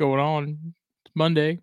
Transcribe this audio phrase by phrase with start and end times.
[0.00, 0.74] Going on?
[1.04, 1.60] It's Monday.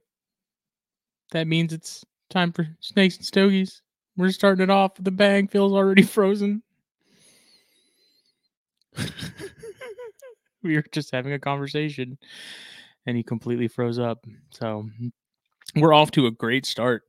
[1.32, 3.82] That means it's time for snakes and stogies.
[4.16, 5.48] We're starting it off with a bang.
[5.48, 6.62] Phil's already frozen.
[10.64, 12.16] we were just having a conversation
[13.08, 14.24] and he completely froze up.
[14.52, 14.88] So
[15.76, 17.06] we're off to a great start.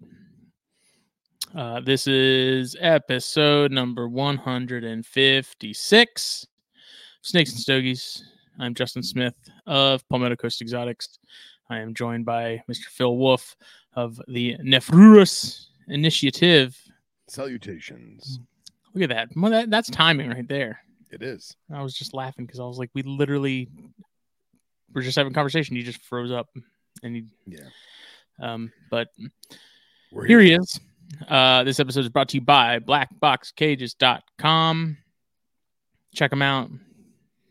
[1.55, 6.47] Uh, this is episode number 156
[7.21, 8.25] Snakes and Stogies.
[8.61, 11.21] I'm Justin Smith of Palmetto Coast Exotics.
[11.71, 12.87] I am joined by Mr.
[12.87, 13.55] Phil Wolf
[13.95, 16.77] of the Nephrurus Initiative.
[17.29, 18.41] Salutations.
[18.95, 19.29] Look at that.
[19.37, 19.71] Well, that.
[19.71, 20.81] That's timing right there.
[21.13, 21.55] It is.
[21.73, 23.69] I was just laughing because I was like, we literally
[24.93, 25.77] were just having a conversation.
[25.77, 26.49] You just froze up.
[27.03, 27.69] And he, yeah.
[28.41, 29.09] Um, but
[30.11, 30.81] We're here he is.
[31.29, 34.97] Uh, this episode is brought to you by blackboxcages.com.
[36.15, 36.71] Check them out.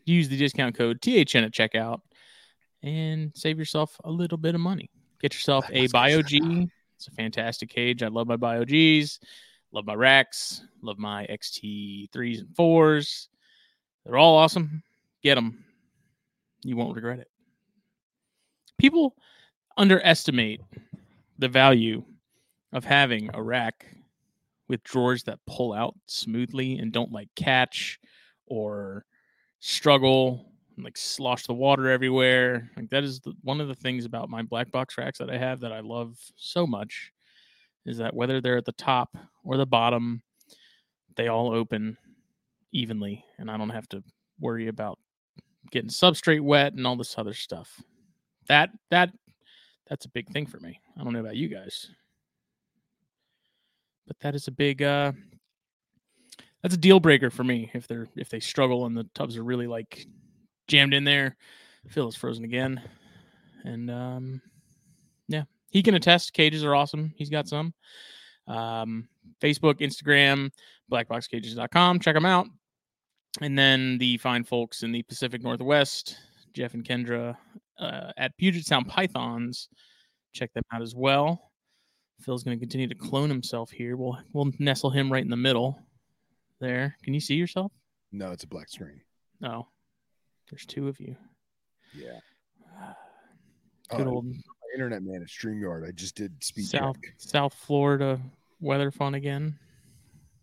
[0.08, 2.00] Use the discount code THN at checkout
[2.82, 4.90] and save yourself a little bit of money.
[5.20, 6.70] Get yourself a BioG.
[6.96, 8.02] It's a fantastic cage.
[8.02, 9.18] I love my BioGs.
[9.72, 10.62] Love my racks.
[10.80, 13.28] Love my XT3s and 4s.
[14.04, 14.82] They're all awesome.
[15.22, 15.64] Get them.
[16.62, 17.28] You won't regret it.
[18.78, 19.14] People
[19.76, 20.62] underestimate
[21.38, 22.02] the value
[22.72, 23.86] of having a rack
[24.68, 27.98] with drawers that pull out smoothly and don't like catch
[28.46, 29.04] or
[29.60, 32.70] struggle and like slosh the water everywhere.
[32.76, 35.38] Like that is the, one of the things about my black box racks that I
[35.38, 37.12] have that I love so much
[37.86, 40.22] is that whether they're at the top or the bottom,
[41.16, 41.96] they all open
[42.72, 44.02] evenly and I don't have to
[44.38, 44.98] worry about
[45.70, 47.82] getting substrate wet and all this other stuff.
[48.48, 49.10] That that
[49.88, 50.80] that's a big thing for me.
[50.98, 51.88] I don't know about you guys
[54.08, 55.12] but that is a big uh
[56.62, 59.44] that's a deal breaker for me if they're if they struggle and the tubs are
[59.44, 60.06] really like
[60.66, 61.36] jammed in there.
[61.88, 62.80] Phil is frozen again.
[63.64, 64.42] And um
[65.28, 67.12] yeah, he can attest cages are awesome.
[67.16, 67.74] He's got some.
[68.46, 69.08] Um
[69.40, 70.50] Facebook, Instagram,
[70.90, 72.00] blackboxcages.com.
[72.00, 72.46] Check them out.
[73.40, 76.16] And then the fine folks in the Pacific Northwest,
[76.54, 77.36] Jeff and Kendra
[77.78, 79.68] uh, at Puget Sound Pythons.
[80.32, 81.52] Check them out as well.
[82.20, 83.96] Phil's going to continue to clone himself here.
[83.96, 85.78] We'll we'll nestle him right in the middle.
[86.60, 86.96] There.
[87.02, 87.72] Can you see yourself?
[88.12, 89.00] No, it's a black screen.
[89.40, 89.66] No.
[89.66, 89.68] Oh,
[90.50, 91.16] there's two of you.
[91.94, 92.18] Yeah.
[93.90, 94.26] Good uh, old
[94.74, 95.86] internet man at StreamYard.
[95.86, 97.14] I just did speed South check.
[97.16, 98.20] South Florida
[98.60, 99.58] weather fun again.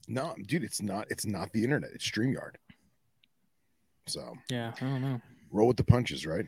[0.08, 1.08] No, dude, it's not.
[1.10, 1.92] It's not the internet.
[1.94, 2.56] It's StreamYard.
[4.08, 5.22] So yeah, I don't know.
[5.52, 6.46] Roll with the punches, right?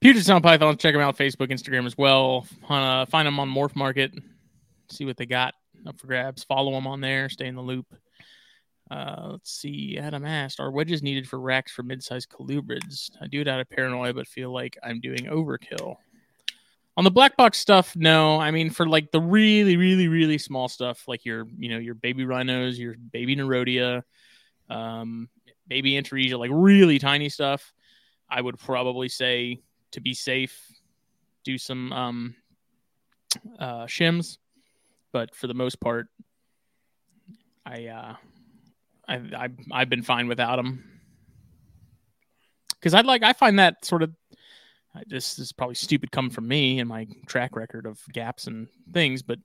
[0.00, 0.78] Puget Sound Pythons.
[0.78, 2.46] Check them out Facebook, Instagram as well.
[2.68, 4.12] Uh, find them on Morph Market.
[4.90, 5.54] See what they got
[5.86, 6.44] up for grabs.
[6.44, 7.28] Follow them on there.
[7.28, 7.86] Stay in the loop.
[8.92, 9.96] Uh, let's see.
[9.96, 13.70] Adam asked, "Are wedges needed for racks for mid-sized colubrids?" I do it out of
[13.70, 15.96] paranoia, but feel like I'm doing overkill.
[16.98, 18.38] On the black box stuff, no.
[18.38, 21.94] I mean, for like the really, really, really small stuff, like your, you know, your
[21.94, 24.02] baby rhinos, your baby nerodia,
[24.68, 25.30] um,
[25.68, 27.72] baby Antaresia, like really tiny stuff,
[28.28, 30.70] I would probably say to be safe,
[31.44, 32.34] do some um,
[33.58, 34.36] uh, shims,
[35.12, 36.08] but for the most part,
[37.64, 38.16] I uh,
[39.08, 40.84] I, I I've been fine without them
[42.70, 44.14] because I'd like I find that sort of
[44.94, 48.68] I this is probably stupid coming from me and my track record of gaps and
[48.92, 49.38] things, but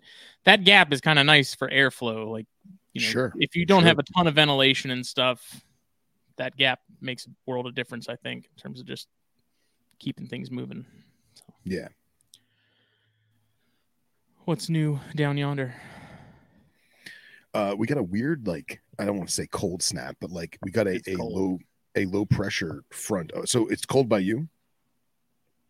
[0.44, 2.30] that gap is kind of nice for airflow.
[2.30, 2.48] Like,
[2.94, 3.34] you know, sure.
[3.38, 3.88] if you don't sure.
[3.88, 5.62] have a ton of ventilation and stuff,
[6.38, 8.10] that gap makes a world of difference.
[8.10, 9.08] I think in terms of just
[10.00, 10.86] keeping things moving.
[11.36, 11.44] So.
[11.64, 11.88] Yeah.
[14.46, 15.74] What's new down yonder?
[17.54, 20.58] Uh, we got a weird, like, I don't want to say cold snap, but like
[20.64, 21.60] we got a, a low
[21.96, 23.32] a low pressure front.
[23.36, 24.48] Oh, so it's cold by you?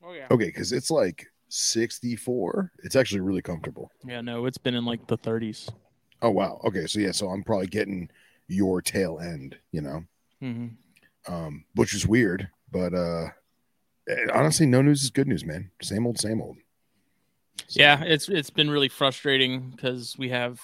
[0.03, 0.27] Oh yeah.
[0.29, 2.71] Okay, because it's like 64.
[2.83, 3.91] It's actually really comfortable.
[4.06, 5.69] Yeah, no, it's been in like the 30s.
[6.21, 6.59] Oh wow.
[6.65, 8.09] Okay, so yeah, so I'm probably getting
[8.47, 10.03] your tail end, you know,
[10.41, 11.33] mm-hmm.
[11.33, 13.27] um, which is weird, but uh,
[14.33, 15.71] honestly, no news is good news, man.
[15.81, 16.57] Same old, same old.
[17.68, 17.81] So.
[17.81, 20.62] Yeah, it's it's been really frustrating because we have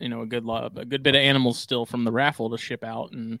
[0.00, 2.58] you know a good lot, a good bit of animals still from the raffle to
[2.58, 3.38] ship out, and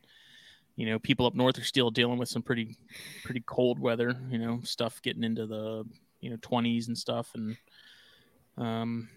[0.76, 2.76] you know, people up north are still dealing with some pretty
[3.24, 4.16] pretty cold weather.
[4.30, 5.84] You know, stuff getting into the
[6.20, 7.56] you know 20s and stuff, and
[8.56, 9.08] um,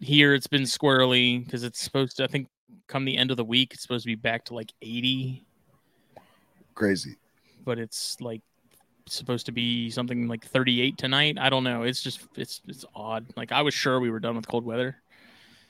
[0.00, 2.24] here it's been squirrely because it's supposed to.
[2.24, 2.48] I think
[2.88, 5.44] come the end of the week, it's supposed to be back to like 80.
[6.74, 7.16] Crazy.
[7.64, 8.42] But it's like
[9.06, 11.36] supposed to be something like 38 tonight.
[11.38, 11.82] I don't know.
[11.82, 13.26] It's just it's it's odd.
[13.36, 14.96] Like I was sure we were done with cold weather.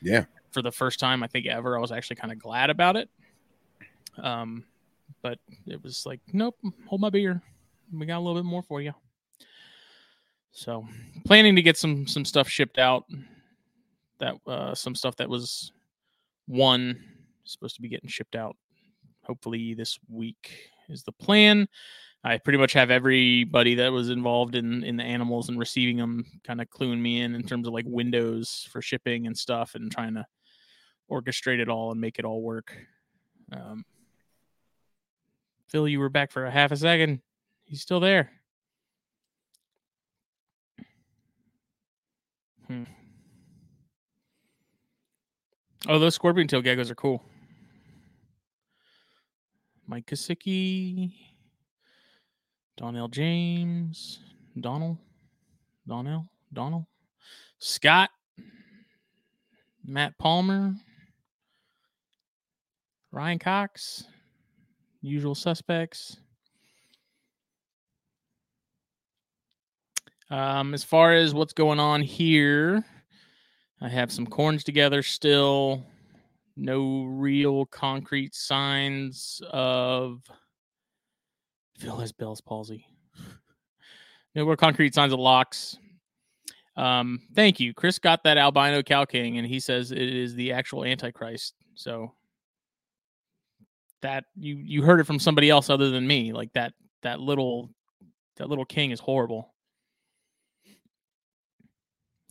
[0.01, 0.25] Yeah.
[0.53, 3.09] For the first time I think ever, I was actually kind of glad about it.
[4.23, 4.65] Um,
[5.23, 6.57] but it was like, nope,
[6.87, 7.43] hold my beer.
[7.93, 8.93] We got a little bit more for you.
[10.51, 10.87] So,
[11.25, 13.05] planning to get some some stuff shipped out.
[14.19, 15.73] That uh, some stuff that was
[16.47, 17.03] one
[17.45, 18.57] supposed to be getting shipped out.
[19.25, 21.69] Hopefully this week is the plan.
[22.25, 26.25] I pretty much have everybody that was involved in in the animals and receiving them
[26.45, 29.91] kind of cluing me in in terms of like windows for shipping and stuff and
[29.91, 30.27] trying to
[31.11, 32.75] orchestrate it all and make it all work.
[33.53, 33.85] Um,
[35.69, 37.21] Phil, you were back for a half a second.
[37.65, 38.31] He's still there.
[42.67, 42.85] Hmm.
[45.89, 47.23] Oh, those scorpion tail geckos are cool.
[49.87, 51.13] Mike Kosicki.
[52.77, 54.19] Donnell James,
[54.59, 54.97] Donald,
[55.87, 56.87] Donnell, Donald,
[57.59, 58.11] Scott,
[59.85, 60.75] Matt Palmer,
[63.13, 64.05] Ryan Cox,
[65.03, 66.17] usual suspects.
[70.31, 72.83] Um, as far as what's going on here,
[73.83, 75.85] I have some corns together still.
[76.57, 80.23] No real concrete signs of
[81.79, 82.87] Phil has Bell's palsy.
[84.35, 85.77] no more concrete signs of locks.
[86.77, 87.75] Um, thank you.
[87.75, 91.55] Chris got that albino cow king, and he says it is the actual Antichrist.
[91.75, 92.15] So
[94.03, 96.33] that you you heard it from somebody else other than me.
[96.33, 97.71] Like that that little
[98.37, 99.53] that little king is horrible.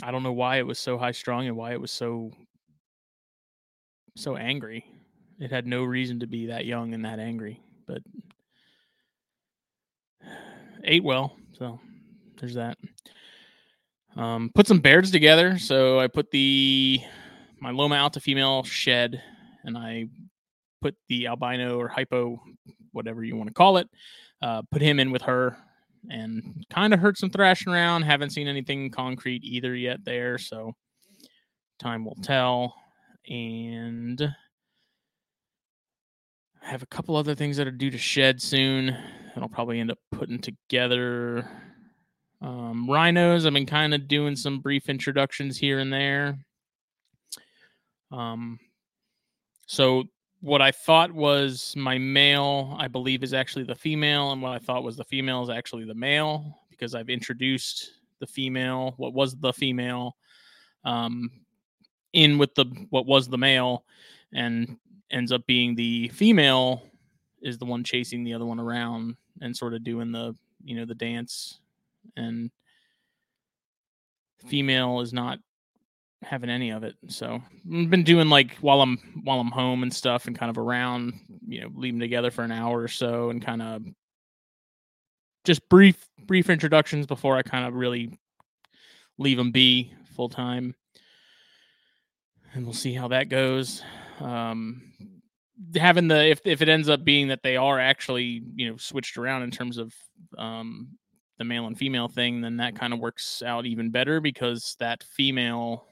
[0.03, 2.31] I don't know why it was so high strung and why it was so
[4.15, 4.85] so angry.
[5.39, 8.01] It had no reason to be that young and that angry, but
[10.83, 11.35] ate well.
[11.57, 11.79] So
[12.39, 12.77] there's that.
[14.15, 15.57] Um, put some bears together.
[15.57, 16.99] So I put the
[17.59, 19.21] my Loma Alta female shed,
[19.63, 20.07] and I
[20.81, 22.41] put the albino or hypo,
[22.91, 23.87] whatever you want to call it,
[24.41, 25.57] uh, put him in with her,
[26.09, 28.03] and kind of heard some thrashing around.
[28.03, 30.73] Haven't seen anything concrete either yet there, so
[31.79, 32.75] time will tell.
[33.29, 34.21] And
[36.63, 38.95] I have a couple other things that are due to shed soon
[39.33, 41.47] and I'll probably end up putting together
[42.41, 43.45] um, rhinos.
[43.45, 46.39] I've been kind of doing some brief introductions here and there.
[48.11, 48.59] Um,
[49.67, 50.05] so
[50.41, 54.59] what I thought was my male, I believe, is actually the female, and what I
[54.59, 59.35] thought was the female is actually the male because I've introduced the female, what was
[59.35, 60.17] the female,
[60.83, 61.29] um,
[62.13, 63.85] in with the what was the male,
[64.33, 64.77] and
[65.11, 66.83] ends up being the female
[67.41, 70.85] is the one chasing the other one around and sort of doing the you know
[70.85, 71.59] the dance
[72.17, 72.51] and
[74.47, 75.39] female is not
[76.23, 76.95] having any of it.
[77.07, 77.41] So
[77.73, 81.13] i've been doing like while i'm while i'm home and stuff and kind of around
[81.47, 83.83] you know leave them together for an hour or so and kind of
[85.43, 88.17] just brief brief introductions before i kind of really
[89.17, 90.75] leave them be full time
[92.53, 93.81] and we'll see how that goes.
[94.19, 94.83] Um
[95.75, 99.17] having the if if it ends up being that they are actually you know switched
[99.17, 99.93] around in terms of
[100.37, 100.89] um
[101.37, 105.03] the male and female thing then that kind of works out even better because that
[105.03, 105.85] female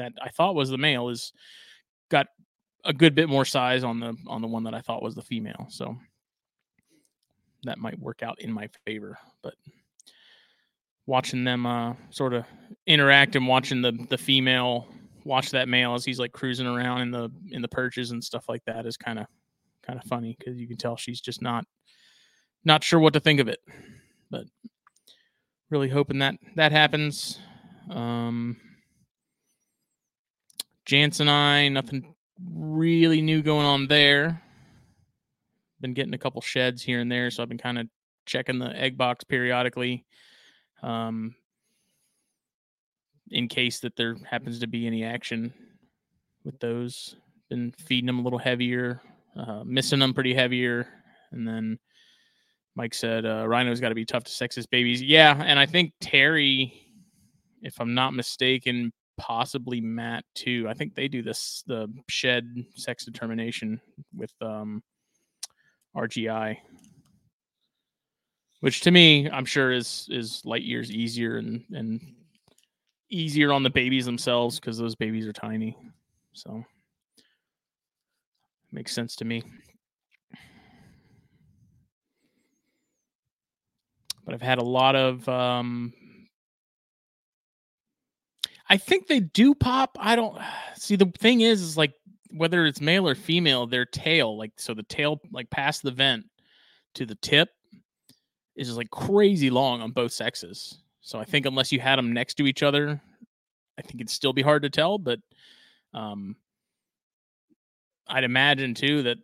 [0.00, 1.32] that I thought was the male is
[2.08, 2.26] got
[2.84, 5.22] a good bit more size on the on the one that I thought was the
[5.22, 5.96] female so
[7.64, 9.54] that might work out in my favor but
[11.06, 12.44] watching them uh sort of
[12.86, 14.88] interact and watching the the female
[15.24, 18.48] watch that male as he's like cruising around in the in the perches and stuff
[18.48, 19.26] like that is kind of
[19.82, 21.66] kind of funny because you can tell she's just not
[22.64, 23.60] not sure what to think of it
[24.30, 24.44] but
[25.68, 27.38] really hoping that that happens
[27.90, 28.56] um
[30.90, 32.14] Jance and I, nothing
[32.52, 34.42] really new going on there.
[35.80, 37.86] Been getting a couple sheds here and there, so I've been kind of
[38.26, 40.04] checking the egg box periodically.
[40.82, 41.36] Um,
[43.30, 45.54] in case that there happens to be any action
[46.44, 47.14] with those.
[47.48, 49.00] Been feeding them a little heavier,
[49.36, 50.88] uh, missing them pretty heavier,
[51.30, 51.78] and then
[52.74, 55.02] Mike said uh, Rhino's got to be tough to sex his babies.
[55.02, 56.72] Yeah, and I think Terry,
[57.62, 60.66] if I'm not mistaken, possibly Matt too.
[60.66, 63.78] I think they do this the shed sex determination
[64.16, 64.82] with um
[65.94, 66.56] RGI,
[68.60, 72.00] which to me, I'm sure is is light years easier and and
[73.10, 75.76] easier on the babies themselves because those babies are tiny.
[76.32, 76.64] So
[78.72, 79.42] makes sense to me.
[84.24, 85.92] But I've had a lot of um
[88.70, 89.98] I think they do pop.
[90.00, 90.38] I don't
[90.76, 91.92] see the thing is is like
[92.32, 96.24] whether it's male or female, their tail, like so the tail like past the vent
[96.94, 97.50] to the tip
[98.56, 100.78] is just like crazy long on both sexes.
[101.00, 103.00] So I think unless you had them next to each other,
[103.78, 104.98] I think it'd still be hard to tell.
[104.98, 105.18] But
[105.92, 106.36] um,
[108.06, 109.18] I'd imagine too that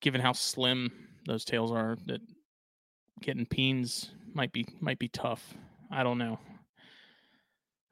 [0.00, 0.90] given how slim
[1.26, 2.20] those tails are, that
[3.20, 5.54] getting peens might be might be tough.
[5.90, 6.40] I don't know.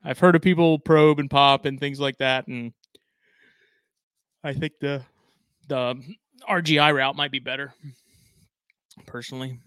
[0.04, 2.73] I've heard of people probe and pop and things like that, and
[4.42, 5.02] I think the
[5.69, 6.02] the
[6.49, 7.75] RGI route might be better,
[9.07, 9.61] personally.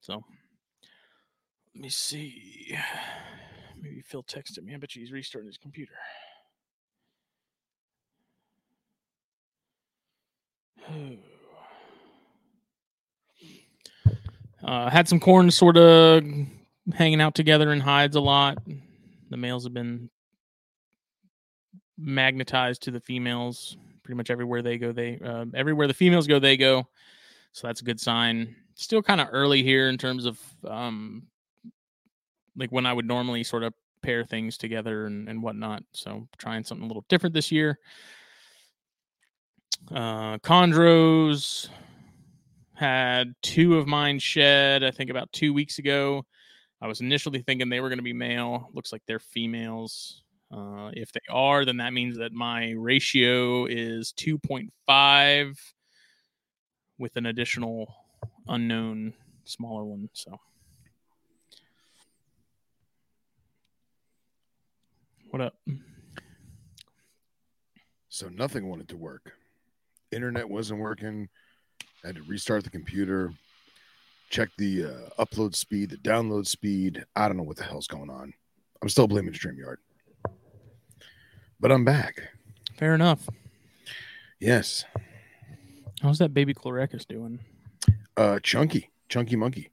[0.00, 0.22] So
[1.74, 2.76] let me see.
[3.80, 4.74] Maybe Phil texted me.
[4.74, 5.94] I bet you he's restarting his computer.
[14.60, 16.24] Uh, had some corn sort of
[16.92, 18.58] hanging out together in hides a lot.
[19.30, 20.10] The males have been
[21.96, 24.92] magnetized to the females pretty much everywhere they go.
[24.92, 26.88] They uh, everywhere the females go, they go.
[27.52, 28.54] So that's a good sign.
[28.74, 31.26] Still kind of early here in terms of um,
[32.56, 35.82] like when I would normally sort of pair things together and, and whatnot.
[35.92, 37.78] So trying something a little different this year.
[39.90, 41.68] Uh, chondros
[42.74, 46.24] had two of mine shed, I think about two weeks ago.
[46.80, 48.70] I was initially thinking they were going to be male.
[48.72, 50.22] Looks like they're females.
[50.50, 55.58] Uh, if they are, then that means that my ratio is 2.5
[56.98, 57.92] with an additional
[58.46, 59.12] unknown
[59.44, 60.08] smaller one.
[60.12, 60.38] So,
[65.30, 65.54] what up?
[68.08, 69.32] So, nothing wanted to work.
[70.12, 71.28] Internet wasn't working.
[72.02, 73.32] I had to restart the computer,
[74.28, 77.04] check the uh, upload speed, the download speed.
[77.16, 78.32] I don't know what the hell's going on.
[78.82, 79.76] I'm still blaming StreamYard.
[81.60, 82.22] But I'm back.
[82.76, 83.28] Fair enough.
[84.38, 84.84] Yes.
[86.00, 87.40] How's that baby Chlorechis doing?
[88.16, 89.70] Uh chunky, chunky monkey.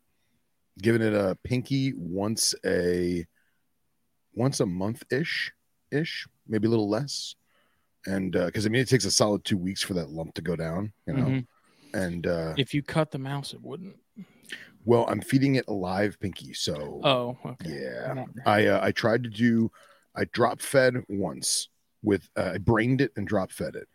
[0.82, 3.26] Giving it a pinky once a
[4.34, 5.52] once a month ish,
[5.92, 7.36] ish, maybe a little less.
[8.08, 10.42] And uh because I mean it takes a solid two weeks for that lump to
[10.42, 11.26] go down, you know.
[11.26, 12.00] Mm-hmm.
[12.00, 13.96] And uh if you cut the mouse, it wouldn't.
[14.86, 17.82] Well, I'm feeding it alive, pinky, so oh, okay.
[17.82, 18.26] yeah.
[18.46, 19.72] I uh, I tried to do
[20.16, 21.70] I drop fed once
[22.04, 23.88] with uh, I brained it and drop fed it,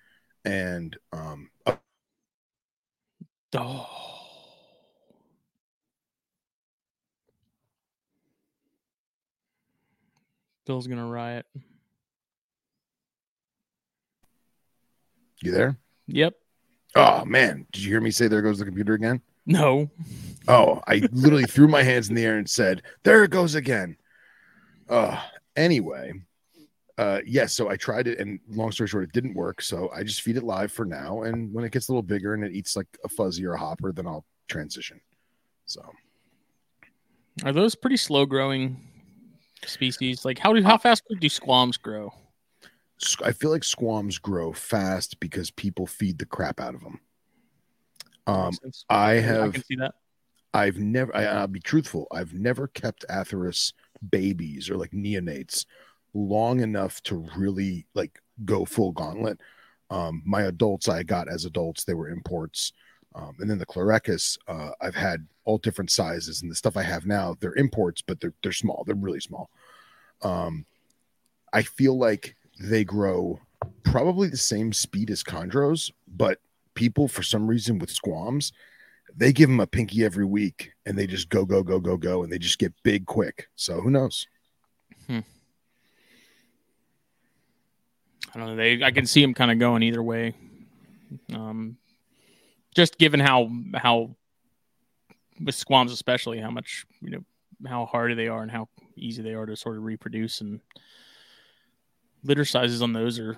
[0.44, 1.48] and um.
[3.56, 3.86] oh.
[10.66, 11.46] Bill's gonna riot.
[15.42, 15.78] You there?
[16.08, 16.34] Yep.
[16.96, 19.22] Oh man, did you hear me say there goes the computer again?
[19.46, 19.90] No.
[20.48, 23.96] Oh, I literally threw my hands in the air and said, "There it goes again."
[24.88, 25.20] Uh
[25.56, 26.12] anyway,
[27.00, 29.62] uh, yes, so I tried it, and long story short, it didn't work.
[29.62, 32.34] So I just feed it live for now, and when it gets a little bigger
[32.34, 35.00] and it eats like a fuzzy or a hopper, then I'll transition.
[35.64, 35.80] So,
[37.42, 38.76] are those pretty slow growing
[39.64, 40.26] species?
[40.26, 42.12] Like, how do how uh, fast do squams grow?
[43.24, 47.00] I feel like squams grow fast because people feed the crap out of them.
[48.26, 48.52] Um,
[48.88, 49.48] I have.
[49.48, 49.94] I can see that.
[50.52, 51.14] I've never.
[51.14, 52.06] I, I'll be truthful.
[52.12, 53.72] I've never kept Atheris
[54.10, 55.66] babies or like neonates
[56.14, 59.38] long enough to really like go full gauntlet.
[59.90, 62.72] Um, my adults I got as adults, they were imports.
[63.14, 66.82] Um, and then the Chlorechis, uh, I've had all different sizes, and the stuff I
[66.82, 68.84] have now, they're imports, but they're they're small.
[68.86, 69.50] They're really small.
[70.22, 70.64] Um,
[71.52, 73.40] I feel like they grow
[73.82, 76.38] probably the same speed as chondros, but
[76.80, 78.52] people for some reason with squams,
[79.14, 82.22] they give them a pinky every week, and they just go go go go go,
[82.22, 83.48] and they just get big quick.
[83.54, 84.26] So who knows?
[85.06, 85.20] Hmm.
[88.34, 88.56] I don't know.
[88.56, 90.34] They I can see them kind of going either way.
[91.34, 91.76] Um,
[92.74, 94.16] just given how how
[95.42, 97.24] with squams especially how much you know
[97.68, 100.60] how hard they are and how easy they are to sort of reproduce and
[102.24, 103.36] litter sizes on those are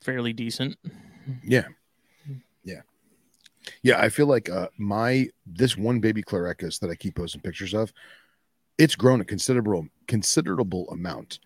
[0.00, 0.76] fairly decent.
[0.84, 0.94] Yeah.
[1.44, 1.64] Yeah.
[3.82, 7.74] Yeah, I feel like uh, my this one baby Chlorechis that I keep posting pictures
[7.74, 7.92] of,
[8.78, 11.38] it's grown a considerable considerable amount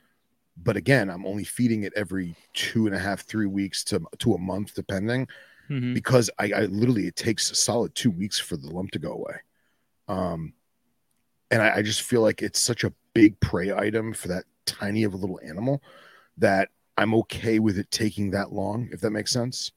[0.57, 4.35] but again i'm only feeding it every two and a half three weeks to to
[4.35, 5.27] a month depending
[5.69, 5.95] Mhm.
[5.95, 9.13] because I, I literally it takes a solid two weeks for the lump to go
[9.13, 9.37] away.
[10.09, 10.53] Um,
[11.51, 15.05] and I, I just feel like it's such a big prey item for that tiny
[15.05, 15.83] of a little animal
[16.37, 16.69] that
[16.99, 19.73] I'm okay with it taking that long, if that makes sense.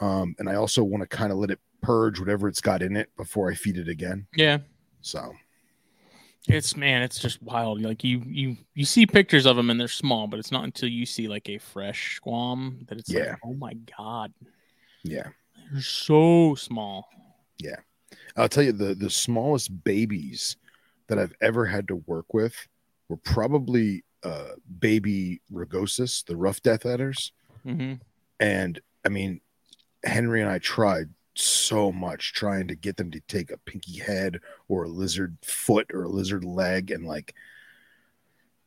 [0.00, 2.96] Um, and I also want to kind of let it purge whatever it's got in
[2.96, 4.26] it before I feed it again.
[4.34, 4.58] Yeah.
[5.00, 5.32] So
[6.46, 7.82] It's man, it's just wild.
[7.82, 10.88] Like you you you see pictures of them and they're small, but it's not until
[10.88, 13.20] you see like a fresh squam that it's Yeah.
[13.30, 14.32] like, oh my god,
[15.02, 15.28] yeah,
[15.70, 17.08] they're so small.
[17.58, 17.76] Yeah.
[18.36, 20.56] I'll tell you the the smallest babies
[21.08, 22.54] that I've ever had to work with
[23.08, 27.32] were probably uh, baby rugosus, the rough death adders.
[27.64, 27.94] hmm
[28.40, 29.40] And I mean,
[30.04, 34.40] Henry and I tried so much trying to get them to take a pinky head
[34.68, 37.34] or a lizard foot or a lizard leg, and like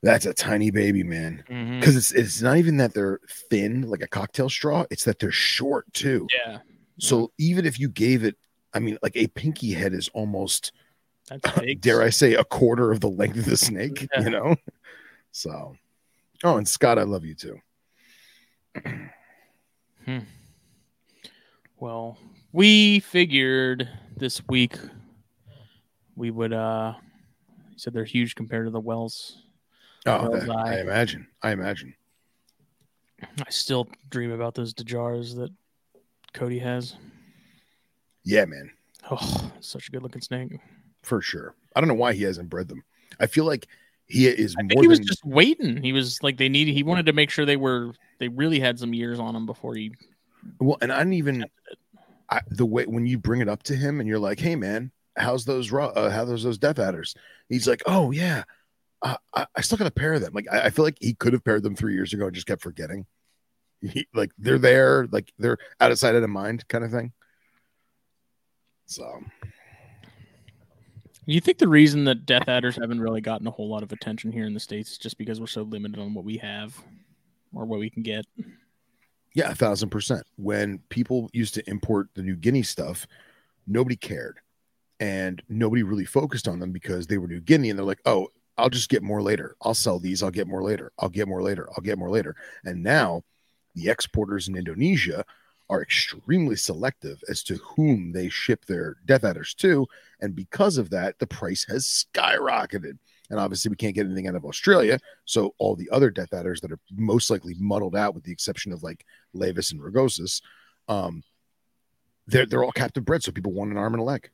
[0.02, 1.44] that's a tiny baby, man.
[1.48, 3.20] hmm Because it's it's not even that they're
[3.50, 6.28] thin like a cocktail straw; it's that they're short too.
[6.46, 6.60] Yeah,
[7.00, 8.38] So even if you gave it,
[8.74, 10.72] I mean, like a pinky head is almost,
[11.80, 14.08] dare I say, a quarter of the length of the snake.
[14.14, 14.22] Yeah.
[14.24, 14.56] You know.
[15.34, 15.76] So,
[16.44, 17.60] oh, and Scott, I love you too.
[21.82, 22.20] Well,
[22.52, 24.78] we figured this week
[26.16, 26.94] we would uh
[27.72, 29.40] you said they're huge compared to the wells.
[30.06, 31.28] Oh, Well, that- I- I imagine.
[31.42, 31.96] I imagine.
[33.24, 35.50] I still dream about those Dejars that
[36.34, 36.96] Cody has.
[38.24, 38.70] Yeah, man.
[39.10, 40.60] Oh, such a good looking snake.
[41.02, 41.56] for sure.
[41.76, 42.84] I don't know why he hasn't bred them.
[43.20, 43.66] I feel like
[44.06, 45.82] he is I think he was than just waiting.
[45.82, 46.74] He was like they needed.
[46.76, 47.94] He wanted to make sure they were.
[48.20, 49.94] They really had some years on them before he.
[50.60, 51.46] well, and I didn't even.
[52.32, 54.92] I, the way when you bring it up to him and you're like, "Hey, man,
[55.18, 55.88] how's those raw?
[55.88, 57.14] Uh, how those those death adders?"
[57.50, 58.44] He's like, "Oh yeah,
[59.02, 61.14] uh, I, I still got a pair of them." Like I, I feel like he
[61.14, 63.06] could have paired them three years ago and just kept forgetting.
[63.82, 67.12] He, like they're there, like they're out of sight, out of mind, kind of thing.
[68.86, 69.22] So
[71.26, 74.32] You think the reason that death adders haven't really gotten a whole lot of attention
[74.32, 76.78] here in the states is just because we're so limited on what we have
[77.54, 78.26] or what we can get?
[79.34, 80.26] Yeah, a thousand percent.
[80.36, 83.08] When people used to import the New Guinea stuff,
[83.68, 84.40] nobody cared,
[85.00, 88.28] and nobody really focused on them because they were New Guinea, and they're like, "Oh,
[88.58, 89.56] I'll just get more later.
[89.62, 90.22] I'll sell these.
[90.22, 90.92] I'll get more later.
[91.00, 91.70] I'll get more later.
[91.72, 93.24] I'll get more later." And now,
[93.76, 95.26] the exporters in Indonesia
[95.70, 99.88] are extremely selective as to whom they ship their death adders to,
[100.20, 102.98] and because of that, the price has skyrocketed.
[103.32, 106.62] And obviously, we can't get anything out of Australia, so all the other death adders
[106.62, 110.42] that are most likely muddled out, with the exception of like laevis and rugosus,
[110.88, 111.24] um,
[112.28, 114.30] they're they're all captive bred, so people want an arm and a leg.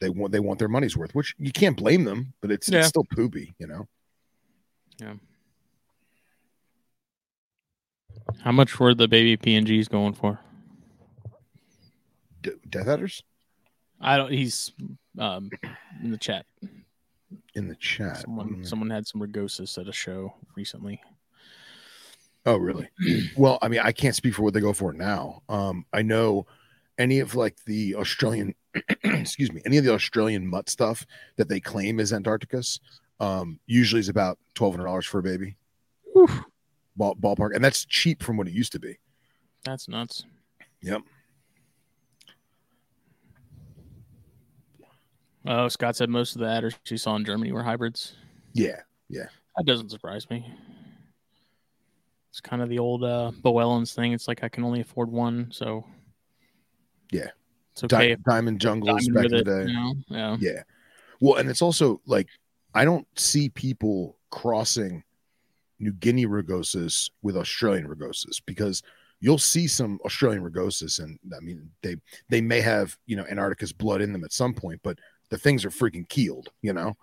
[0.00, 2.80] They want they want their money's worth, which you can't blame them, but it's, Yeah.
[2.80, 3.88] it's still poopy, you know.
[5.00, 5.14] Yeah.
[8.40, 10.38] How much were the baby PNGs going for?
[12.42, 13.22] D- death adders
[14.00, 14.32] I don't.
[14.32, 14.72] He's
[15.18, 15.50] um
[16.02, 16.44] in the chat.
[17.54, 18.18] In the chat.
[18.18, 18.66] Someone Mm.
[18.66, 21.00] someone had some rugosus at a show recently.
[22.44, 22.88] Oh, really?
[23.36, 25.42] well, I mean, I can't speak for what they go for now.
[25.48, 26.46] Um, I know
[26.98, 28.54] any of like the Australian,
[29.04, 32.80] excuse me, any of the Australian mutt stuff that they claim is Antarcticus,
[33.20, 35.56] um, usually is about twelve hundred dollars for a baby
[36.96, 38.98] ball, ballpark, and that's cheap from what it used to be.
[39.64, 40.24] that's nuts.
[40.82, 41.02] Yep.
[45.46, 48.14] Oh, Scott said most of the adders she saw in Germany were hybrids.
[48.52, 48.80] Yeah.
[49.08, 49.26] Yeah.
[49.56, 50.46] That doesn't surprise me.
[52.30, 54.12] It's kind of the old uh, Boelen's thing.
[54.12, 55.84] It's like I can only afford one, so
[57.10, 57.28] Yeah.
[57.72, 58.12] it's okay.
[58.12, 59.70] if Diamond Jungles diamond back in the day.
[59.70, 59.94] you know?
[60.08, 60.36] Yeah.
[60.40, 60.62] Yeah.
[61.20, 62.28] Well, and it's also like
[62.74, 65.04] I don't see people crossing
[65.78, 68.82] New Guinea rugosus with Australian rugosus because
[69.20, 71.96] you'll see some Australian rugosus, and I mean they
[72.30, 74.98] they may have you know antarcticus blood in them at some point, but
[75.32, 76.94] the things are freaking keeled, you know.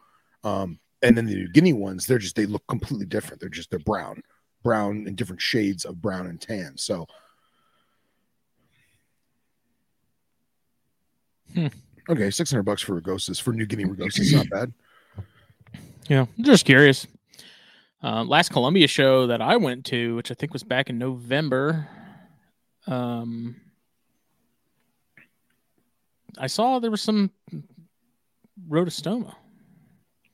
[0.44, 3.42] Um, and then the New Guinea ones, they're just they look completely different.
[3.42, 4.22] They're just they're brown,
[4.63, 6.78] brown in different shades of brown and tan.
[6.78, 7.08] So.
[11.56, 11.68] Hmm.
[12.08, 14.72] Okay, six hundred bucks for rugosus for New Guinea rugosus, not bad.
[16.08, 17.08] Yeah, I'm just curious.
[18.04, 21.89] Uh, last Columbia show that I went to, which I think was back in November,
[22.86, 23.56] um,
[26.38, 27.32] I saw there was some
[28.67, 29.36] rhodostoma,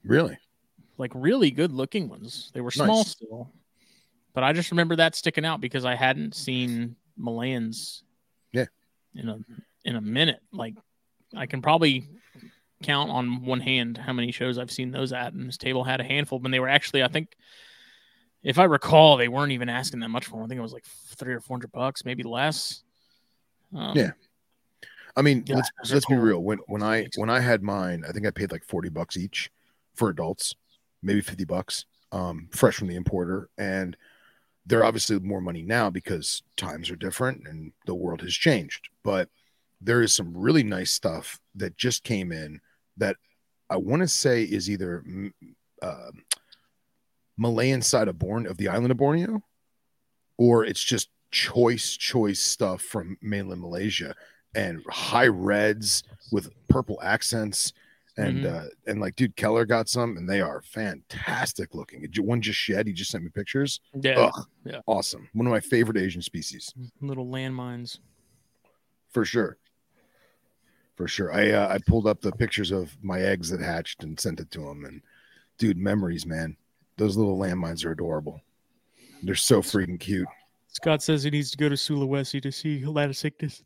[0.04, 0.38] Really?
[0.98, 2.52] like really good looking ones.
[2.54, 3.10] They were small Nice.
[3.12, 3.52] still,
[4.34, 8.04] but I just remember that sticking out because I hadn't seen Malayans,
[8.52, 8.66] Yeah.
[9.16, 9.40] in a
[9.84, 10.40] in a minute.
[10.52, 10.76] Like
[11.36, 12.08] I can probably
[12.84, 16.00] count on one hand how many shows I've seen those at, and this table had
[16.02, 16.40] a handful.
[16.40, 17.36] But they were actually, I think,
[18.44, 20.44] if I recall, they weren't even asking that much for them.
[20.46, 20.86] I think it was like
[21.18, 22.84] three or four hundred bucks, maybe less.
[23.74, 24.12] Um, Yeah.
[25.16, 26.44] I mean, Yeah, let's let's be real.
[26.44, 29.50] When when I when I had mine, I think I paid like 40 bucks each
[29.96, 30.56] for adults,
[31.02, 33.50] maybe 50 bucks, um, fresh from the importer.
[33.58, 33.96] And
[34.66, 38.90] they're obviously more money now because times are different and the world has changed.
[39.04, 39.30] But
[39.80, 42.60] there is some really nice stuff that just came in
[42.98, 43.16] that
[43.70, 45.32] I want to say is either mm,
[45.82, 46.12] uh,
[47.38, 49.44] Malayan side of Born of the island of Borneo,
[50.38, 54.16] or it's just choice choice stuff from mainland Malaysia
[54.56, 57.74] and high reds with purple accents
[58.18, 58.54] and Mhm.
[58.54, 62.08] uh and like dude Keller got some and they are fantastic looking.
[62.20, 62.88] One just shed.
[62.88, 63.82] He just sent me pictures.
[63.94, 64.80] Yeah, Ugh, yeah.
[64.88, 65.28] awesome.
[65.34, 68.00] One of my favorite Asian species little landmines.
[69.10, 69.58] for sure.
[70.96, 71.34] For sure.
[71.34, 74.50] I uh, I pulled up the pictures of my eggs that hatched and sent it
[74.52, 74.86] to him.
[74.86, 75.02] And
[75.58, 76.56] dude, memories, man.
[76.98, 78.42] Those little landmines are adorable.
[79.24, 80.28] They're so freaking cute.
[80.70, 83.64] Scott says he needs to go to Sulawesi to see Laticinctus.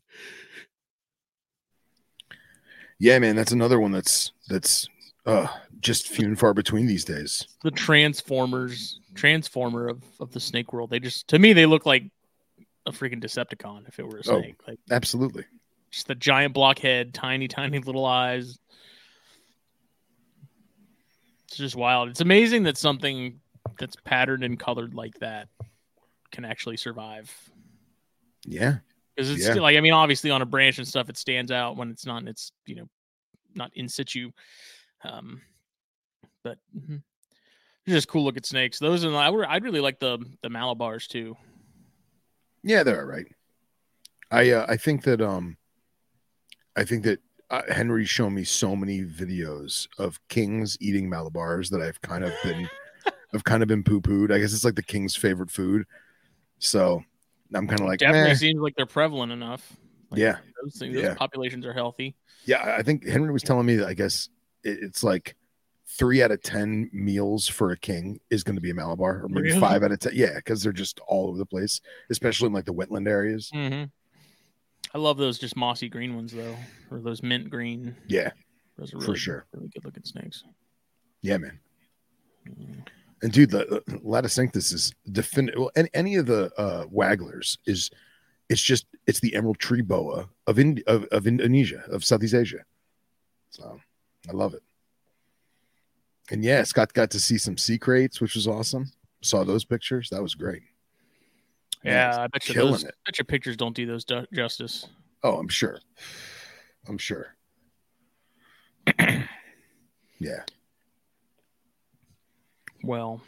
[3.00, 4.86] Yeah, man, that's another one that's that's
[5.26, 5.48] uh
[5.80, 7.48] just few and far between these days.
[7.64, 10.90] The Transformers, Transformer of, of the snake world.
[10.90, 12.04] They just, to me, they look like
[12.84, 14.40] a freaking Decepticon if it were a Oh.
[14.42, 14.56] snake.
[14.68, 15.44] Like Absolutely.
[15.90, 18.58] just the giant block head, tiny, tiny little eyes.
[21.48, 22.10] It's just wild.
[22.10, 23.40] It's amazing that something
[23.78, 25.48] that's patterned and colored like that
[26.30, 27.34] can actually survive.
[28.44, 28.78] Yeah.
[29.20, 29.50] Because it's Yeah.
[29.52, 32.06] still like I mean, obviously on a branch and stuff, it stands out when it's
[32.06, 32.26] not.
[32.26, 32.88] It's you know,
[33.54, 34.30] not in situ.
[35.04, 35.42] Um,
[36.42, 37.02] but mhm.
[37.86, 38.78] just cool looking snakes.
[38.78, 41.36] Those and I would I'd really like the the Malabars too.
[42.62, 43.26] Yeah, they're all right.
[44.30, 45.58] I uh, I think that um
[46.74, 51.82] I think that uh, Henry's shown me so many videos of kings eating malabars that
[51.82, 52.70] I've kind of been
[53.34, 54.32] I've kind of been poo pooed.
[54.32, 55.84] I guess it's like the king's favorite food.
[56.58, 57.04] So
[57.54, 59.76] I'm kind of like, Definitely "Meh." seems like they're prevalent enough.
[60.10, 60.38] Like, Yeah.
[60.62, 61.14] those things, those Yeah.
[61.14, 62.14] populations are healthy.
[62.46, 64.28] yeah, I- think Henry was telling me that I guess
[64.64, 65.36] it, it's like
[65.86, 69.28] three out of ten meals for a king is going to be a malabar, or
[69.28, 69.60] maybe Really?
[69.60, 70.12] five out of ten.
[70.14, 73.50] Yeah, because they're just all over the place, especially in like the wetland areas.
[73.54, 73.84] Mm-hmm.
[74.94, 76.56] I love those just mossy green ones though,
[76.90, 77.94] or those mint green.
[78.08, 78.30] Yeah,
[78.76, 79.46] Those are For sure.
[79.52, 80.42] really good looking snakes.
[81.22, 81.58] yeah, man.
[82.48, 82.86] Mm.
[83.22, 85.60] And dude, the Laticinctus is definitive.
[85.60, 87.90] Well, any, any of the uh, Waglers is,
[88.48, 92.64] it's just it's the emerald tree boa of Ind- of, of Indonesia of Southeast Asia.
[93.50, 93.78] So
[94.28, 94.62] I love it.
[96.30, 98.90] And yeah, Scott got to see some sea kraits, which was awesome.
[99.22, 100.08] Saw those pictures.
[100.10, 100.62] That was great.
[101.84, 102.94] Yeah, I bet you those, it.
[103.06, 104.86] bet your pictures don't do those du- justice.
[105.22, 105.80] Oh, I'm sure.
[106.88, 107.34] I'm sure.
[108.98, 110.42] yeah.
[112.82, 113.20] Well,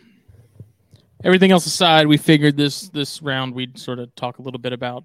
[1.25, 4.73] everything else aside, we figured this this round we'd sort of talk a little bit
[4.73, 5.05] about.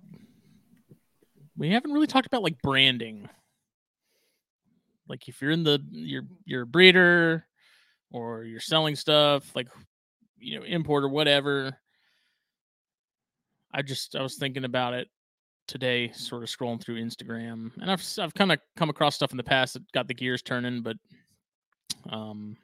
[1.58, 3.30] We haven't really talked about like branding.
[5.08, 7.46] Like if you're in the you're you're a breeder
[8.12, 9.68] or you're selling stuff like
[10.38, 11.78] you know import or whatever.
[13.74, 15.08] I just I was thinking about it
[15.68, 19.38] today, sort of scrolling through Instagram, and I've I've kind of come across stuff in
[19.38, 20.96] the past that got the gears turning, but
[22.10, 22.58] um,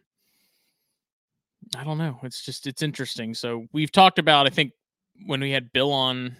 [1.78, 2.19] I don't know.
[2.23, 3.34] It's just it's interesting.
[3.34, 4.71] So we've talked about I think
[5.26, 6.36] when we had Bill on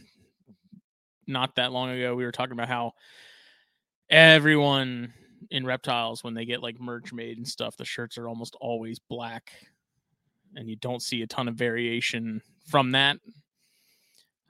[1.28, 2.94] not that long ago, we were talking about how
[4.10, 5.14] everyone
[5.52, 9.00] in reptiles when they get like merch made and stuff, the shirts are almost always
[9.00, 9.52] black,
[10.56, 13.18] and you don't see a ton of variation from that.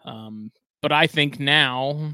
[0.06, 2.12] Um, but I think now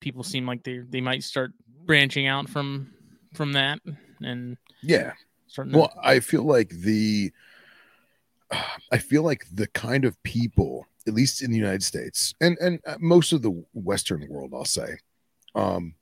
[0.00, 1.52] people seem like they they might start
[1.84, 2.92] branching out from
[3.34, 3.80] from that
[4.22, 5.12] and Yeah.
[5.54, 7.32] To- Well, I feel like the
[8.92, 12.80] I feel like the kind of people, at least in the United States and and
[12.86, 14.98] uh, most of the Western world, I'll say,
[15.54, 15.94] um,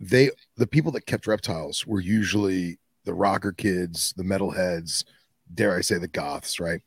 [0.00, 5.04] they the people that kept reptiles were usually the rocker kids, the metalheads,
[5.54, 6.80] dare I say, the goths, right?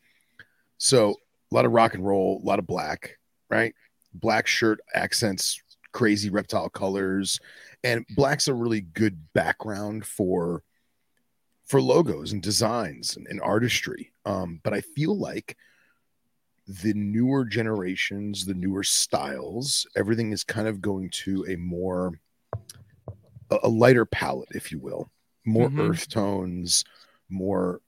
[0.78, 1.14] So
[1.50, 3.16] a lot of rock and roll, a lot of black,
[3.48, 3.74] right?
[4.14, 5.60] Black shirt accents,
[5.92, 7.40] crazy reptile colors,
[7.82, 10.62] and black's a really good background for
[11.70, 14.12] for logos and designs and, and artistry.
[14.26, 15.56] Um, but I feel like
[16.66, 22.18] the newer generations, the newer styles, everything is kind of going to a more
[23.52, 25.12] a, a lighter palette, if you will,
[25.44, 25.90] more Mhm.
[25.90, 26.84] earth tones,
[27.28, 27.80] more.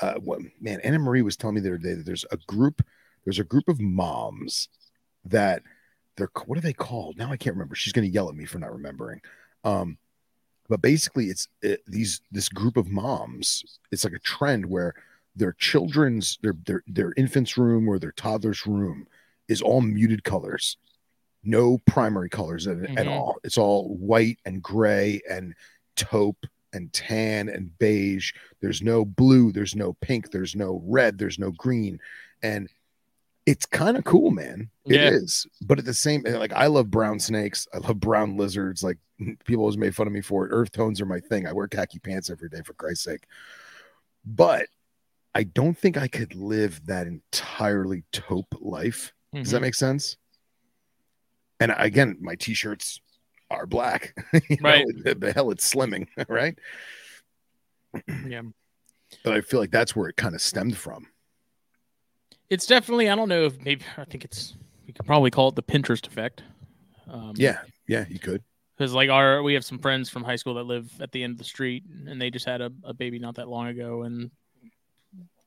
[0.00, 0.80] Uh, what man?
[0.80, 2.84] Anna Marie was telling me the other day that there's a group,
[3.24, 4.68] there's a group of moms
[5.24, 5.62] that
[6.16, 7.16] they're what are they called?
[7.16, 7.76] Now I can't remember.
[7.76, 9.20] She's going to yell at me for not remembering.
[9.62, 9.96] Um,
[10.68, 14.94] but basically it's it, these this group of moms it's like a trend where
[15.34, 19.06] their children's their their their infant's room or their toddler's room
[19.48, 20.76] is all muted colors
[21.46, 23.08] no primary colors in it at mm-hmm.
[23.08, 23.36] all.
[23.44, 25.54] It's all white and gray and
[25.96, 28.32] taupe and tan and beige.
[28.60, 32.00] There's no blue, there's no pink, there's no red, there's no green.
[32.42, 32.68] And
[33.46, 34.68] it's kind of cool, man.
[34.86, 35.46] It is.
[35.60, 35.66] Yeah.
[35.68, 37.66] But at the same like I love brown snakes.
[37.72, 38.82] I love brown lizards.
[38.82, 38.98] Like
[39.44, 40.50] people always made fun of me for it.
[40.52, 41.46] Earth tones are my thing.
[41.46, 43.24] I wear khaki pants every day for Christ's sake.
[44.24, 44.66] But
[45.34, 49.12] I don't think I could live that entirely taupe life.
[49.34, 49.62] Does that Mhm.
[49.62, 50.16] make sense?
[51.60, 53.00] And again, my t-shirts
[53.50, 54.14] are black.
[54.32, 54.86] Know, Right.
[55.04, 56.58] the, the hell it's slimming, right?
[58.26, 58.42] yeah.
[59.22, 61.06] But I feel like that's where it kind of stemmed from.
[62.50, 63.08] It's definitely.
[63.08, 63.84] I don't know if maybe.
[63.96, 64.54] I think it's.
[64.86, 66.42] You could probably call it the Pinterest effect.
[67.08, 68.42] Um, Yeah, yeah, you could.
[68.76, 71.32] because like our we have some friends from high school that live at the end
[71.32, 74.30] of the street and they just had a, a baby not that long ago and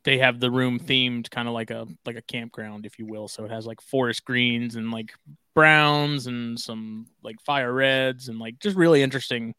[0.04, 3.28] they have the room themed kind of like a like a campground if you will
[3.28, 5.12] so it has like forest greens and like
[5.54, 9.54] browns and some like fire reds and like just really interesting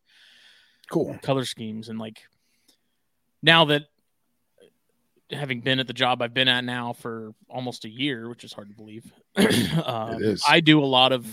[0.91, 1.19] Cool.
[1.23, 2.23] color schemes and like
[3.43, 3.83] now that
[5.31, 8.53] having been at the job I've been at now for almost a year, which is
[8.53, 9.13] hard to believe,
[9.85, 10.37] um.
[10.49, 11.27] I do a lot of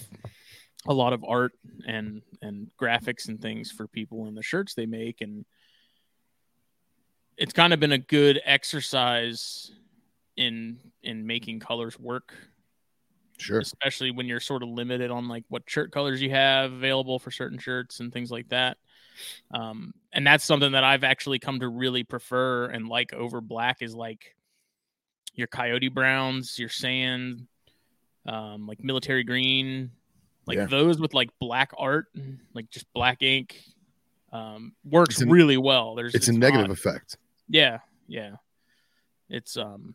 [0.88, 1.54] a lot of art
[1.86, 5.46] and and graphics and things for people in the shirts they make, and
[7.38, 9.72] it's kind of been a good exercise
[10.36, 12.34] in in making colors work
[13.40, 13.60] Sure.
[13.60, 17.30] especially when you're sort of limited on like what shirt colors you have available for
[17.30, 18.78] certain shirts and things like that.
[19.52, 23.82] Um, and that's something that I've actually come to really prefer and like over black
[23.82, 24.36] is like
[25.34, 27.48] your coyote browns, your sand,
[28.26, 29.92] um, like military green,
[30.46, 30.66] like Yeah.
[30.66, 32.08] those with like black art,
[32.54, 33.62] like just black ink,
[34.32, 35.96] um, works It's a- really well.
[35.96, 37.18] There's It's, a negative effect.
[37.48, 38.36] yeah, yeah.
[39.30, 39.94] It's um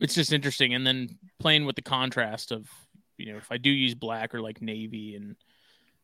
[0.00, 2.68] it's just interesting and then playing with the contrast of,
[3.16, 5.34] you know, if I do use black or like navy and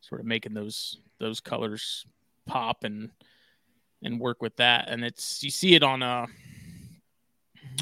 [0.08, 2.06] sort of making those those colors
[2.46, 3.10] pop and
[4.02, 6.26] and work with that and it's you see it on uh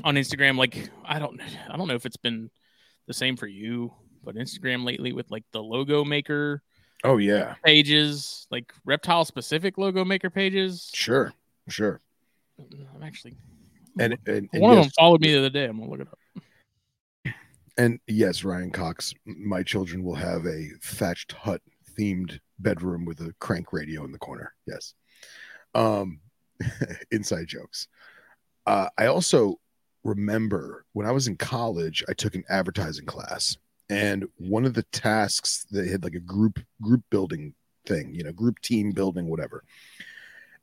[0.05, 2.51] on Instagram like I don't I don't know if it's been
[3.07, 3.93] the same for you,
[4.25, 6.63] but Instagram lately with like the logo maker
[7.05, 7.55] Oh yeah.
[7.65, 10.89] pages, like reptile specific logo maker pages.
[10.95, 11.33] Sure.
[11.69, 12.01] Sure.
[12.95, 13.35] I'm actually
[13.99, 15.65] And and, and one of them followed me the other day.
[15.65, 17.35] I'm gonna look it up.
[17.77, 21.61] and yes, Ryan Cox, my children will have a thatched hut
[21.99, 24.55] themed bedroom with a crank radio in the corner.
[24.67, 24.95] Yes.
[25.75, 26.21] Um
[27.11, 27.89] inside jokes.
[28.67, 29.59] Uh I also
[30.05, 33.57] remember when I was in college, I took an advertising class
[33.93, 37.55] and one of the tasks they had like a group group building
[37.87, 39.65] thing, you know, group team building whatever.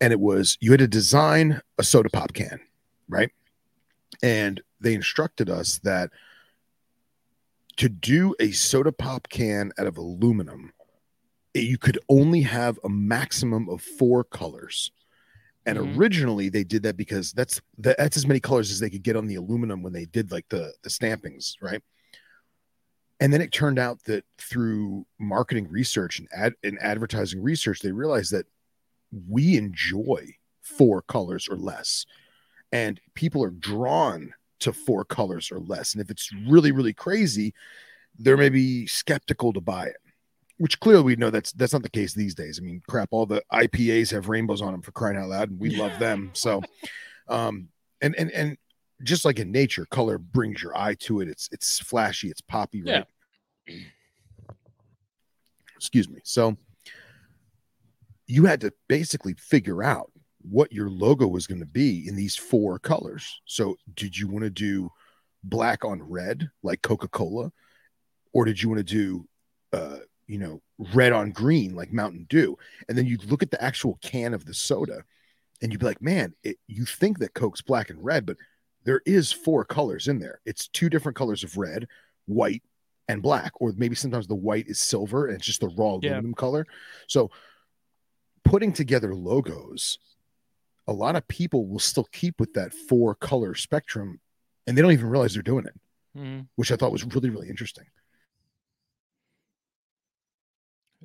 [0.02, 2.60] And it was you had to design a soda pop can,
[3.08, 3.30] right?
[4.24, 6.10] And they instructed us that
[7.78, 10.74] to do a soda pop can out of aluminum,
[11.54, 14.92] you could only have a maximum of four colors.
[15.66, 15.96] And Mhm.
[15.98, 19.16] originally they did that because that's that, that's as many colors as they could get
[19.16, 21.84] on the aluminum when they did like the the stampings, right?
[23.20, 27.92] And then it turned out that through marketing research and ad and advertising research, they
[27.92, 28.46] realized that
[29.28, 32.06] we enjoy four colors or less.
[32.72, 35.94] And people are drawn to four colors or less.
[35.94, 37.54] And if it's really, really crazy,
[38.18, 39.98] they're maybe skeptical to buy it.
[40.60, 42.60] Which clearly we know that's that's not the case these days.
[42.62, 45.60] I mean, crap, all the IPAs have rainbows on them for crying out loud, and
[45.60, 46.32] we love them.
[46.34, 46.62] So
[47.28, 47.70] um
[48.02, 48.58] and and and
[49.04, 51.28] just like in nature, color brings your eye to it.
[51.30, 53.06] It's it's flashy, it's poppy, right?
[55.78, 56.20] Excuse me.
[56.24, 56.58] So
[58.28, 62.36] you had to basically figure out what your logo was going to be in these
[62.36, 63.42] four colors.
[63.46, 64.92] So did you want to do
[65.44, 67.52] black on red like Coca-Cola
[68.34, 69.28] or did you want to do
[69.72, 70.62] uh you know
[70.94, 72.58] red on green like Mountain Dew?
[72.88, 75.04] And then you look at the actual can of the soda
[75.62, 78.38] and you'd be like, "Man, it, you think that Coke's black and red, but
[78.86, 80.40] there is four colors in there.
[80.46, 81.88] It's two different colors of red,
[82.28, 82.64] white,
[83.10, 86.12] and black, or maybe sometimes the white is silver and it's just the raw Yeah.
[86.12, 86.66] aluminum color.
[87.08, 87.30] So
[88.44, 90.00] putting together logos,
[90.88, 94.20] a lot of people will still keep with that four color spectrum
[94.66, 95.80] and they don't even realize they're doing it,
[96.18, 96.48] Mhm.
[96.56, 97.86] which I thought was really, really interesting.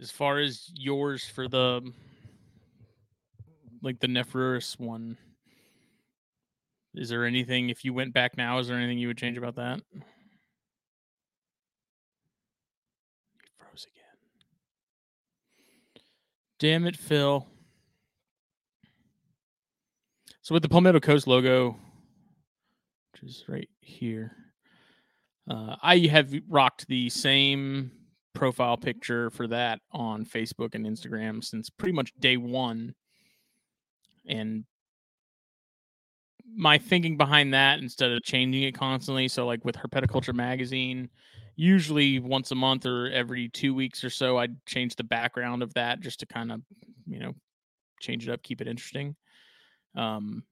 [0.00, 1.92] As far as yours for the
[3.82, 5.16] like the Nephrurus one,
[6.94, 8.58] is there anything if you went back now?
[8.58, 9.80] Is there anything you would change about that?
[9.92, 10.00] He
[13.58, 14.04] froze again.
[16.58, 17.46] Damn it, Phil.
[20.42, 21.76] So with the Palmetto Coast logo,
[23.12, 24.36] which is right here,
[25.46, 27.92] Uh, I have rocked the same
[28.34, 32.94] profile picture for that on Facebook and Instagram since pretty much day one.
[34.26, 34.64] And
[36.56, 39.28] my thinking behind that instead of changing it constantly.
[39.28, 41.08] So, like with Herpetoculture magazine,
[41.56, 45.72] usually once a month or every two weeks or so, I'd change the background of
[45.74, 46.60] that just to kind of,
[47.06, 47.34] you know,
[48.00, 49.16] change it up, keep it interesting.
[49.96, 50.44] Um,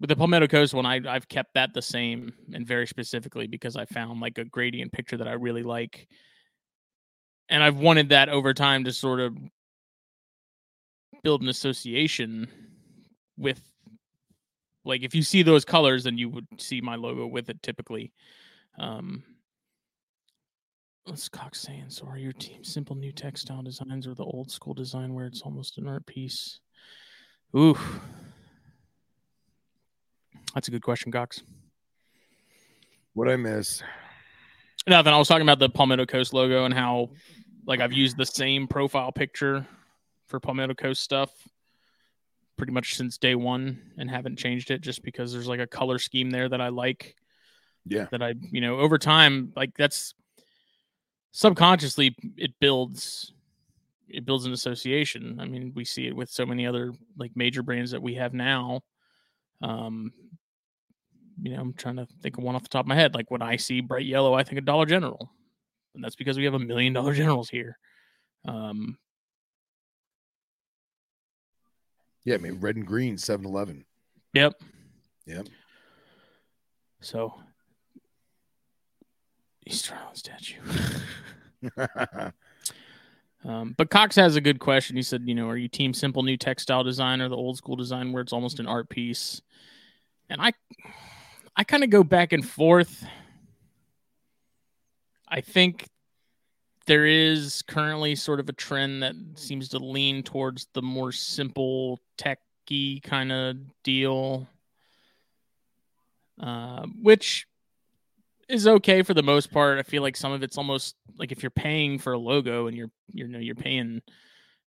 [0.00, 3.76] with the Palmetto Coast one, I, I've kept that the same and very specifically because
[3.76, 6.08] I found like a gradient picture that I really like.
[7.52, 9.36] And I've wanted that over time to sort of
[11.22, 12.48] build an association
[13.36, 13.60] with
[14.84, 18.12] like if you see those colors then you would see my logo with it typically.
[18.78, 19.22] Um
[21.04, 21.84] what's cox saying?
[21.88, 25.42] So are your team simple new textile designs or the old school design where it's
[25.42, 26.58] almost an art piece.
[27.56, 27.78] Ooh
[30.54, 31.42] that's a good question cox.
[33.14, 33.82] What i miss?
[34.86, 35.12] Nothing.
[35.12, 37.10] I was talking about the palmetto coast logo and how
[37.66, 39.66] like i've used the same profile picture
[40.26, 41.30] for palmetto coast stuff
[42.56, 45.98] pretty much since day one and haven't changed it just because there's like a color
[45.98, 47.16] scheme there that I like.
[47.84, 48.06] Yeah.
[48.12, 50.14] That I, you know, over time, like that's
[51.32, 53.32] subconsciously it builds
[54.08, 55.38] it builds an association.
[55.40, 58.34] I mean, we see it with so many other like major brands that we have
[58.34, 58.82] now.
[59.60, 60.12] Um,
[61.42, 63.14] you know, I'm trying to think of one off the top of my head.
[63.14, 65.32] Like when I see bright yellow, I think of Dollar General,
[65.94, 67.78] and that's because we have a million Dollar Generals here.
[68.46, 68.98] Um,
[72.24, 73.84] Yeah, I mean red and green 7-Eleven.
[74.34, 74.54] Yep.
[75.26, 75.48] Yep.
[77.00, 77.34] So
[79.66, 80.60] Easter Island statue.
[83.44, 84.96] um, but Cox has a good question.
[84.96, 87.76] He said, you know, are you team simple new textile design or the old school
[87.76, 89.40] design where it's almost an art piece?
[90.28, 90.52] And I
[91.56, 93.04] I kind of go back and forth.
[95.32, 95.88] I think
[96.86, 101.98] there is currently sort of a trend that seems to lean towards the more simple
[102.18, 104.46] techy kind of deal
[106.40, 107.46] uh, which
[108.48, 109.78] is okay for the most part.
[109.78, 112.76] I feel like some of it's almost like if you're paying for a logo and
[112.76, 114.02] you're you know you're paying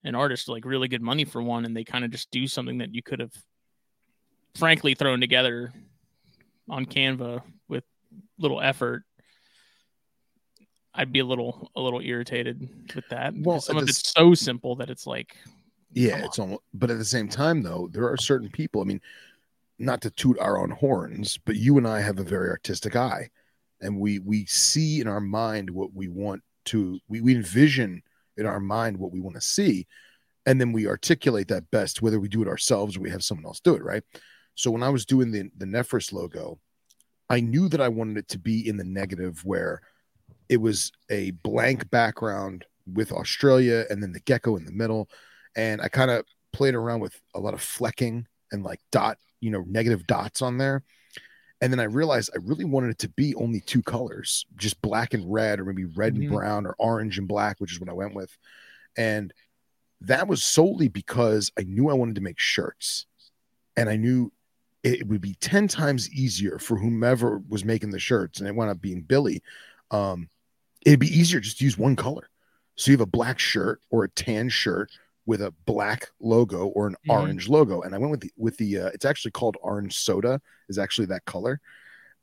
[0.03, 2.77] an artist like really good money for one and they kind of just do something
[2.77, 3.33] that you could have
[4.55, 5.73] frankly thrown together
[6.69, 7.83] on canva with
[8.37, 9.03] little effort
[10.95, 13.33] I'd be a little a little irritated with that.
[13.37, 15.35] Well, some of it's so simple that it's like,
[15.91, 16.61] yeah, it's almost.
[16.73, 18.81] But at the same time, though, there are certain people.
[18.81, 19.01] I mean,
[19.77, 23.29] not to toot our own horns, but you and I have a very artistic eye,
[23.81, 26.99] and we we see in our mind what we want to.
[27.07, 28.01] We we envision
[28.37, 29.87] in our mind what we want to see,
[30.45, 33.45] and then we articulate that best, whether we do it ourselves or we have someone
[33.45, 33.83] else do it.
[33.83, 34.03] Right.
[34.55, 36.59] So when I was doing the the Nephrurus logo,
[37.29, 39.81] I knew that I wanted it to be in the negative where
[40.49, 45.09] it was a blank background with Australia and then the gecko in the middle.
[45.55, 49.51] And I kind of played around with a lot of flecking and like dot, you
[49.51, 50.83] know, negative dots on there.
[51.61, 55.13] And then I realized I really wanted it to be only two colors, just black
[55.13, 56.23] and red, or maybe red mm-hmm.
[56.23, 58.35] and brown, or orange and black, which is what I went with.
[58.97, 59.33] And
[60.01, 63.05] that was solely because I knew I wanted to make shirts.
[63.77, 64.31] And I knew
[64.83, 68.39] it would be 10 times easier for whomever was making the shirts.
[68.39, 69.41] And it wound up being Billy.
[69.91, 70.29] Um,
[70.85, 72.29] it'd be easier just to use one color.
[72.75, 74.91] So you have a black shirt or a tan shirt
[75.25, 77.11] with a black logo or an mm-hmm.
[77.11, 77.81] orange logo.
[77.81, 81.07] And I went with the with the uh, it's actually called orange soda is actually
[81.07, 81.59] that color.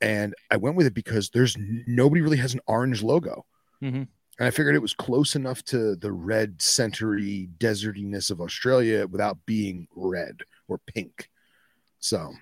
[0.01, 1.55] And I went with it because there's
[1.87, 3.45] nobody really has an orange logo.
[3.81, 4.03] Mm-hmm.
[4.39, 9.37] And I figured it was close enough to the red century desertiness of Australia without
[9.45, 11.29] being red or pink.
[11.99, 12.33] So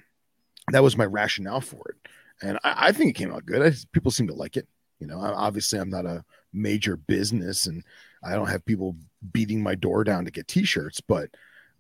[0.72, 2.12] that was my rationale for it.
[2.42, 3.62] And I, I think it came out good.
[3.62, 4.68] I, people seem to like it.
[5.02, 7.84] You know, obviously I'm not a major business and
[8.24, 8.96] I don't have people
[9.34, 11.30] beating my door down to get t-shirts, but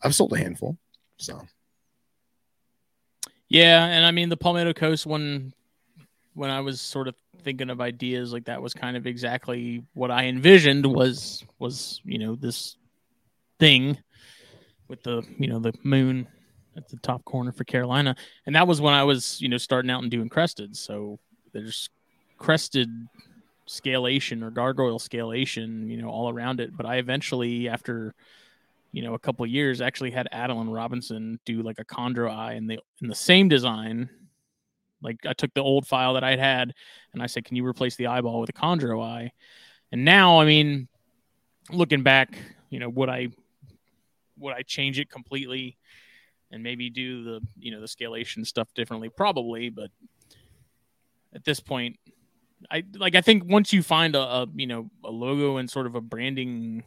[0.01, 0.77] I've sold a handful.
[1.17, 1.39] So
[3.47, 5.53] yeah, and I mean the Palmetto Coast one
[6.33, 10.09] when I was sort of thinking of ideas like that was kind of exactly what
[10.11, 12.75] I envisioned was was, you know, this
[13.59, 13.97] thing
[14.87, 16.27] with the, you know, the moon
[16.75, 18.15] at the top corner for Carolina.
[18.45, 20.75] And that was when I was, you know, starting out and doing crested.
[20.75, 21.19] So
[21.53, 21.89] there's
[22.41, 22.89] crested
[23.67, 26.75] scalation or gargoyle scalation, you know, all around it.
[26.75, 28.15] But I eventually, after
[28.91, 32.65] you know a couple years, actually had Adeline Robinson do like a chondro eye in
[32.65, 34.09] the in the same design.
[35.03, 36.73] Like I took the old file that I'd had,
[37.13, 39.31] and I said, "Can you replace the eyeball with a chondro eye?"
[39.91, 40.87] And now, I mean,
[41.71, 42.37] looking back,
[42.69, 43.27] you know, would I
[44.37, 45.77] would I change it completely
[46.51, 49.09] and maybe do the you know the scalation stuff differently?
[49.09, 49.91] Probably, but
[51.33, 51.97] at this point,
[52.69, 55.85] I like I think once you find a, a you know a logo and sort
[55.87, 56.83] of a branding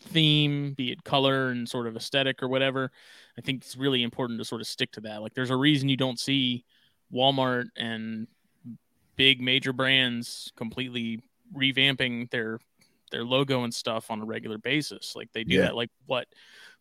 [0.00, 2.90] theme, be it color and sort of aesthetic or whatever,
[3.38, 5.22] I think it's really important to sort of stick to that.
[5.22, 6.64] Like there's a reason you don't see
[7.12, 8.26] Walmart and
[9.16, 11.20] big major brands completely
[11.56, 12.58] revamping their
[13.10, 15.14] their logo and stuff on a regular basis.
[15.14, 15.62] Like they do Yeah.
[15.62, 16.26] that like what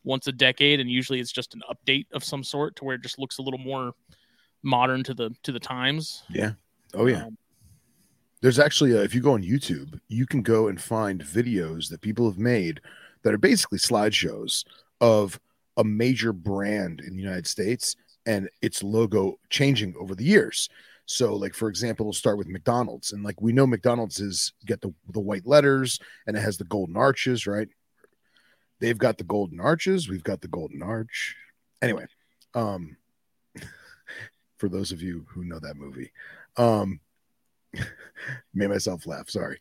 [0.03, 3.03] once a decade and usually it's just an update of some sort to where it
[3.03, 3.93] just looks a little more
[4.63, 6.23] modern to the to the times.
[6.29, 6.53] Yeah.
[6.93, 7.25] Oh yeah.
[7.25, 7.37] Um,
[8.41, 12.01] There's actually, a, if you go on YouTube, you can go and find videos that
[12.01, 12.81] people have made
[13.23, 14.63] that are basically slideshows
[15.01, 15.39] of
[15.77, 20.69] a major brand in the United States and its logo changing over the years.
[21.05, 24.79] So, like for example, we'll start with McDonald's, and like we know McDonald's is get
[24.79, 27.67] the the white letters and it has the golden arches, right?
[28.79, 30.07] They've got the golden arches.
[30.07, 31.35] We've got the golden arch.
[31.81, 32.05] Anyway,
[32.53, 32.95] um,
[34.57, 36.11] for those of you who know that movie,
[36.57, 36.99] um,
[38.53, 39.29] made myself laugh.
[39.29, 39.59] Sorry.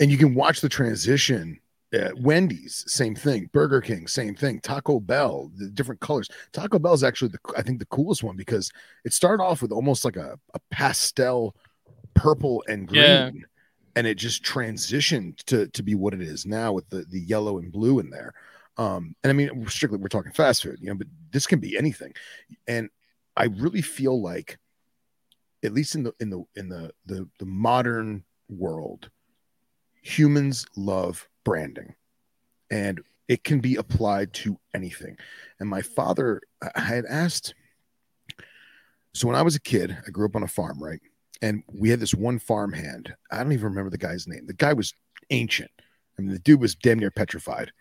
[0.00, 1.60] And you can watch the transition.
[1.94, 3.50] Uh, Wendy's, same thing.
[3.52, 4.60] Burger King, same thing.
[4.60, 6.28] Taco Bell, the different colors.
[6.52, 8.70] Taco Bell is actually the I think the coolest one because
[9.04, 11.54] it started off with almost like a, a pastel
[12.14, 13.02] purple and green.
[13.02, 13.30] Yeah.
[13.94, 17.58] And it just transitioned to to be what it is now with the the yellow
[17.58, 18.32] and blue in there.
[18.78, 21.76] Um, and I mean, strictly we're talking fast food, you know, but this can be
[21.76, 22.14] anything.
[22.66, 22.88] And
[23.36, 24.58] I really feel like
[25.64, 29.10] at least in the in the in the the, the modern world
[30.02, 31.94] humans love branding
[32.70, 35.16] and it can be applied to anything.
[35.60, 36.40] And my father
[36.74, 37.54] i had asked
[39.14, 41.00] so when i was a kid i grew up on a farm right?
[41.40, 44.46] And we had this one farm hand i don't even remember the guy's name.
[44.46, 44.92] The guy was
[45.30, 45.70] ancient.
[46.18, 47.72] I mean the dude was damn near petrified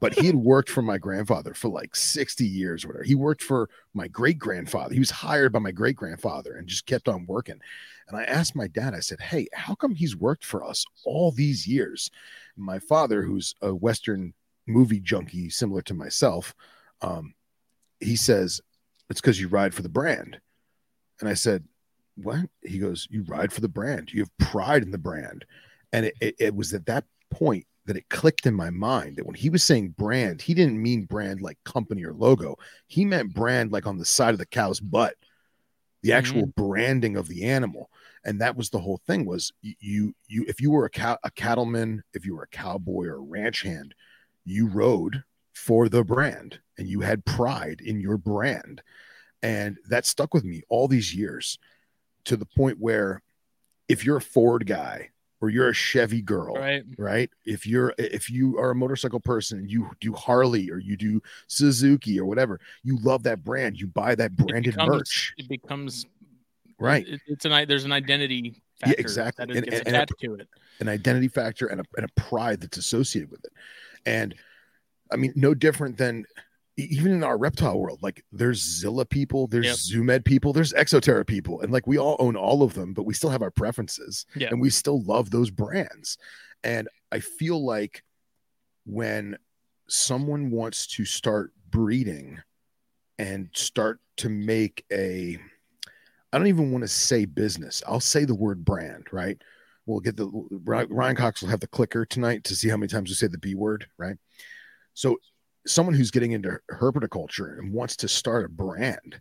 [0.00, 3.04] but he had worked for my grandfather for like 60 years or whatever.
[3.04, 4.94] He worked for my great grandfather.
[4.94, 7.60] He was hired by my great grandfather and just kept on working.
[8.08, 11.30] And I asked my dad, I said, Hey, how come he's worked for us all
[11.30, 12.10] these years?
[12.56, 14.32] And my father, who's a Western
[14.66, 16.54] movie junkie, similar to myself,
[17.02, 17.34] um,
[18.00, 18.60] he says,
[19.10, 20.40] It's because you ride for the brand.
[21.20, 21.64] And I said,
[22.16, 22.48] What?
[22.62, 24.12] He goes, You ride for the brand.
[24.12, 25.44] You have pride in the brand.
[25.92, 29.26] And it, it, it was at that point that it clicked in my mind that
[29.26, 32.56] when he was saying brand, he didn't mean brand like company or logo.
[32.86, 35.16] He meant brand like on the side of the cow's butt,
[36.02, 36.68] the actual mm-hmm.
[36.68, 37.90] branding of the animal.
[38.24, 41.32] And that was the whole thing was you you if you were a cow a
[41.32, 43.92] cattleman, if you were a cowboy or a ranch hand,
[44.44, 48.82] you rode for the brand and you had pride in your brand.
[49.42, 51.58] And that stuck with me all these years
[52.26, 53.20] to the point where
[53.88, 55.10] if you're a Ford guy
[55.40, 56.82] or you're a Chevy girl, right.
[56.98, 60.96] right if you're if you are a motorcycle person and you do harley or you
[60.96, 65.48] do suzuki or whatever you love that brand you buy that branded becomes- merch It
[65.48, 66.06] becomes
[66.78, 69.46] right It, it's an i- there's an identity Yeah, factor exactly.
[69.46, 70.48] that is, And- gets and- and it- attached to it.
[70.80, 73.52] an identity factor and a, and a pride that's associated with it
[74.06, 74.34] and
[75.12, 76.24] i mean no different than
[76.76, 79.76] even in our reptile world like there's zilla people there's Yep.
[79.76, 82.94] Zoo Med people there's Exo Terra people and like we all own all of them
[82.94, 84.48] but we still have our preferences Yeah.
[84.50, 86.16] and we still love those brands
[86.64, 88.02] and i feel like
[88.86, 89.36] when
[89.88, 92.38] someone wants to start breeding
[93.18, 95.38] and start to make a
[96.32, 99.42] i don't even want to say business i'll say the word brand right
[99.86, 100.28] we'll get the
[100.64, 103.38] ryan cox will have the clicker tonight to see how many times we say the
[103.38, 104.16] b word right
[104.94, 105.16] so
[105.66, 109.20] someone who's getting into herpetoculture and wants to start a brand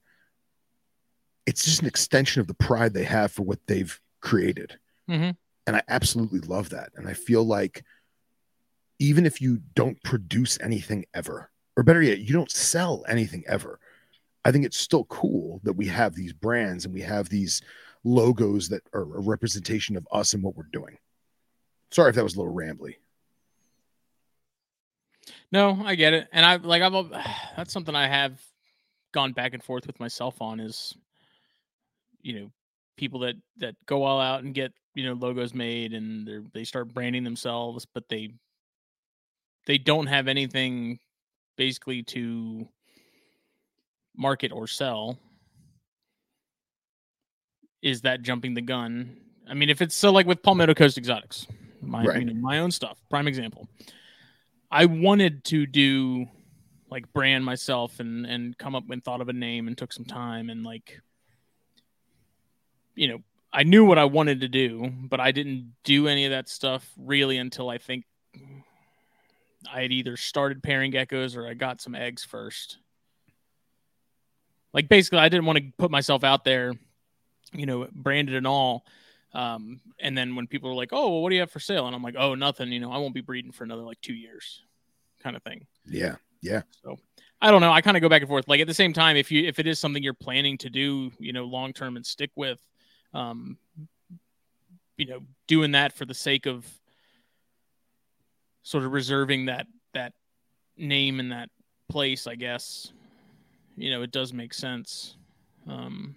[1.46, 4.78] it's just an extension of the pride they have for what they've created.
[5.10, 5.36] Mhm.
[5.66, 6.92] and i absolutely love that.
[6.96, 7.84] And i feel like
[9.00, 13.80] even if you don't produce anything ever or better yet you don't sell anything ever
[14.46, 17.62] i think it's still cool that we have these brands and we have these
[18.04, 20.98] logos that are a representation of us and what we're doing.
[21.92, 22.96] Sorry if that was a little rambly
[25.52, 27.10] No, I get it, and I like I've
[27.58, 28.40] that's something I have
[29.14, 30.96] gone back and forth with myself on is,
[32.22, 32.52] you know,
[32.98, 36.64] people that that go all out and get you know logos made and they they
[36.64, 38.34] start branding themselves, but they
[39.66, 41.00] they don't have anything
[41.58, 42.68] basically to
[44.16, 45.18] market or sell.
[47.82, 49.18] Is that jumping the gun?
[49.48, 51.48] I mean, if it's so like with Palmetto Coast Exotics,
[51.82, 52.20] my Right.
[52.20, 53.68] you know, my own stuff, prime example.
[54.72, 56.28] I wanted to do
[56.90, 60.06] like brand myself and and come up and thought of a name and took some
[60.06, 61.00] time and like
[62.96, 63.20] you know
[63.52, 66.88] I knew what I wanted to do, but I didn't do any of that stuff
[66.98, 68.06] really until I think
[69.72, 72.78] I had either started pairing geckos or I got some eggs first.
[74.72, 76.74] Like basically, I didn't want to put myself out there,
[77.52, 78.86] you know, branded and all,
[79.34, 81.86] Um, and then when people are like, "Oh, well, what do you have for sale?"
[81.86, 82.72] and I'm like, "Oh, nothing.
[82.72, 84.64] You know, I won't be breeding for another like two years,"
[85.22, 85.68] kind of thing.
[85.86, 86.64] Yeah, yeah.
[86.84, 86.98] So
[87.42, 87.72] I don't know.
[87.72, 88.48] I kind of go back and forth.
[88.48, 91.12] Like at the same time, if you if it is something you're planning to do,
[91.20, 92.60] you know, long term and stick with,
[93.14, 93.58] um,
[94.98, 96.68] you know, doing that for the sake of
[98.64, 100.14] sort of reserving that that
[100.76, 101.50] name and that
[101.90, 102.92] place, I guess.
[103.76, 105.16] You know, it does make sense.
[105.68, 106.16] Um,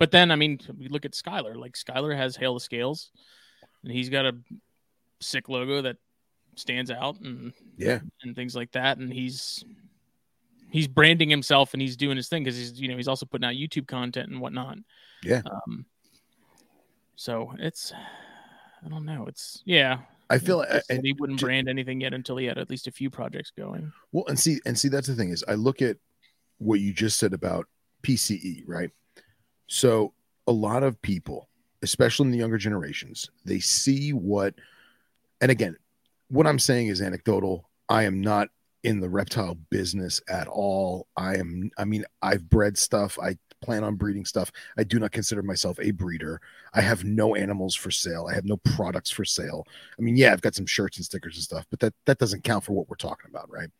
[0.00, 1.54] but then, I mean, we look at Skylar.
[1.54, 3.10] Like Skylar has Hail the Scales,
[3.84, 4.34] and he's got a
[5.20, 5.98] sick logo that
[6.56, 8.00] stands out, and Yeah.
[8.22, 8.96] and things like that.
[8.96, 9.62] And he's
[10.70, 13.44] he's branding himself, and he's doing his thing because he's you know he's also putting
[13.44, 14.78] out YouTube content and whatnot.
[15.22, 15.42] Yeah.
[15.44, 15.84] Um,
[17.16, 17.92] so it's
[18.84, 19.26] I don't know.
[19.26, 19.98] It's yeah.
[20.30, 22.92] I feel like, and, he wouldn't brand anything yet until he had at least a
[22.92, 23.92] few projects going.
[24.12, 25.96] well, and see, and see, that's the thing is, I look at
[26.58, 27.66] what you just said about
[28.04, 28.90] PCE, right?
[29.70, 30.12] So
[30.48, 31.48] a lot of people,
[31.82, 34.54] especially in the younger generations, they see what,
[35.40, 35.76] and again,
[36.28, 37.70] what I'm saying is anecdotal.
[37.88, 38.48] I am not
[38.82, 41.06] in the reptile business at all.
[41.16, 43.16] I am, I mean, I've bred stuff.
[43.22, 44.50] I plan on breeding stuff.
[44.76, 46.40] I do not consider myself a breeder.
[46.74, 48.26] I have no animals for sale.
[48.28, 49.68] I have no products for sale.
[49.96, 52.42] I mean, yeah, I've got some shirts and stickers and stuff, but that that doesn't
[52.42, 53.70] count for what we're talking about, right?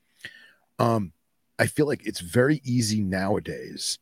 [0.78, 1.12] Um,
[1.59, 3.99] I feel like it's very easy nowadays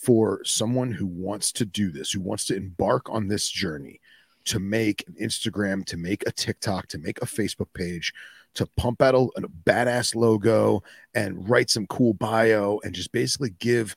[0.00, 4.00] for someone who wants to do this, who wants to embark on this journey,
[4.46, 8.14] to make an Instagram, to make a TikTok, to make a Facebook page,
[8.54, 10.82] to pump out a, a badass logo
[11.14, 13.94] and write some cool bio and just basically give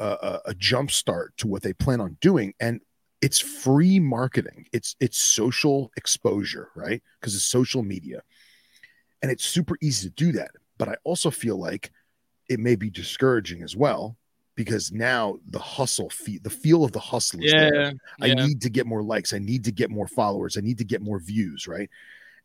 [0.00, 2.52] a, a, a jump start to what they plan on doing.
[2.58, 2.80] And
[3.22, 4.66] it's free marketing.
[4.72, 7.02] It's it's social exposure, right?
[7.20, 8.22] Because it's social media,
[9.22, 10.50] and it's super easy to do that.
[10.78, 11.90] But I also feel like
[12.48, 14.16] it may be discouraging as well
[14.58, 17.92] because now the hustle, fe- the feel of the hustle is there.
[18.20, 18.34] I yeah.
[18.34, 19.32] need to get more likes.
[19.32, 20.58] I need to get more followers.
[20.58, 21.88] I need to get more views, right?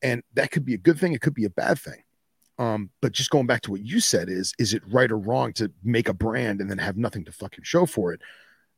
[0.04, 1.14] And that could be a good thing.
[1.14, 2.04] It could be a bad thing.
[2.60, 5.54] Um, but just going back to what you said is, is it right or wrong
[5.54, 8.22] to make a brand and then have nothing to fucking show for it?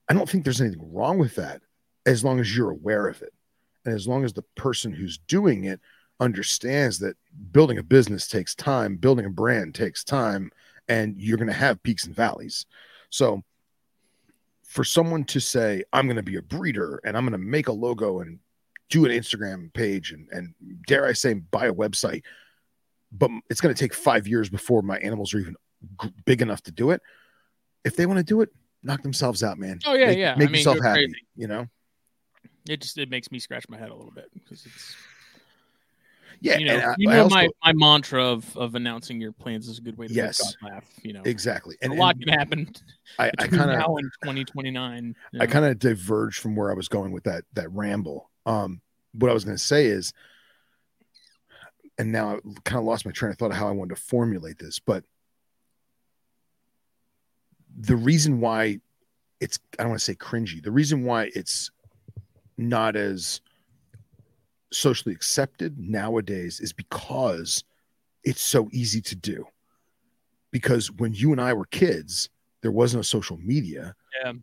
[0.07, 1.61] I don't think there's anything wrong with that
[2.05, 3.33] as long as you're aware of it.
[3.83, 5.81] And as long as the person who's doing it
[6.21, 7.17] understands that
[7.51, 10.51] building a business takes time, building a brand takes time,
[10.87, 12.65] and you're going to have peaks and valleys.
[13.09, 13.43] So
[14.63, 17.67] for someone to say, I'm going to be a breeder and I'm going to make
[17.67, 18.39] a logo and
[18.89, 20.53] do an Instagram page and, and
[20.87, 22.23] dare I say, buy a website,
[23.11, 25.55] but it's going to take five years before my animals are even
[26.01, 27.01] g- big enough to do it.
[27.83, 28.49] If they want to do it,
[28.83, 29.79] knock themselves out, man.
[29.85, 30.33] Oh, yeah, make, yeah.
[30.33, 31.27] I Make mean, yourself happy, crazy.
[31.35, 31.67] you know?
[32.67, 34.95] It just it makes me scratch my head a little bit because it's
[36.41, 36.57] Yeah.
[36.57, 39.81] you know you know also- my, my mantra of of announcing your plans is a
[39.81, 40.55] good way to Yes.
[40.61, 40.85] laugh.
[41.03, 41.75] You know, exactly.
[41.81, 42.73] And, a lot and can happen
[43.19, 45.15] I, I kind of, now and twenty twenty nine.
[45.39, 48.29] I kind of diverged from where I was going with that that ramble.
[48.45, 48.81] Um,
[49.13, 50.13] what I was going to say is,
[51.97, 54.01] and now I kind of lost my train of thought of how I wanted to
[54.01, 55.03] formulate this, but
[57.77, 58.79] the reason why
[59.39, 60.63] it's I don't want to say cringy.
[60.63, 61.71] The reason why it's
[62.57, 63.41] not as
[64.75, 67.63] socially accepted nowadays is because
[68.23, 69.45] it's so easy to do.
[70.51, 72.29] Because when you and I were kids,
[72.61, 73.95] there was no social media.
[74.23, 74.33] Yeah,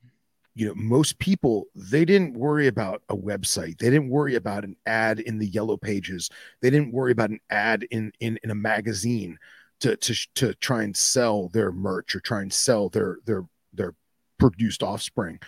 [0.54, 3.78] you know most people they didn't worry about a website.
[3.78, 6.28] They didn't worry about an ad in the yellow pages.
[6.60, 9.38] They didn't worry about an ad in in, in a magazine
[9.80, 13.94] to, to to try and sell their merch or try and sell their their their
[14.38, 15.40] produced offspring.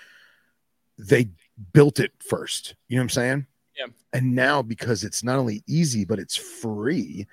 [0.99, 1.28] They
[1.72, 2.74] built it first.
[2.89, 3.47] You know what i'm saying
[3.79, 3.87] Yeah.
[4.12, 7.27] and now because it's not only easy but it's free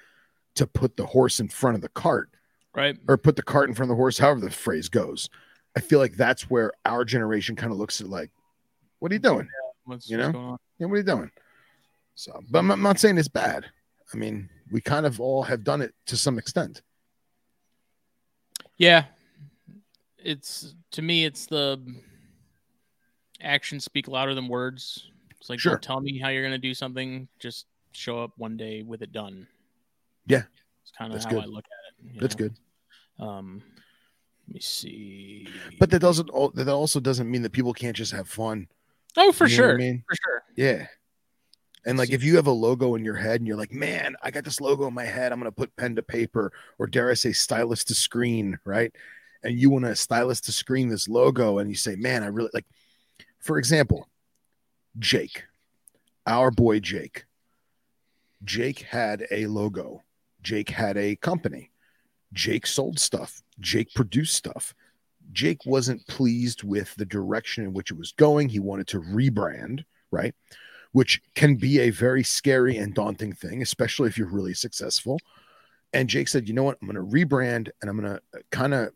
[0.56, 2.30] to put the horse in front of the cart
[2.76, 2.98] right.
[3.08, 5.30] or put the cart in front of the horse, however the phrase goes.
[5.76, 8.32] I feel like that's where our generation kind of looks at like,
[9.00, 9.48] what are you doing?
[9.86, 10.32] What's, You what's know?
[10.34, 10.58] going on?
[10.80, 11.32] Yeah, what are you doing?
[12.16, 13.66] So, but I'm, I'm not saying it's bad.
[14.14, 16.82] I mean, we kind of all have done it to some extent.
[18.78, 19.06] Yeah,
[20.18, 21.80] it's to me, it's the
[23.40, 25.10] actions speak louder than words.
[25.42, 25.74] It's like, Sure.
[25.74, 27.28] don't tell me how you're going to do something.
[27.40, 29.48] Just show up one day with it done.
[30.28, 30.44] Yeah.
[30.84, 31.44] it's kind of how good.
[31.44, 32.22] I look at it.
[32.22, 32.48] That's know?
[32.48, 33.26] good.
[33.26, 33.62] Um,
[34.48, 35.48] let me see.
[35.80, 38.68] But that doesn't, that also doesn't mean that people can't just have fun.
[39.18, 40.04] oh, for You what I mean?
[40.08, 40.44] for sure.
[40.56, 40.88] Yeah.
[41.86, 44.30] And like if you have a logo in your head and you're like, man, I
[44.30, 47.16] got this logo in my head, I'm gonna put pen to paper, or dare I
[47.16, 48.94] say stylus to screen, right?
[49.44, 52.52] And you want to stylus to screen this logo, and you say, man, I really
[52.54, 52.68] like,
[53.40, 54.08] for example,
[55.00, 55.44] Jake,
[56.26, 57.26] our boy Jake.
[58.44, 60.04] Jake had a logo.
[60.42, 61.72] Jake had a company.
[62.34, 63.42] Jake sold stuff.
[63.60, 64.74] Jake produced stuff.
[65.32, 68.50] Jake wasn't pleased with the direction in which it was going.
[68.50, 70.34] He wanted to rebrand, right?
[70.92, 75.20] Which can be a very scary and daunting thing, especially if you're really successful.
[75.94, 76.78] And Jake said, you know what?
[76.82, 78.92] I'm going to rebrand and I'm going to uh, kind of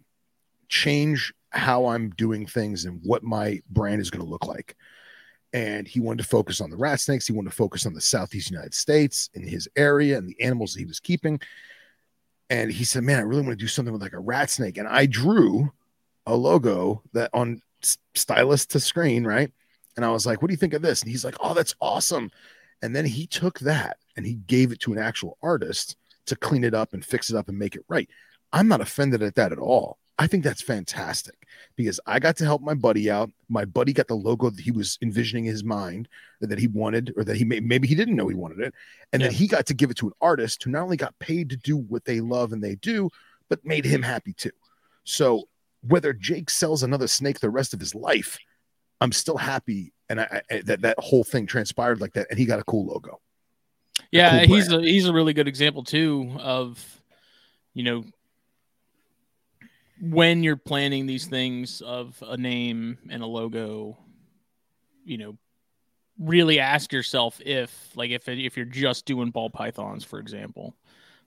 [0.67, 4.75] change how I'm doing things and what my brand is going to look like.
[5.55, 7.27] And he wanted to focus on the rat snakes.
[7.27, 10.73] He wanted to focus on the Southeast United States in his area and the animals
[10.73, 11.39] that he was keeping.
[12.49, 14.77] And he said, Man, I really want to do something with like a rat snake.
[14.77, 15.71] And I drew
[16.25, 17.61] a logo that on
[18.15, 19.49] stylus to screen, right?
[19.95, 21.01] And I was like, What do you think of this?
[21.01, 22.31] And he's like, Oh, that's awesome.
[22.81, 25.95] And then he took that and he gave it to an actual artist
[26.25, 28.09] to clean it up and fix it up and make it right.
[28.51, 29.99] I'm not offended at that at all.
[30.17, 31.45] I think that's fantastic
[31.75, 33.31] because I got to help my buddy out.
[33.49, 36.07] My buddy got the logo that he was envisioning in his mind
[36.39, 38.73] that he wanted, or that he may, maybe he didn't know he wanted it.
[39.11, 39.27] And yeah.
[39.27, 41.57] then he got to give it to an artist who not only got paid to
[41.57, 43.09] do what they love and they do,
[43.49, 44.51] but made him happy too.
[45.03, 45.49] So
[45.81, 48.37] whether Jake sells another snake the rest of his life,
[49.01, 49.91] I'm still happy.
[50.09, 52.27] And I, I that, that whole thing transpired like that.
[52.29, 53.19] And he got a cool logo.
[54.11, 54.45] Yeah.
[54.45, 57.01] Cool he's a, he's a really good example too of,
[57.73, 58.05] you know,
[60.01, 63.97] when you're planning these things of a name and a logo,
[65.03, 65.37] you know,
[66.19, 70.75] really ask yourself if, like, if if you're just doing ball pythons, for example,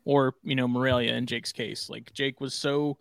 [0.05, 2.99] or you know, Morelia in Jake's case, like Jake was so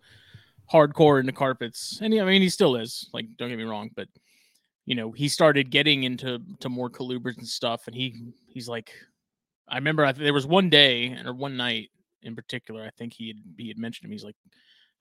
[0.72, 3.08] hardcore into carpets, and he, I mean, he still is.
[3.12, 4.08] Like, don't get me wrong, but
[4.86, 8.92] you know, he started getting into to more colubrids and stuff, and he he's like,
[9.68, 11.90] I remember I, there was one day or one night
[12.22, 14.36] in particular, I think he had he had mentioned me, he's like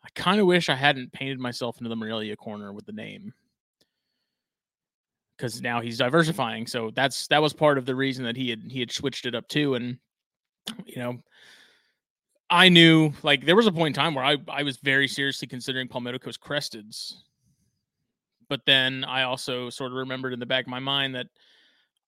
[0.08, 3.34] I kind of wish I hadn't painted myself into the Morelia corner with the name
[5.36, 6.66] because now he's diversifying.
[6.66, 9.36] So that's that was part of the reason that he had he had switched it
[9.36, 9.76] up too.
[9.76, 9.98] And
[10.86, 11.22] you know,
[12.50, 15.48] I knew like there was a point in time where I I was very seriously
[15.48, 17.16] considering Palmetto Coast Cresteds,
[18.48, 21.28] but then I also sort of remembered in the back of my mind that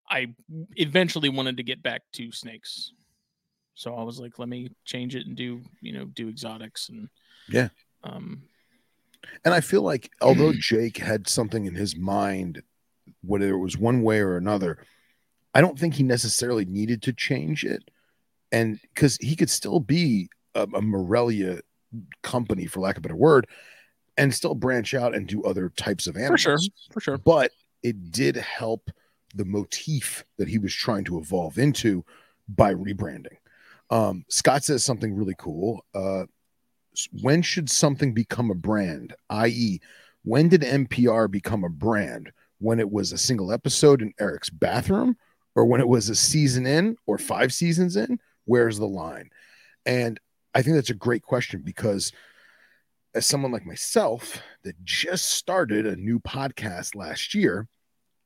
[0.10, 0.34] I
[0.78, 2.94] eventually wanted to get back to snakes.
[3.74, 7.10] So I was like, let me change it and do you know do exotics and
[7.50, 7.68] yeah.
[8.04, 8.44] Um,
[9.46, 12.62] and I feel like although Jake had something in his mind,
[13.22, 14.86] whether it was one way or another,
[15.54, 17.90] I don't think he necessarily needed to change it.
[18.52, 21.62] And because he could still be a, a Morelia
[22.24, 23.48] company, for lack of a better word,
[24.18, 26.44] and still branch out and do other types of animals.
[26.44, 26.60] For sure.
[26.92, 27.18] For sure.
[27.18, 27.52] But
[27.84, 28.90] it did help
[29.36, 32.04] the motif that he was trying to evolve into
[32.48, 33.38] by rebranding.
[33.90, 35.86] Um, Scott says something really cool.
[35.94, 36.26] Uh,
[37.22, 39.16] when should something become a brand?
[39.30, 39.80] I.e.,
[40.24, 42.32] when did NPR become a brand?
[42.60, 45.16] When it was a single episode in Eric's bathroom,
[45.56, 48.20] or when it was a season in, or five seasons in?
[48.46, 49.30] Where's the line?
[49.86, 50.20] And
[50.54, 52.12] I think that's a great question because
[53.16, 57.68] as someone like myself that just started a new podcast last year,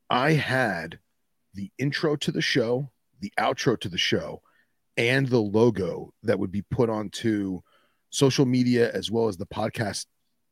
[0.09, 0.99] I had
[1.53, 4.41] the intro to the show, the outro to the show,
[4.97, 7.61] and the logo that would be put onto
[8.13, 10.05] social media as well as the podcast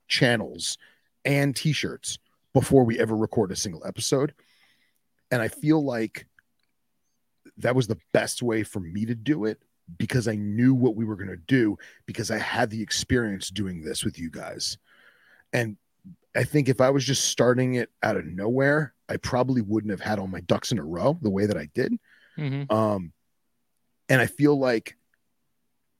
[0.07, 0.80] channels
[1.24, 2.18] and t-shirts
[2.55, 4.34] before we ever record a single episode.
[5.30, 6.28] And i feel like
[7.57, 9.62] that was the best way for me to do it
[9.97, 13.82] because i knew what we were going to do because i had the experience doing
[13.82, 14.78] this with you guys.
[15.53, 15.78] And
[16.36, 20.01] i think if i was just starting it out of nowhere i probably wouldn't have
[20.01, 21.93] had all my ducks in a row the way that i did.
[22.39, 22.74] Mm-hmm.
[22.74, 23.14] um
[24.09, 24.97] and i feel like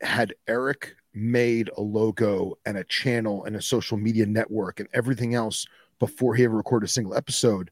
[0.02, 5.36] had eric made a logo and a channel and a social media network and everything
[5.36, 5.66] else
[6.00, 7.70] before he ever recorded a single episode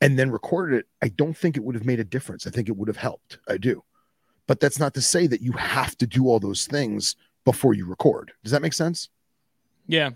[0.00, 2.46] and then recorded it, I don't think it would have made a difference.
[2.46, 3.38] I think it would have helped.
[3.48, 3.82] I do.
[4.46, 7.86] But that's not to say that you have to do all those things before you
[7.86, 8.32] record.
[8.42, 9.08] Does that make sense?
[9.86, 10.10] Yeah.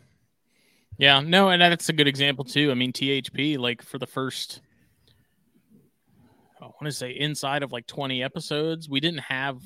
[0.99, 1.21] Yeah.
[1.21, 2.71] No, and that's a good example too.
[2.71, 4.61] I mean, THP, like for the first,
[6.61, 9.63] I want to say inside of like 20 episodes, we didn't have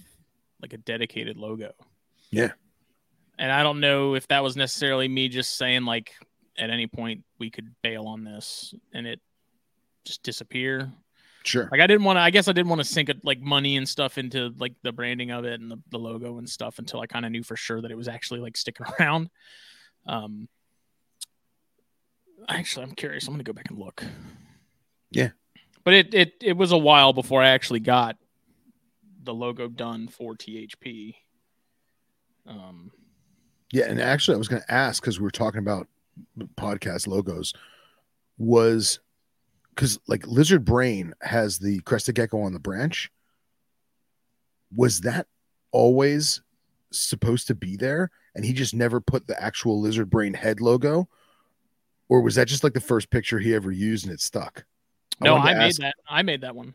[0.60, 1.72] like a dedicated logo.
[2.32, 2.52] Yeah.
[3.38, 6.12] And I don't know if that was necessarily me just saying like
[6.58, 9.20] at any point we could bail on this and it
[10.04, 10.92] just disappear.
[11.44, 11.68] Sure.
[11.70, 12.20] Like I didn't want to.
[12.20, 15.30] I guess I didn't want to sink like money and stuff into like the branding
[15.30, 17.80] of it and the, the logo and stuff until I kind of knew for sure
[17.80, 19.28] that it was actually like sticking around.
[20.06, 20.48] Um.
[22.48, 23.26] Actually, I'm curious.
[23.26, 24.04] I'm gonna go back and look.
[25.10, 25.30] Yeah.
[25.84, 28.16] But it it it was a while before I actually got
[29.22, 31.14] the logo done for THP.
[32.46, 32.90] Um,
[33.72, 35.88] yeah, and actually, I was going to ask because we were talking about
[36.56, 37.52] podcast logos.
[38.38, 38.98] Was
[39.74, 43.10] because like Lizard Brain has the crested gecko on the branch.
[44.74, 45.26] Was that
[45.70, 46.40] always
[46.90, 51.08] supposed to be there, and he just never put the actual Lizard Brain head logo,
[52.08, 54.64] or was that just like the first picture he ever used and it stuck?
[55.20, 55.94] No, wanted I made ask- that.
[56.08, 56.74] I made that one.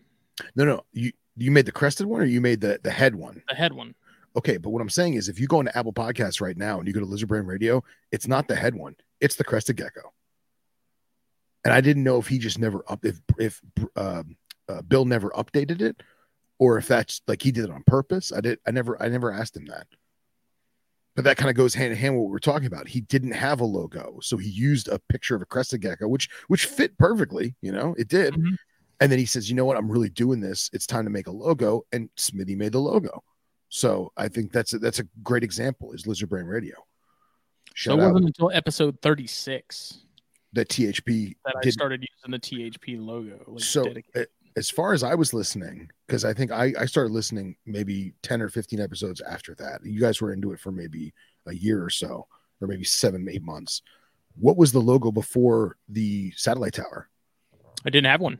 [0.55, 3.43] No, no, you you made the crested one, or you made the the head one?
[3.49, 3.93] The head one.
[4.37, 6.87] Okay, but what I'm saying is, if you go into Apple Podcasts right now and
[6.87, 10.13] you go to Lizard Brain Radio, it's not the head one; it's the crested gecko.
[11.65, 13.59] And I didn't know if he just never up if if
[13.95, 14.37] um,
[14.69, 16.01] uh, Bill never updated it,
[16.59, 18.31] or if that's like he did it on purpose.
[18.31, 18.59] I did.
[18.67, 19.01] I never.
[19.01, 19.87] I never asked him that.
[21.15, 22.87] But that kind of goes hand in hand with what we're talking about.
[22.87, 26.29] He didn't have a logo, so he used a picture of a crested gecko, which
[26.47, 27.55] which fit perfectly.
[27.61, 28.35] You know, it did.
[28.35, 28.55] Mhm.
[28.99, 29.77] And then he says, "You know what?
[29.77, 30.69] I'm really doing this.
[30.73, 33.23] It's time to make a logo." And Smitty made the logo.
[33.69, 35.91] So I think that's a, that's a great example.
[35.91, 36.75] Is Lizard Brain Radio?
[36.75, 40.05] So Shout it out wasn't until episode 36
[40.53, 41.73] that THP that I did.
[41.73, 43.43] started using the THP logo.
[43.47, 44.27] Like so dedicated.
[44.55, 48.41] as far as I was listening, because I think I I started listening maybe ten
[48.41, 49.85] or fifteen episodes after that.
[49.85, 51.13] You guys were into it for maybe
[51.45, 52.27] a year or so,
[52.61, 53.81] or maybe seven eight months.
[54.39, 57.09] What was the logo before the satellite tower?
[57.85, 58.39] I didn't have one.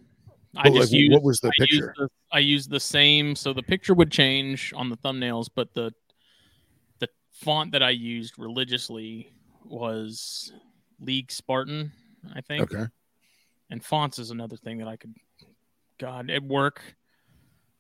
[0.58, 1.94] I But, like, just used what was the I used picture?
[1.98, 5.92] the, I used the same, so the picture would change on the thumbnails, but the
[7.00, 9.32] the font that I used religiously
[9.64, 10.52] was
[11.00, 11.92] League Spartan,
[12.34, 12.74] I think.
[12.74, 12.86] Okay.
[13.70, 15.14] And fonts is another thing that I could,
[16.00, 16.82] God, at work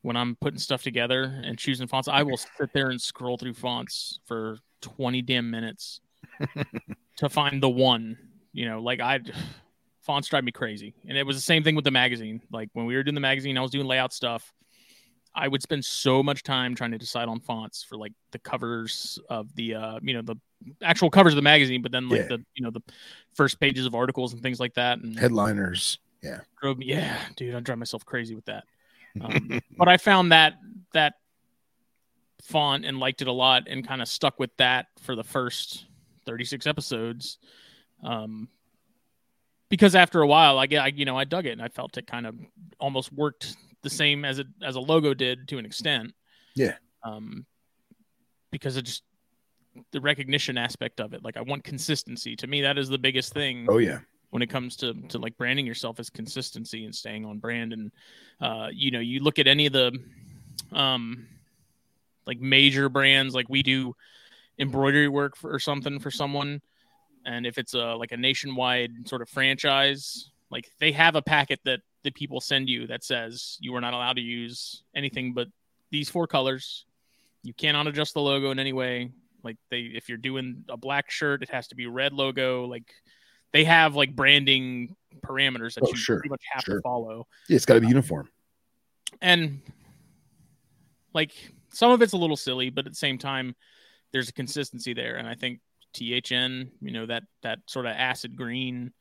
[0.01, 3.55] when I'm putting stuff together and choosing fonts, I will sit there and scroll through
[3.55, 5.99] fonts for 20 damn minutes
[7.17, 8.17] to find the one.
[8.53, 9.19] You know, like I
[10.07, 10.95] fonts drive me crazy.
[11.07, 12.41] And it was the same thing with the magazine.
[12.51, 14.51] Like when we were doing the magazine, I was doing layout stuff.
[15.35, 19.19] I would spend so much time trying to decide on fonts for like the covers
[19.29, 20.35] of the uh you know the
[20.81, 22.27] actual covers of the magazine, but then like Yeah.
[22.37, 22.81] the you know the
[23.35, 24.97] first pages of articles and things like that.
[24.97, 25.99] And Headliners.
[26.23, 26.39] Yeah.
[26.59, 28.63] drove me yeah, dude, I drive myself crazy with that.
[29.21, 30.53] Um, but I found that
[30.93, 31.15] that
[32.41, 35.85] font and liked it a lot and kind of stuck with that for the first
[36.27, 37.39] 36 episodes.
[38.03, 38.47] Um,
[39.69, 41.97] because after a while, I get, I, you know, I dug it and I felt
[41.97, 42.35] it kind of
[42.79, 46.13] almost worked the same as it as a logo did to an extent.
[46.55, 46.75] Yeah.
[47.03, 47.45] Um,
[48.51, 49.03] because it just
[49.91, 51.23] the recognition aspect of it.
[51.23, 52.35] Like I want consistency.
[52.37, 53.99] To me, that is the biggest thing Oh yeah.
[54.29, 57.91] when it comes to to like branding yourself as consistency and staying on brand and
[58.41, 59.91] uh you know you look at any of the
[60.71, 61.27] um
[62.25, 63.93] like major brands like we do
[64.59, 66.61] embroidery work for, or something for someone
[67.27, 71.59] and if it's a like a nationwide sort of franchise like they have a packet
[71.65, 75.47] that the people send you that says you are not allowed to use anything but
[75.91, 76.85] these four colors.
[77.43, 79.11] You cannot adjust the logo in any way.
[79.43, 82.65] Like they if you're doing a black shirt it has to be red logo.
[82.65, 82.87] Like
[83.53, 86.75] they have like branding parameters that Oh, you sure, pretty much have sure.
[86.77, 87.27] to follow.
[87.49, 88.29] Yeah, it's got to be um, uniform.
[89.21, 89.61] and
[91.13, 91.31] like
[91.73, 93.55] some of it's a little silly but at the same time
[94.11, 95.59] there's a consistency there and i think
[95.93, 98.91] thn you know that that sort of acid green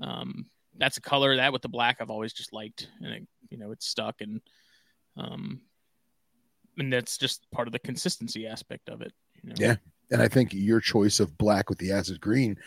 [0.00, 0.46] um
[0.78, 3.72] that's a color that with the black i've always just liked and it, you know
[3.72, 4.40] it's stuck and
[5.16, 5.60] um
[6.78, 9.12] and that's just part of the consistency aspect of it
[9.42, 9.56] you know?
[9.58, 9.76] Yeah.
[10.10, 12.58] And I think your choice of black with the acid green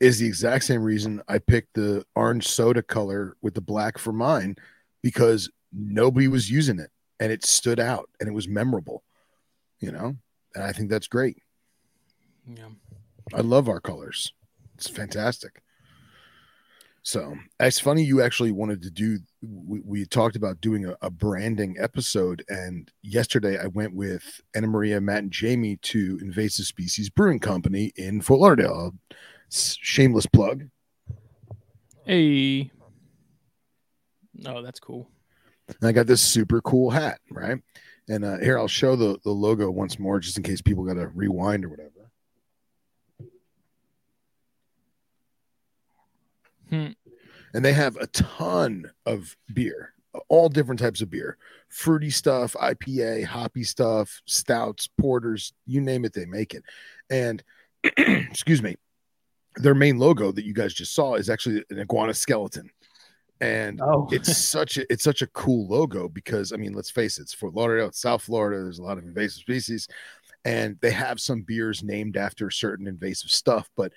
[0.00, 4.12] is the exact same reason I picked the orange soda color with the black for
[4.12, 4.56] mine
[5.02, 9.04] because nobody was using it and it stood out and it was memorable,
[9.80, 10.16] you know?
[10.54, 11.38] And I think that's great.
[12.46, 12.68] yeah
[13.34, 14.32] I love our colors.
[14.76, 15.62] It's fantastic.
[17.04, 19.18] So it's funny you actually wanted to do.
[19.42, 24.68] We, we talked about doing a, a branding episode, and yesterday I went with Anna
[24.68, 28.92] Maria, Matt, and Jamie to Invasive Species Brewing Company in Fort Lauderdale.
[29.50, 30.68] Shameless plug.
[32.06, 32.70] hey
[34.46, 35.08] oh that's cool
[35.68, 37.58] And I got this super cool hat, right?
[38.08, 40.94] And uh, here I'll show the the logo once more, just in case people got
[40.94, 42.01] to rewind or whatever.
[46.72, 46.92] Hmm.
[47.52, 49.92] and they have a ton of beer,
[50.30, 51.36] all different types of beer,
[51.68, 56.64] fruity stuff, IPA, hoppy stuff, stouts, porters, you name it, they make it.
[57.10, 57.42] And
[57.84, 58.76] excuse me,
[59.56, 62.70] their main logo that you guys just saw is actually an iguana skeleton.
[63.42, 67.18] And oh it's such a it's such a cool logo because I mean, let's face
[67.18, 68.62] it, it's Fort Lauderdale, it's South Florida.
[68.62, 69.88] There's a lot of invasive species,
[70.46, 73.92] and they have some beers named after certain invasive stuff, but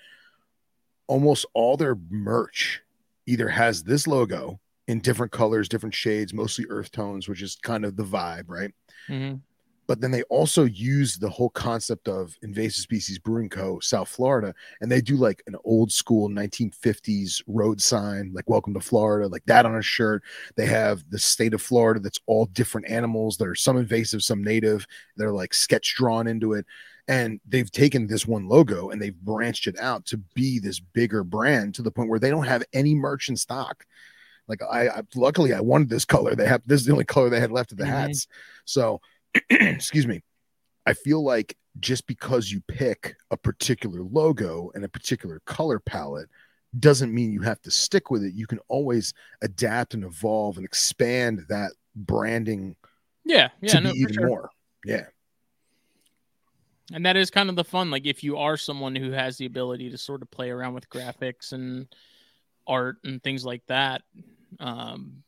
[1.08, 2.82] almost all their merch
[3.26, 7.84] either has this logo in different colors, different shades, mostly earth tones, which is kind
[7.84, 8.72] of the vibe, right?
[9.08, 9.42] Mhm.
[9.88, 14.52] But then they also use the whole concept of invasive species brewing co South Florida,
[14.80, 19.46] and they do like an old school 1950s road sign, like "Welcome to Florida," like
[19.46, 20.24] that on a shirt.
[20.56, 24.42] They have the state of Florida that's all different animals that are some invasive, some
[24.42, 24.88] native.
[25.16, 26.66] They're like sketch drawn into it,
[27.08, 31.22] and they've taken this one logo and they've branched it out to be this bigger
[31.24, 33.84] brand to the point where they don't have any merch in stock
[34.48, 36.34] Like I, I luckily I wanted this color.
[36.34, 37.88] They have this is the only color they had left of the Mhm.
[37.88, 38.26] hats.
[38.64, 39.00] So
[39.50, 40.22] excuse me.
[40.86, 46.28] I feel like just because you pick a particular logo and a particular color palette
[46.78, 48.34] doesn't mean you have to stick with it.
[48.34, 52.76] You can always adapt and evolve and expand that branding
[53.24, 54.26] Yeah, yeah, no, even sure.
[54.26, 54.50] more.
[54.84, 55.06] Yeah.
[56.92, 59.46] And that is kind of the fun like if you are someone who has the
[59.46, 61.86] ability to sort of play around with graphics and
[62.66, 64.02] art and things like that
[64.60, 65.22] um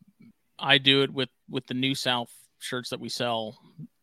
[0.58, 3.58] i do it with with the new south shirts that we sell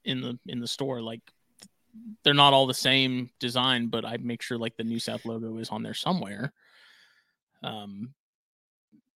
[0.06, 1.02] in the in the store.
[1.02, 1.22] Like
[2.24, 5.58] they're not all the same design but i make sure like the new south logo
[5.58, 6.54] is on there somewhere.
[7.64, 8.14] Um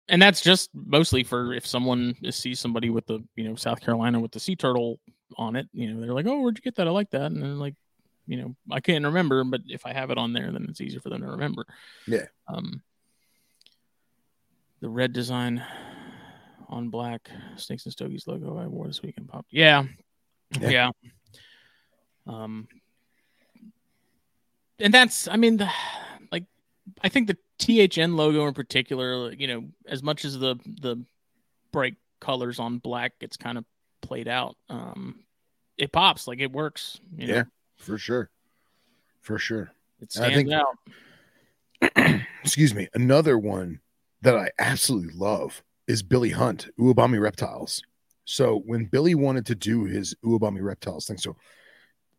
[0.08, 4.20] and that's just mostly for if someone sees somebody with the you know south carolina
[4.20, 5.00] with the sea turtle
[5.38, 6.88] on it you know they're like oh where'd you get that?
[6.88, 7.32] I like that.
[7.32, 7.76] And they're like
[8.30, 11.00] you know i can't remember but if i have it on there then it's easier
[11.02, 11.66] for them to remember
[12.08, 12.26] Yeah.
[12.48, 12.82] um
[14.82, 15.64] the red design
[16.70, 17.28] on black
[17.58, 19.84] snakes and stogies logo i wore this weekend pop yeah
[20.62, 20.70] Yeah.
[20.70, 20.90] yeah,
[22.28, 22.68] um
[24.80, 25.70] and that's i mean the
[26.32, 26.46] like
[27.02, 31.04] i think the thn logo in particular you know as much as the the
[31.72, 33.66] bright colors on black gets kind of
[34.02, 35.20] played out um
[35.78, 37.34] it pops like it works you know?
[37.36, 37.44] Yeah.
[37.80, 38.30] For sure.
[39.22, 39.72] For sure.
[40.02, 42.22] It And I stands think- out.
[42.44, 43.80] excuse me, another one
[44.22, 47.82] that I absolutely love is Billy Hunt, Uwabami Reptiles.
[48.26, 51.36] So when Billy wanted to do his Uwabami Reptiles thing, so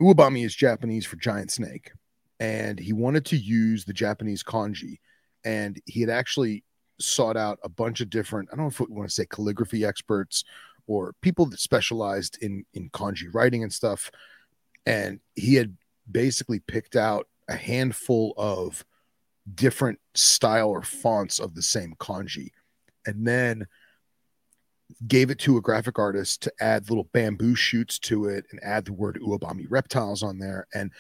[0.01, 1.93] Uwabami is Japanese for giant snake,
[2.41, 4.99] and he wanted to use the Japanese kanji,
[5.45, 6.65] and he had actually
[6.99, 9.85] sought out a bunch of different, I don't know if we want to say calligraphy
[9.85, 10.43] experts
[10.87, 14.11] or people that specialized in in kanji writing and stuff,
[14.91, 15.77] and he had
[16.11, 18.85] basically picked out a handful of
[19.55, 22.51] different style or fonts of the same kanji
[23.07, 23.67] and then
[25.07, 28.85] gave it to a graphic artist to add little bamboo shoots to it and add
[28.85, 30.67] the word uwabami reptiles on there.
[30.75, 30.91] And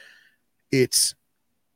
[0.71, 1.15] it's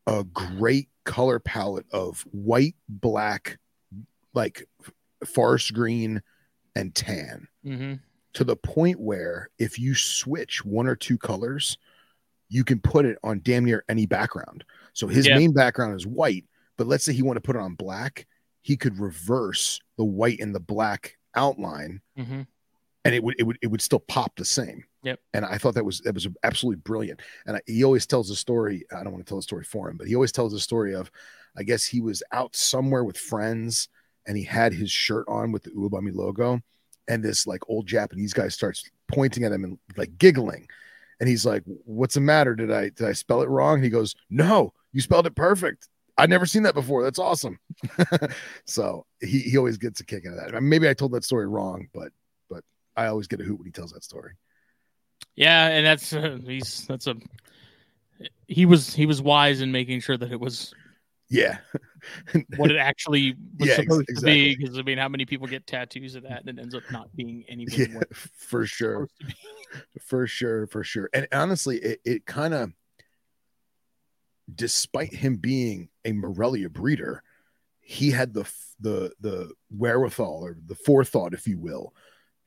[0.06, 3.58] a great color palette of white black
[4.32, 4.66] like
[5.24, 6.22] forest green
[6.76, 7.94] and tan hmm
[8.34, 11.78] to the point where if you switch one or two colors,
[12.54, 14.64] you can put it on damn near any background.
[14.92, 15.36] So his Yeah.
[15.36, 16.44] main background is white,
[16.76, 18.26] but let's say he wanted to put it on black,
[18.62, 22.42] he could reverse the white and the black outline hmm
[23.06, 24.82] and it would it would it would still pop the same.
[25.02, 25.20] Yep.
[25.34, 27.20] And I thought that was that was absolutely brilliant.
[27.44, 28.86] And I, he always tells a story.
[28.96, 30.94] I don't want to tell the story for him, but he always tells a story
[30.94, 31.10] of,
[31.54, 33.88] I guess he was out somewhere with friends
[34.26, 36.62] and he had his shirt on with the Uwabami logo,
[37.06, 40.66] and this like old Japanese guy starts pointing at him and like giggling,
[41.24, 42.54] and he's like, "What's the matter?
[42.54, 45.88] Did I did I spell it wrong?" And he goes, "No, you spelled it perfect."
[46.18, 47.02] I'd never seen that before.
[47.02, 47.58] That's awesome.
[48.66, 50.62] so he, he always gets a kick out of that.
[50.62, 52.12] Maybe I told that story wrong, but
[52.50, 52.62] but
[52.94, 54.34] I always get a hoot when he tells that story.
[55.34, 57.14] Yeah, and that's uh, he's that's a
[58.46, 60.74] he was he was wise in making sure that it was
[61.30, 61.56] Yeah.
[62.58, 64.56] what it actually was Yeah, supposed to be.
[64.56, 67.08] Because I mean, how many people get tattoos of that and it ends up not
[67.16, 68.02] being anything yeah,
[68.36, 69.08] for sure.
[70.00, 71.10] For sure, for sure.
[71.12, 72.72] And honestly, it, it kind of
[74.54, 77.22] despite him being a Morelia breeder,
[77.80, 78.50] he had the
[78.80, 81.94] the the wherewithal or the forethought, if you will,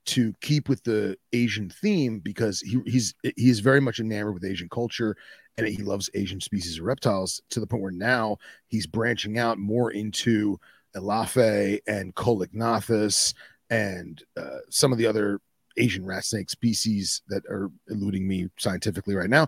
[0.06, 4.70] to keep with the Asian theme because he he's he's very much enamored with Asian
[4.70, 5.16] culture
[5.58, 9.58] and he loves Asian species of reptiles to the point where now he's branching out
[9.58, 10.60] more into
[10.96, 13.34] Elaphe and Coelognathus
[13.70, 15.40] and uh, some of the other
[15.78, 19.48] Asian rat snake species that are eluding me scientifically right now.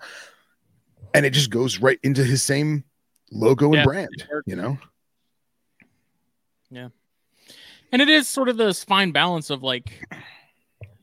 [1.13, 2.83] And it just goes right into his same
[3.31, 4.77] logo and brand, you know?
[6.69, 6.89] Yeah.
[7.91, 10.05] And it is sort of this fine balance of like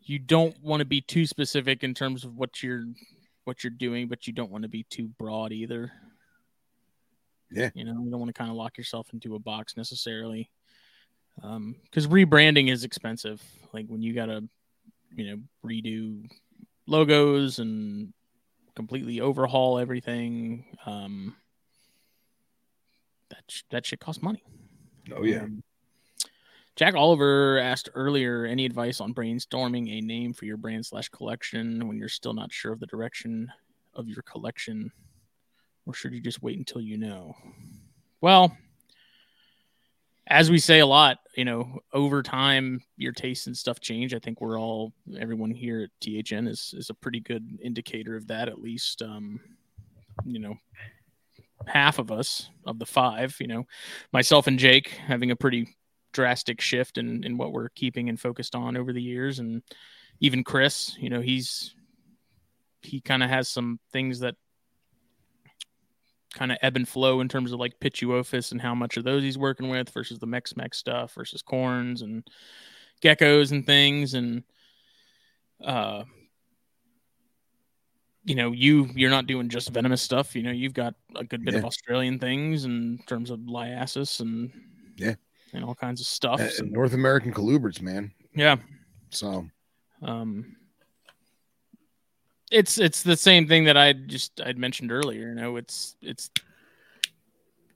[0.03, 2.85] you don't want to be too specific in terms of what you're
[3.45, 5.93] what you're doing, but you don't want to be too broad either.
[7.51, 7.70] Yeah.
[7.74, 10.51] You know, you don't want to kind of lock yourself into a box necessarily.
[11.43, 13.43] Um, because rebranding is expensive.
[13.72, 14.45] Like when you gotta,
[15.14, 16.28] you know, redo
[16.86, 18.12] logos and
[18.74, 20.76] completely overhaul everything.
[20.86, 21.36] Um
[23.30, 24.42] that sh- that shit costs money.
[25.14, 25.42] Oh yeah.
[25.42, 25.62] Um,
[26.76, 31.88] Jack Oliver asked earlier any advice on brainstorming a name for your brand slash collection
[31.88, 33.50] when you're still not sure of the direction
[33.94, 34.92] of your collection,
[35.86, 37.34] or should you just wait until you know?
[38.20, 38.54] Well,
[40.29, 44.14] as we say a lot, you know, over time your tastes and stuff change.
[44.14, 48.27] I think we're all everyone here at THN is is a pretty good indicator of
[48.29, 48.49] that.
[48.49, 49.41] At least, um,
[50.24, 50.57] you know,
[51.66, 53.64] half of us of the five, you know,
[54.12, 55.77] myself and Jake having a pretty
[56.12, 59.62] drastic shift in in what we're keeping and focused on over the years, and
[60.20, 61.74] even Chris, you know, he's
[62.83, 64.35] he kind of has some things that
[66.37, 69.22] kind of ebb and flow in terms of like Pituophis and how much of those
[69.22, 72.22] he's working with versus the Mex Mex stuff versus corns and
[73.03, 74.43] geckos and things and
[75.64, 76.05] uh
[78.24, 81.45] you know you you're not doing just venomous stuff you know you've got a good
[81.45, 81.59] bit Yeah.
[81.61, 84.51] of australian things in terms of liasis and
[84.97, 85.14] Yeah.
[85.53, 88.12] and all kinds of stuff And- So, North American colubrids, man.
[88.34, 88.57] yeah
[89.11, 89.47] So
[90.03, 90.57] um
[92.51, 96.30] it's it's the same thing that i just i'd mentioned earlier you know it's it's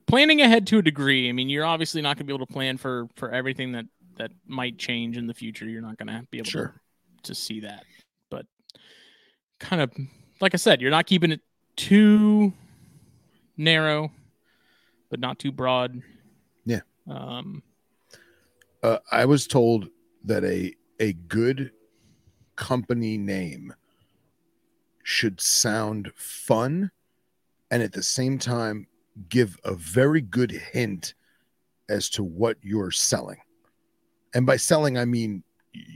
[0.07, 2.53] planning ahead to a degree i mean you're obviously not going to be able to
[2.53, 3.85] plan for for everything that
[4.17, 6.75] that might change in the future you're not going to be able Sure.
[7.23, 7.85] to, to see that
[8.31, 8.47] but
[9.59, 9.91] kind of
[10.41, 11.41] like i said you're not keeping it
[11.77, 12.53] too
[13.57, 14.11] narrow
[15.11, 16.01] but not too broad
[16.65, 16.81] Yeah.
[17.09, 17.63] um
[18.83, 19.89] uh, I was told
[20.25, 21.73] that a a good
[22.57, 23.75] company name
[25.03, 26.91] should sound fun
[27.71, 28.87] and at the same time
[29.29, 31.15] give a very good hint
[31.89, 33.39] as to what you're selling.
[34.35, 35.43] And by selling I mean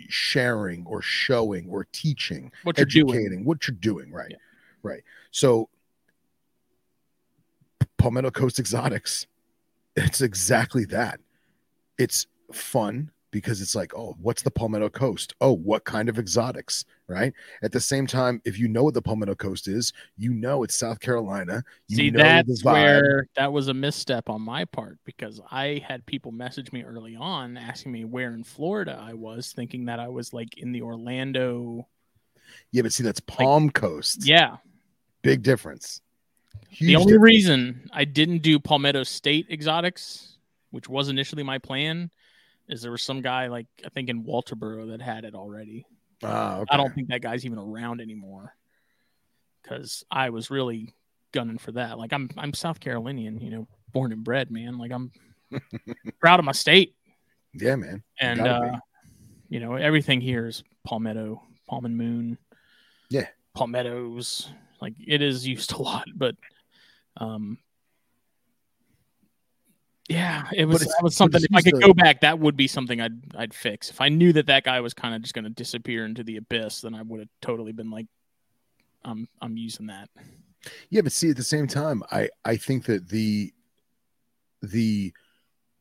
[0.09, 4.31] sharing or showing or teaching, what you're doing what you're doing, right?
[4.31, 4.37] Yeah.
[4.83, 5.03] Right.
[5.31, 5.69] So
[7.97, 9.27] Palmetto Coast Exotics,
[9.97, 11.21] it's exactly that.
[11.99, 15.35] It's fun because it's like, oh, what's the Palmetto Coast?
[15.41, 17.32] Oh, what kind of exotics, right?
[17.64, 20.76] At the same time, if you know what the Palmetto Coast is, you know it's
[20.76, 21.64] South Carolina.
[21.89, 26.07] You See, know that's where that was a misstep on my part because I had
[26.07, 30.07] people message me early on asking me where in Florida I was, thinking that I
[30.07, 31.89] was like in the Orlando.
[32.70, 34.24] Yeah, but see, that's Palm Coast.
[34.24, 34.59] Yeah.
[35.22, 36.03] Big difference.
[36.78, 37.24] the only difference.
[37.24, 40.37] reason I didn't do Palmetto State Exotics,
[40.70, 42.12] which was initially my plan,
[42.69, 45.87] is there was some guy like I think in Walterboro that had it already.
[46.23, 46.69] Ah, okay.
[46.71, 48.55] I don't think that guy's even around anymore
[49.62, 50.95] because I was really
[51.33, 51.99] gunning for that.
[51.99, 54.79] Like I'm I'm South Carolinian, you know, born and bred, man.
[54.79, 55.11] Like I'm
[56.21, 56.95] proud of my state,
[57.53, 58.03] Yeah, man.
[58.19, 58.69] And gotta be.
[58.77, 58.79] uh,
[59.49, 62.39] you know everything here is palmetto, palm and moon.
[63.11, 63.27] Yeah.
[63.55, 64.49] palmettos.
[64.81, 66.37] Like it is used a lot, but
[67.19, 67.59] um.
[70.09, 71.41] Yeah, it was, that was something.
[71.43, 73.89] If I could go back, that would be something I'd I'd fix.
[73.89, 76.37] If I knew that that guy was kind of just going to disappear into the
[76.37, 78.07] abyss, then I would have totally been like,
[79.03, 80.11] I'm I'm using that.
[80.91, 83.53] Yeah, but see, at the same time, I I think that the
[84.63, 85.13] the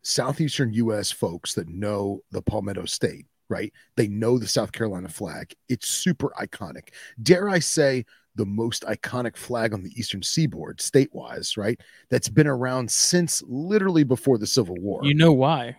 [0.03, 1.11] southeastern U.S.
[1.11, 3.73] folks that know the Palmetto State, right?
[3.97, 5.53] They know the South Carolina flag.
[5.67, 6.89] It's super iconic.
[7.21, 8.05] Dare I say,
[8.35, 11.79] the most iconic flag on the eastern seaboard, state-wise, right?
[12.09, 15.01] That's been around since literally before the Civil War.
[15.03, 15.75] You know why?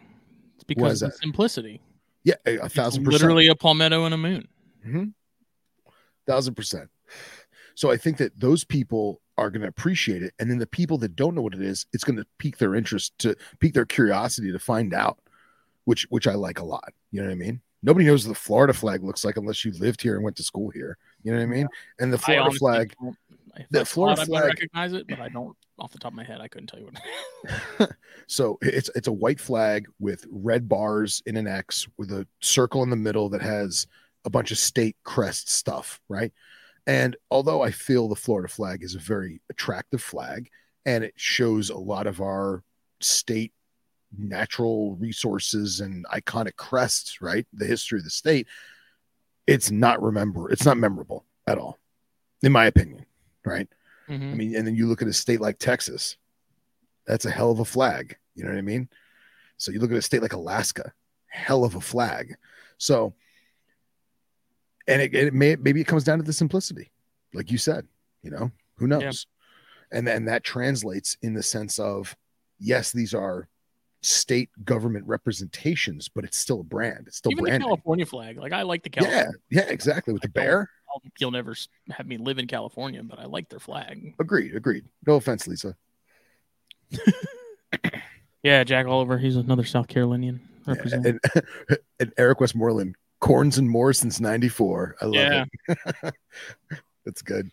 [0.55, 1.80] It's because of simplicity.
[2.22, 3.22] yeah, a, a thousand percent.
[3.22, 4.48] literally a palmetto and a moon.
[4.84, 5.05] Hmm.
[6.26, 6.90] thousand percent.
[7.74, 10.96] So I think that those people are going to appreciate it, and then the people
[10.98, 13.84] that don't know what it is, it's going to pique their interest to pique their
[13.84, 15.18] curiosity to find out,
[15.86, 16.92] which which I like a lot.
[17.11, 17.61] You know what I mean?
[17.82, 20.42] Nobody knows what the Florida flag looks like unless you lived here and went to
[20.44, 20.96] school here.
[21.24, 21.68] You know what I mean?
[21.98, 22.94] And the Florida flag,
[23.70, 26.24] the I Florida it, I recognize it, but I don't off the top of my
[26.24, 26.40] head.
[26.40, 26.90] I couldn't tell you
[27.78, 27.90] what.
[28.26, 32.82] so it's it's a white flag with red bars in an X with a circle
[32.82, 33.86] in the middle that has
[34.24, 36.32] a bunch of state crest stuff, right?
[36.86, 40.50] And although I feel the Florida flag is a very attractive flag
[40.84, 42.62] and it shows a lot of our
[43.00, 43.52] state
[44.16, 47.46] natural resources and iconic crests, right?
[47.52, 48.46] The history of the state,
[49.47, 51.78] it's not remember, it's not memorable at all,
[52.42, 53.05] in my opinion,
[53.45, 53.68] right?
[54.09, 54.36] I Mhm.
[54.36, 56.16] mean, and then you look at a state like Texas,
[57.07, 58.16] that's a hell of a flag.
[58.34, 58.88] You know what I mean?
[59.57, 60.92] So you look at a state like Alaska,
[61.26, 62.36] hell of a flag.
[62.78, 63.14] So,
[64.86, 66.90] and it, it may maybe it comes down to the simplicity,
[67.32, 67.86] like you said.
[68.22, 69.26] You know, who knows?
[69.92, 72.16] And then that translates in the sense of,
[72.59, 73.49] yes, these are
[74.05, 77.05] state government representations, but it's still a brand.
[77.07, 77.59] It's still Even the.
[77.59, 79.32] California flag, like I like the Yeah, California.
[79.50, 80.12] yeah, exactly.
[80.12, 80.70] With the bear.
[80.92, 81.57] I'll- You'll never
[81.90, 84.14] have me live in California, but I like their flag.
[84.20, 84.84] Agreed, agreed.
[85.07, 85.74] No offense, Lisa.
[88.42, 90.38] Yeah, Jack Oliver, he's another South Carolinian
[90.68, 91.18] Yeah, and,
[91.98, 94.96] and Eric Westmoreland, corns and more since '94.
[95.00, 95.44] I love Yeah.
[95.68, 96.14] it.
[97.07, 97.50] That's good.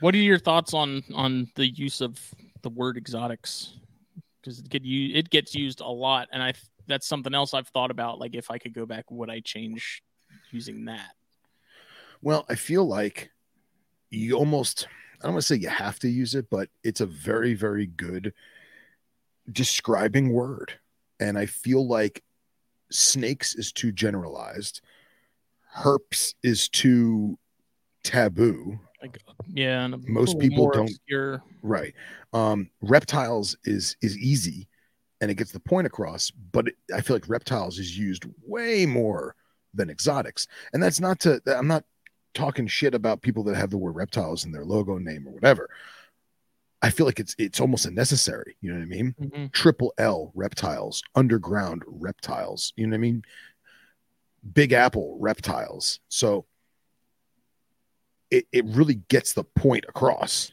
[0.00, 2.18] What are your thoughts on on the use of
[2.62, 3.74] the word exotics?
[4.42, 6.52] Because it you it gets used a lot, and I
[6.88, 8.18] that's something else I've thought about.
[8.18, 10.02] Like if I could go back, would I change
[10.50, 11.12] using that?
[12.22, 13.30] Well, I feel like
[14.10, 14.88] you almost,
[15.20, 17.86] I don't want to say you have to use it, but it's a very, very
[17.86, 18.32] good
[19.50, 20.74] describing word.
[21.22, 22.22] and I feel like
[22.90, 24.80] snakes is too generalized.
[25.74, 27.38] Herps is too
[28.02, 28.78] taboo.
[29.00, 31.42] Like, yeah, and Most people don't- obscure.
[31.62, 31.94] Right.
[32.32, 34.68] Um, reptiles is is easy
[35.20, 38.86] and it gets the point across, but it, I feel like reptiles is used way
[38.86, 39.34] more
[39.74, 40.46] than exotics.
[40.72, 41.84] And that's not to I'm not
[42.34, 45.68] talking shit about people that have the word reptiles in their logo name or whatever.
[46.80, 48.56] I feel like it's it's almost unnecessary.
[48.60, 49.14] You know what I mean?
[49.20, 49.52] Mhm.
[49.52, 52.72] Triple L reptiles, underground reptiles.
[52.76, 53.22] You know what I mean?
[54.54, 56.00] Big Apple reptiles.
[56.08, 56.46] So
[58.32, 60.52] it, it really gets the point across.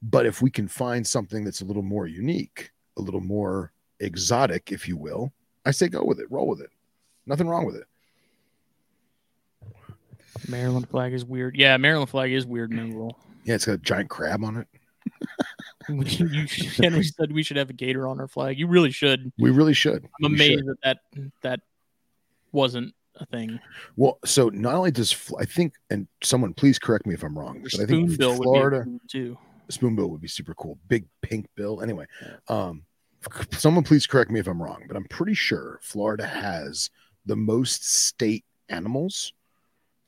[0.00, 4.70] But if we can find something that's a little more unique, a little more exotic,
[4.70, 5.32] if you will,
[5.66, 6.70] I say go with it, roll with it.
[7.26, 7.86] Nothing wrong with it.
[10.48, 11.56] Maryland flag is weird.
[11.56, 13.18] Yeah, Maryland flag is weird and little.
[13.44, 14.68] Yeah, it's got a giant crab on it.
[15.88, 18.58] you should, Henry said we should have a gator on our flag.
[18.58, 19.32] You really should.
[19.38, 20.06] We really should.
[20.22, 20.52] I'm We should.
[20.60, 21.60] amazed that that that
[22.52, 23.58] wasn't a thing.
[23.96, 27.60] Well, so not only does I think, and someone please correct me if I'm wrong,
[27.62, 28.78] but I think spoonbill Florida.
[28.78, 29.38] would be cool, too.
[29.70, 30.78] spoonbill would be super cool.
[30.88, 31.80] Big pink bill.
[31.80, 32.06] Anyway,
[32.48, 32.82] um,
[33.52, 36.90] someone please correct me if I'm wrong, but I'm pretty sure Florida has
[37.26, 39.32] the most state animals.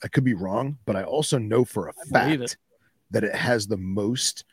[0.02, 2.56] I could be wrong, but I also know for a I fact it.
[3.12, 4.44] that it has the most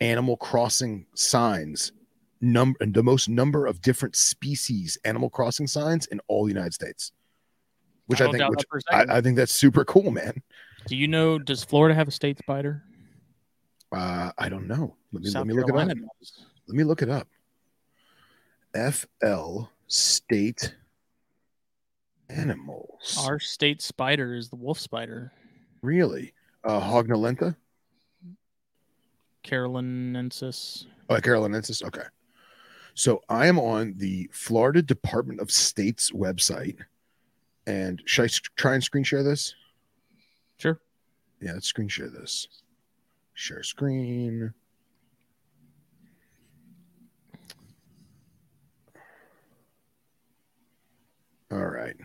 [0.00, 1.92] animal crossing signs
[2.40, 6.74] number and the most number of different species animal crossing signs in all the United
[6.74, 7.10] States.
[8.06, 9.18] Which I, don't think which that for a I.
[9.18, 10.42] I think that's super cool, man.
[10.86, 11.38] Do you know?
[11.38, 12.82] Does Florida have a state spider?
[13.92, 14.96] Uh, I don't know.
[15.12, 15.76] Let me South let me look it up.
[15.76, 16.46] Carolina does.
[16.66, 17.28] Let me look it up.
[18.74, 20.74] FL state
[22.28, 23.24] animals.
[23.24, 25.32] Our state spider is the wolf spider,
[25.82, 26.34] really?
[26.64, 27.56] Uh Hogna lenta?
[29.44, 30.86] Carolinensis.
[31.10, 31.84] Oh, Carolinensis.
[31.84, 32.04] Okay.
[32.94, 36.78] So I am on the Florida Department of State's website.
[37.66, 39.54] And should I try and screen share this?
[40.58, 40.78] Sure.
[41.40, 42.48] Yeah, let's screen share this.
[43.34, 44.52] Share screen.
[51.50, 51.96] All right.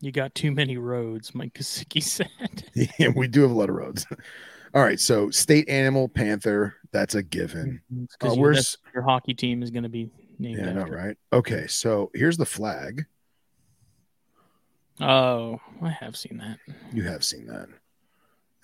[0.00, 2.28] You got too many roads, Mike Kosicki said.
[2.98, 4.06] Yeah, we do have a lot of roads.
[4.72, 7.80] All right, so state animal panther, that's a given.
[7.90, 11.16] Because Uh, where's your hockey team is going to be named yeah, I know, right?
[11.32, 13.04] Okay, so here's the flag.
[15.00, 16.58] Oh, I have seen that.
[16.92, 17.68] You have seen that,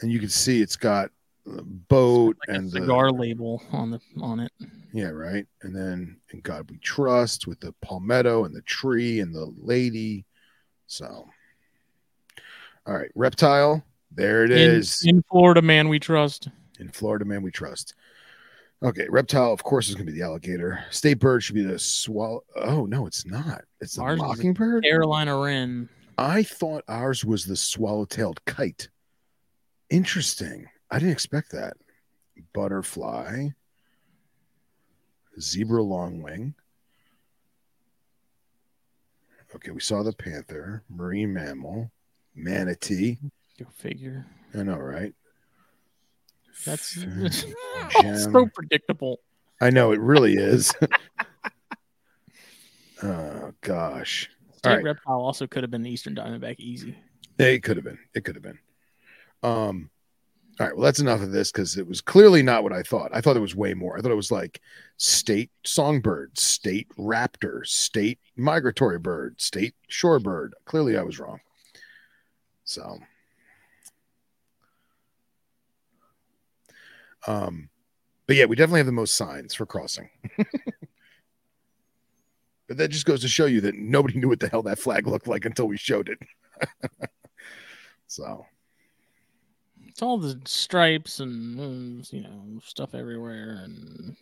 [0.00, 1.10] and you can see it's got
[1.44, 4.52] the boat Like and a the cigar label on the on it.
[4.92, 5.46] yeah, right.
[5.62, 10.24] And then in God we trust with the palmetto and the tree and the lady.
[10.88, 11.28] So,
[12.86, 13.84] all right, reptile.
[14.12, 15.02] There it in, is.
[15.04, 16.48] in Florida, man, we trust.
[16.80, 17.94] In Florida, man, we trust.
[18.82, 20.84] Okay, reptile, of course, is going to be the alligator.
[20.90, 22.44] State bird should be the swallow.
[22.56, 23.62] Oh no, it's not.
[23.80, 24.82] It's the Ours mockingbird.
[24.84, 25.88] Carolina Wren.
[26.18, 28.88] I thought ours was the swallow-tailed kite.
[29.90, 30.66] Interesting.
[30.90, 31.74] I didn't expect that.
[32.54, 33.48] Butterfly,
[35.40, 36.54] zebra longwing.
[39.54, 41.90] Okay, we saw the panther, marine mammal,
[42.34, 43.18] manatee.
[43.58, 44.26] Go figure.
[44.54, 45.14] I know, right?
[46.64, 46.98] That's
[48.22, 49.20] so predictable.
[49.60, 50.74] I know it really is.
[53.02, 54.30] oh gosh.
[54.66, 54.84] State right.
[54.84, 56.96] reptile also could have been the Eastern Diamondback easy.
[57.38, 57.98] It could have been.
[58.14, 58.58] It could have been.
[59.42, 59.90] Um
[60.58, 63.10] all right, well that's enough of this because it was clearly not what I thought.
[63.12, 63.96] I thought it was way more.
[63.96, 64.60] I thought it was like
[64.96, 70.50] state songbird, state raptor, state migratory bird, state shorebird.
[70.64, 71.40] Clearly I was wrong.
[72.64, 72.98] So
[77.28, 77.68] um
[78.26, 80.08] but yeah, we definitely have the most signs for crossing.
[82.68, 85.06] but that just goes to show you that nobody knew what the hell that flag
[85.06, 86.18] looked like until we showed it.
[88.06, 88.46] so
[89.86, 94.16] It's all the stripes and uh, you know stuff everywhere, and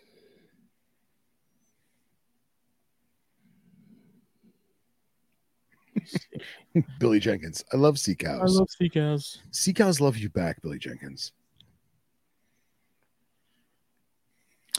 [6.98, 7.64] Billy Jenkins.
[7.72, 8.56] I love sea cows.
[8.56, 9.38] I love sea cows.
[9.50, 11.32] sea cows love you back, Billy Jenkins.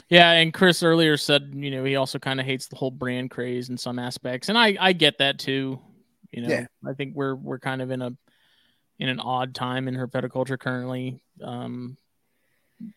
[0.08, 3.30] Yeah, and Chris earlier said, you know, he also kind of hates the whole brand
[3.30, 5.80] craze in some aspects, and I I get that too.
[6.30, 6.66] You know, Yeah.
[6.86, 8.12] I think we're we're kind of in a
[8.98, 11.96] in an odd time in herpetoculture currently, um,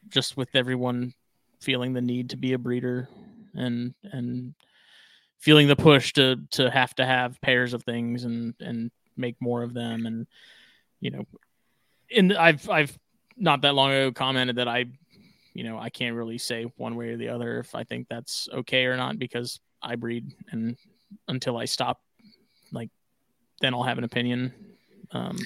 [0.10, 1.14] just with everyone
[1.60, 3.10] feeling the need to be a breeder
[3.56, 4.54] and and
[5.40, 9.64] feeling the push to to have to have pairs of things and and make more
[9.64, 10.28] of them and
[11.02, 11.26] you know
[12.16, 12.98] and I've I've
[13.36, 14.86] not that long ago commented that I
[15.54, 18.48] you know I can't really say one way or the other if I think that's
[18.54, 20.78] okay or not because I breed and
[21.28, 22.02] until I stop.
[22.72, 22.90] Like,
[23.62, 24.54] then I'll have an opinion.
[25.12, 25.38] Um,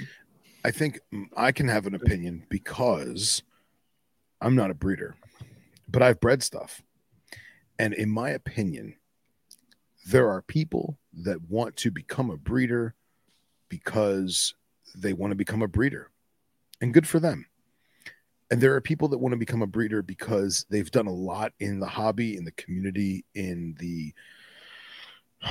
[0.66, 1.00] I think
[1.36, 3.44] I can have an opinion because
[4.42, 5.16] I'm not a breeder,
[5.88, 6.82] but I've bred stuff.
[7.80, 8.96] And in my opinion,
[10.06, 12.96] there are people that want to become a breeder
[13.70, 14.54] because
[14.96, 16.12] they want to become a breeder.
[16.82, 17.46] And good for them.
[18.54, 21.54] And there are people that want to become a breeder because they've done a lot
[21.60, 24.14] in the hobby, in the community, in the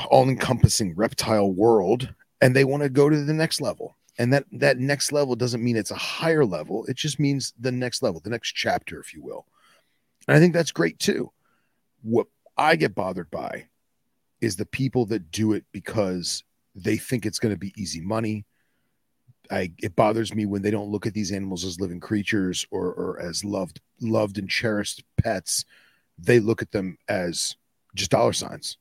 [0.09, 3.97] all encompassing reptile world, and they want to go to the next level.
[4.21, 6.85] And that that next level doesn't mean it's a higher level.
[6.87, 9.47] It just means the next level, the next chapter, if you will.
[10.29, 11.33] And I think that's great too.
[12.03, 13.67] What I get bothered by
[14.41, 16.45] is the people that do it because
[16.77, 18.47] they think it's going to be easy money.
[19.53, 22.93] I it bothers me when they don't look at these animals as living creatures or
[22.95, 25.65] or as loved loved and cherished pets.
[26.19, 27.57] They look at them as
[27.95, 28.79] just dollar signs.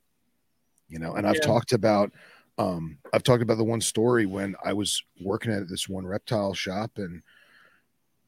[0.88, 1.42] You know, and I've Yeah.
[1.42, 2.14] talked about
[2.58, 6.54] um I've talked about the one story when I was working at this one reptile
[6.54, 7.22] shop and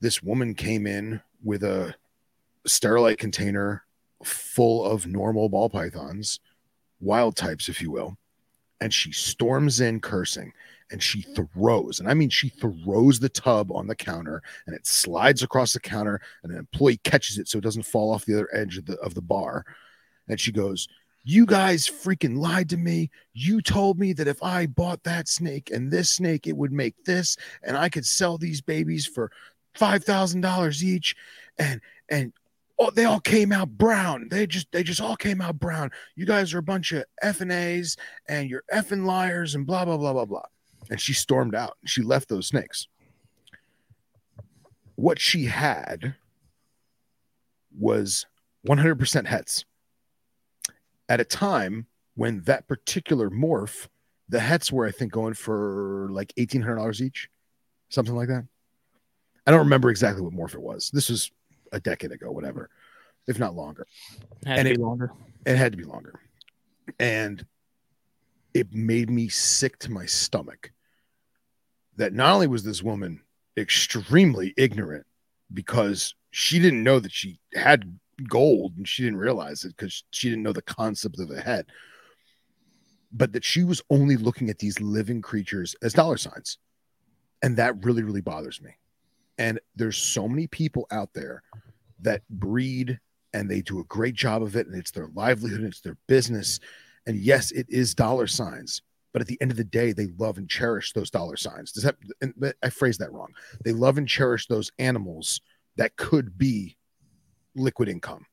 [0.01, 1.95] this woman came in with a
[2.67, 3.85] sterilite container
[4.23, 6.41] full of normal ball pythons,
[6.99, 8.17] wild types, if you will.
[8.81, 10.51] And she storms in cursing
[10.93, 14.85] and she throws, and I mean, she throws the tub on the counter and it
[14.85, 18.35] slides across the counter, and an employee catches it so it doesn't fall off the
[18.35, 19.65] other edge of the, of the bar.
[20.29, 20.87] And she goes,
[21.23, 23.09] You guys freaking lied to me.
[23.33, 27.03] You told me that if I bought that snake and this snake, it would make
[27.05, 29.31] this, and I could sell these babies for
[29.75, 31.15] $5,000 each.
[31.57, 32.33] And, and,
[32.79, 34.27] Oh, they all came out brown.
[34.29, 35.91] They just they just all came out brown.
[36.15, 37.95] You guys are a bunch of F and A's
[38.27, 40.45] and you're effing liars and blah blah blah blah blah.
[40.89, 41.77] And she stormed out.
[41.85, 42.87] She left those snakes.
[44.95, 46.15] What she had
[47.77, 48.25] was
[48.67, 49.65] 100% hets.
[51.09, 53.87] At a time when that particular morph,
[54.29, 57.29] the hets were I think going for like $1800 each,
[57.89, 58.45] something like that.
[59.45, 60.89] I don't remember exactly what morph it was.
[60.93, 61.31] This was
[61.71, 62.69] a decade ago, whatever,
[63.27, 63.85] if not longer.
[64.45, 65.11] had And to it- be longer.
[65.45, 66.13] It had to be longer.
[66.99, 67.45] And
[68.53, 70.71] it made me sick to my stomach
[71.95, 73.21] that not only was this woman
[73.57, 75.05] extremely ignorant
[75.53, 80.29] because she didn't know that she had gold and she didn't realize it because she
[80.29, 81.67] didn't know the concept of a het,
[83.11, 86.57] but that she was only looking at these living creatures as dollar signs.
[87.43, 88.71] And that really, really bothers me.
[89.37, 91.43] And there's so many people out there
[92.01, 92.99] that breed
[93.33, 96.59] and they do a great job of it and it's their livelihood it's their business
[97.07, 98.81] and yes it is dollar signs
[99.11, 101.83] but at the end of the day they love and cherish those dollar signs does
[101.83, 103.31] that and i phrased that wrong
[103.63, 105.41] they love and cherish those animals
[105.77, 106.77] that could be
[107.55, 108.25] liquid income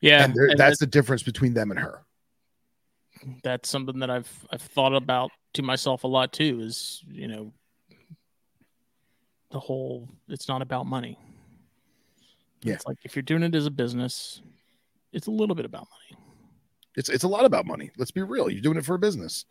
[0.00, 2.04] Yeah, and and that's the difference between them and her
[3.42, 6.60] that's something that I've I've thought about to myself a lot too.
[6.60, 7.52] Is you know
[9.50, 11.18] the whole it's not about money.
[12.62, 12.74] Yeah.
[12.74, 14.42] It's like if you're doing it as a business,
[15.12, 16.23] it's a little bit about money.
[16.96, 19.44] It's it's a lot about money let's be real you're doing it for a business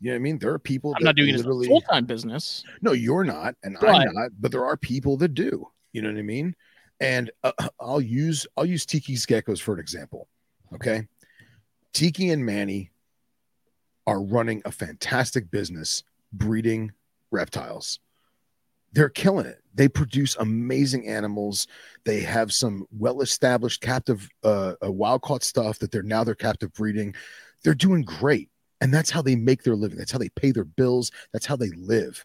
[0.00, 1.80] you know what i mean there are people I'm not doing it as a full
[1.82, 2.64] time business.
[2.80, 4.30] No, you're not, and But- I'm not.
[4.40, 5.68] But there are people that do.
[5.92, 6.56] You know what I mean?
[7.00, 10.28] And uh, I'll use I'll use Tiki's geckos for an example.
[10.74, 11.06] Okay,
[11.92, 12.90] Tiki and Manny
[14.06, 16.90] are running a fantastic business breeding
[17.30, 18.00] reptiles.
[18.92, 19.61] They're killing it.
[19.74, 21.66] They produce amazing animals.
[22.04, 27.14] They have some well-established captive, uh, uh, wild-caught stuff that they're now they're captive breeding.
[27.64, 28.50] They're doing great,
[28.80, 29.98] and that's how they make their living.
[29.98, 31.10] That's how they pay their bills.
[31.32, 32.24] That's how they live.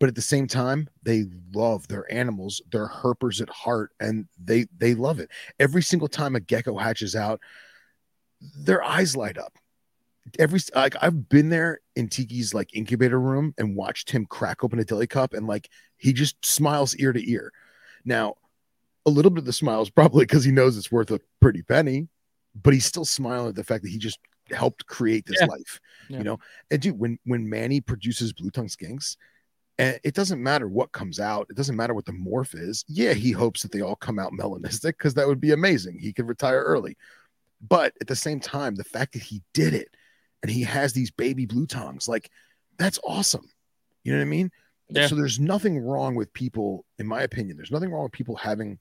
[0.00, 2.60] But at the same time, they love their animals.
[2.72, 5.30] They're herpers at heart, and they they love it.
[5.58, 7.40] Every single time a gecko hatches out,
[8.58, 9.56] their eyes light up.
[10.38, 14.78] Every like I've been there in Tiki's like incubator room and watched him crack open
[14.78, 15.68] a deli cup, and like
[15.98, 17.52] he just smiles ear to ear.
[18.04, 18.34] Now,
[19.06, 21.62] a little bit of the smile is probably because he knows it's worth a pretty
[21.62, 22.08] penny,
[22.54, 24.18] but he's still smiling at the fact that he just
[24.50, 25.46] helped create this Yeah.
[25.46, 25.80] life.
[26.08, 26.18] Yeah.
[26.18, 26.38] You know,
[26.70, 29.16] and dude, when when Manny produces blue tongue skinks,
[29.78, 32.84] and it doesn't matter what comes out, it doesn't matter what the morph is.
[32.88, 35.98] Yeah, he hopes that they all come out melanistic because that would be amazing.
[35.98, 36.96] He could retire early.
[37.66, 39.88] But at the same time, the fact that he did it
[40.44, 42.30] and he has these baby blue tongues, like
[42.76, 43.48] that's awesome.
[44.02, 44.50] You know what I mean?
[44.90, 45.06] Yeah.
[45.06, 48.78] So there's nothing wrong with people, in my opinion, there's nothing wrong with people having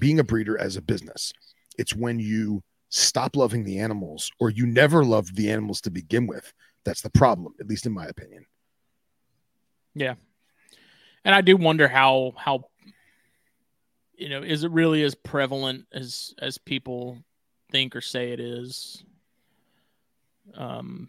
[0.00, 1.32] being a breeder as a business.
[1.78, 6.26] It's when you stop loving the animals or you never loved the animals to begin
[6.26, 6.52] with.
[6.84, 8.44] That's the problem, at least in my opinion.
[9.94, 10.14] Yeah.
[11.24, 12.70] And I do wonder how how
[14.16, 17.18] you know is it really as prevalent as as people
[17.70, 19.04] think or say it is.
[20.56, 21.08] Um,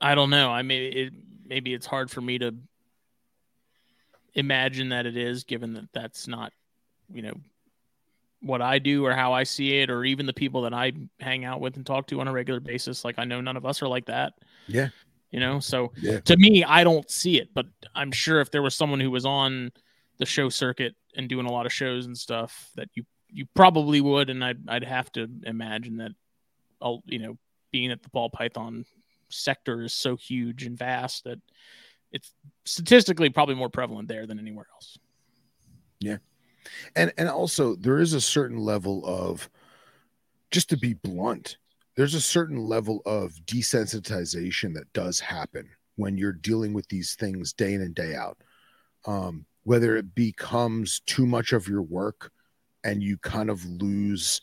[0.00, 0.50] I don't know.
[0.50, 1.12] I mean, it
[1.46, 2.54] maybe it's hard for me to
[4.34, 6.52] imagine that it is, given that that's not,
[7.12, 7.34] you know,
[8.40, 11.44] what I do or how I see it, or even the people that I hang
[11.44, 13.04] out with and talk to on a regular basis.
[13.04, 14.34] Like I know none of us are like that.
[14.68, 14.88] Yeah.
[15.30, 16.20] You know, so Yeah.
[16.20, 19.26] to me, I don't see it, but I'm sure if there was someone who was
[19.26, 19.72] on
[20.18, 24.00] the show circuit and doing a lot of shows and stuff, that you you probably
[24.00, 26.12] would, and I'd I'd have to imagine that,
[26.80, 27.38] I'll you know,
[27.70, 28.84] being at the ball python
[29.28, 31.38] sector is so huge and vast that
[32.12, 32.32] it's
[32.64, 34.98] statistically probably more prevalent there than anywhere else.
[36.00, 36.16] Yeah.
[36.96, 39.48] And and also there is a certain level of
[40.50, 41.58] just to be blunt
[41.98, 47.52] there's a certain level of desensitization that does happen when you're dealing with these things
[47.52, 48.38] day in and day out
[49.06, 52.30] um, whether it becomes too much of your work
[52.84, 54.40] and you kind of lose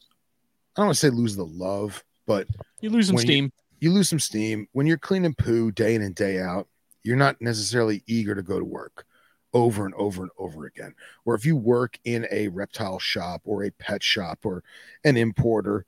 [0.76, 2.48] i don't want to say lose the love but
[2.82, 3.52] You lose some When you- steam.
[3.80, 6.68] you lose some steam when you're cleaning poo day in and day out
[7.04, 9.06] you're not necessarily eager to go to work
[9.54, 10.94] over and over and over again.
[11.24, 14.64] Or if you work in a reptile shop or a pet shop or
[15.04, 15.86] an importer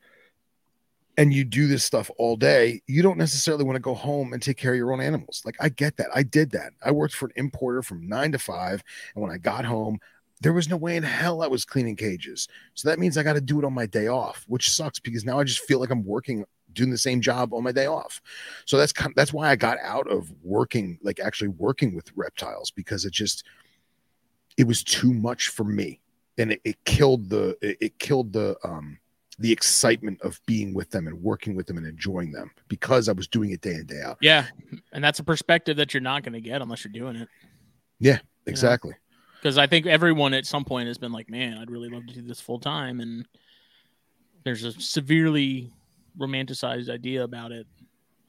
[1.17, 4.41] and you do this stuff all day you don't necessarily want to go home and
[4.43, 5.41] take care of your own animals.
[5.43, 6.07] Like i get that.
[6.13, 6.73] I did that.
[6.83, 8.83] I worked for an importer from 9 to 5
[9.15, 9.99] and when i got home
[10.41, 13.33] there was no way in hell i was cleaning cages so that means i got
[13.33, 15.89] to do it on my day off which sucks because now i just feel like
[15.89, 16.45] i'm working
[16.77, 18.21] doing the same job on my day off.
[18.65, 22.71] So that's kind that's why I got out of working, like actually working with reptiles,
[22.71, 23.43] because it just
[24.57, 25.99] it was too much for me,
[26.37, 28.99] and it, it killed the it, it killed the um
[29.39, 33.11] the excitement of being with them and working with them and enjoying them because I
[33.11, 34.17] was doing it day in day out.
[34.21, 34.45] Yeah,
[34.93, 37.27] and that's a perspective that you're not going to get unless you're doing it.
[37.99, 38.93] Yeah, exactly.
[39.39, 42.13] Because I think everyone at some point has been like, "Man, I'd really love to
[42.13, 43.27] do this full time," and
[44.43, 45.71] there's a severely
[46.17, 47.67] romanticized idea about it.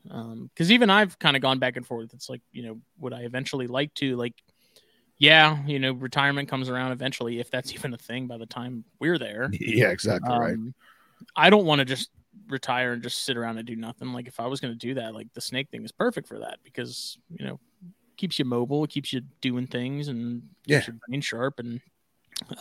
[0.04, 2.14] Because even I've kind of gone back and forth.
[2.14, 4.34] It's like, you know, would I eventually like to like?
[5.20, 8.84] Yeah, you know, retirement comes around eventually, if that's even a thing by the time
[9.00, 9.50] we're there.
[9.60, 10.54] Yeah, exactly right.
[10.54, 10.74] Um,
[11.36, 12.10] I don't want to just
[12.48, 14.12] retire and just sit around and do nothing.
[14.12, 16.38] Like if I was going to do that, like the snake thing is perfect for
[16.40, 17.60] that because you know
[18.18, 20.78] keeps you mobile, it keeps you doing things, and Yeah.
[20.78, 21.58] keeps your brain sharp.
[21.58, 21.80] And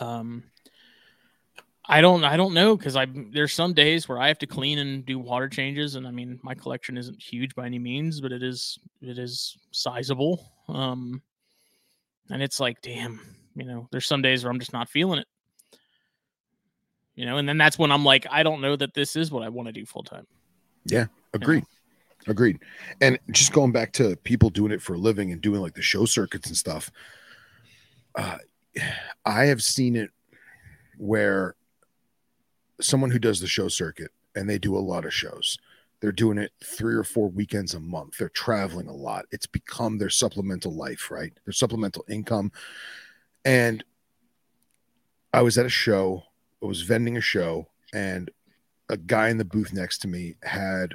[0.00, 0.44] um,
[1.86, 4.78] I don't, I don't know because I there's some days where I have to clean
[4.78, 8.32] and do water changes, and I mean my collection isn't huge by any means, but
[8.32, 10.50] it is it is sizable.
[10.68, 11.22] Um,
[12.30, 13.20] and it's like, damn,
[13.54, 15.26] you know, there's some days where I'm just not feeling it
[17.18, 19.42] you know and then that's when i'm like i don't know that this is what
[19.42, 20.26] i want to do full time
[21.34, 21.64] Agreed.
[22.26, 22.58] Agreed.
[23.00, 25.82] And just going back to people doing it for a living and doing like the
[25.82, 26.90] show circuits and stuff,
[28.14, 28.38] uh,
[29.24, 30.10] I have seen it
[30.98, 31.54] where
[32.80, 35.58] someone who does the show circuit and they do a lot of shows,
[36.00, 38.18] they're doing it three or four weekends a month.
[38.18, 39.26] They're traveling a lot.
[39.32, 41.32] It's become their supplemental life, right?
[41.44, 42.52] Their supplemental income.
[43.44, 43.82] And
[45.32, 46.24] I was at a show,
[46.62, 48.30] I was vending a show, and
[48.88, 50.94] a guy in the booth next to me had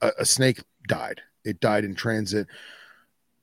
[0.00, 1.20] a, a snake died.
[1.44, 2.46] It died in transit.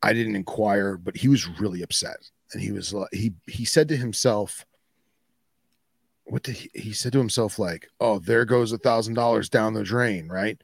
[0.03, 2.17] I didn't inquire, but he was really upset,
[2.53, 4.65] and he was like, he he said to himself,
[6.25, 9.73] "What did he, he said to himself like, oh, there goes a thousand dollars down
[9.73, 10.61] the drain, right?"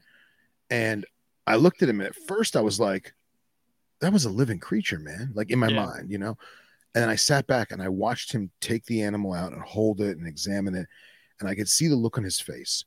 [0.70, 1.04] And
[1.46, 3.14] I looked at him, and at first I was like,
[4.00, 5.86] "That was a living creature, man!" Like in my Yeah.
[5.86, 6.38] mind, you know.
[6.94, 10.18] And I sat back and I watched him take the animal out and hold it
[10.18, 10.86] and examine it,
[11.40, 12.84] and I could see the look on his face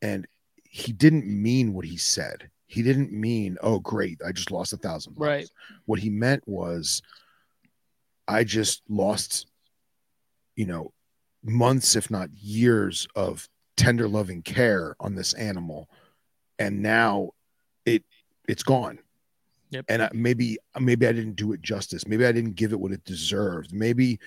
[0.00, 0.26] and
[0.74, 2.48] he didn't mean what he said.
[2.66, 5.50] He didn't mean, "Oh, great, I just lost a thousand bucks." Right.
[5.84, 7.02] What he meant was,
[8.26, 9.46] I just lost,
[10.56, 10.94] you know,
[11.44, 13.46] months, if not years, of
[13.76, 15.90] tender, loving care on this animal,
[16.58, 17.32] and now
[17.84, 18.02] it
[18.48, 18.98] it's gone.
[19.72, 19.84] Yep.
[19.90, 22.08] And I, maybe maybe I didn't do it justice.
[22.08, 23.74] Maybe I didn't give it what it deserved.
[23.74, 24.18] Maybe,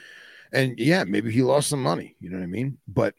[0.53, 2.15] and yeah, maybe he lost some money.
[2.19, 2.77] You know what I mean?
[2.87, 3.15] But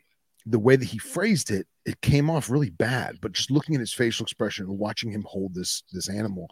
[0.47, 3.19] the way that he phrased it, it came off really bad.
[3.21, 6.49] But just looking at his facial expression and watching him hold this this animal,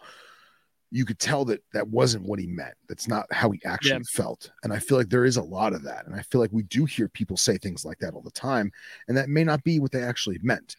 [0.91, 2.75] you could tell that that wasn't what he meant.
[2.87, 3.99] That's not how he actually Yeah.
[4.11, 4.51] felt.
[4.63, 6.05] And I feel like there is a lot of that.
[6.05, 8.71] And I feel like we do hear people say things like that all the time,
[9.07, 10.75] and that may not be what they actually meant.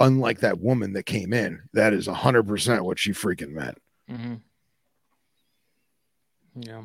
[0.00, 3.78] Unlike that woman that came in, that is hundred percent what she freaking meant.
[4.10, 4.34] Mm-hmm.
[6.56, 6.82] Yeah.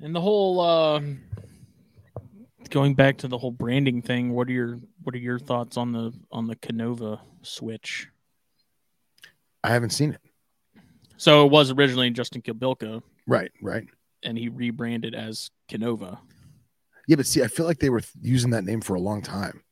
[0.00, 1.00] And the whole uh
[2.70, 5.92] going back to the whole branding thing, what are your what are your thoughts on
[5.92, 8.08] the on the Canova switch?
[9.64, 10.20] I haven't seen it.
[11.16, 13.86] So it was originally Justin Kobylka Right, right.
[14.24, 16.18] and he rebranded as Canova.
[17.06, 19.62] Yeah, but see, I feel like they were using that name for a long time.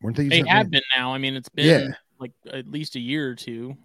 [0.00, 0.70] Weren't they using They have name?
[0.70, 1.12] been now.
[1.12, 1.94] I mean, it's been Yeah.
[2.20, 3.76] like at least a year or two.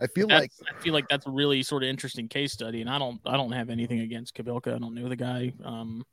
[0.00, 2.80] I feel That's, like I feel like that's a really sort of interesting case study,
[2.82, 4.74] and I don't I don't have anything against Kobylka.
[4.74, 5.52] I don't know the guy.
[5.64, 6.04] Um,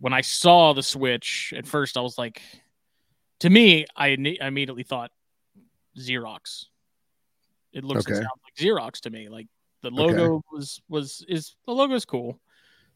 [0.00, 2.42] when I saw the switch at first, I was like,
[3.40, 5.10] to me, I, I immediately thought
[5.98, 6.66] Xerox.
[7.72, 9.28] It looks and sounds like Xerox to me.
[9.28, 9.46] Like
[9.82, 12.40] the logo was was is the logo is cool.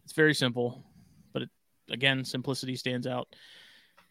[0.05, 0.85] It's very simple,
[1.33, 1.51] but it,
[1.91, 3.29] again, simplicity stands out.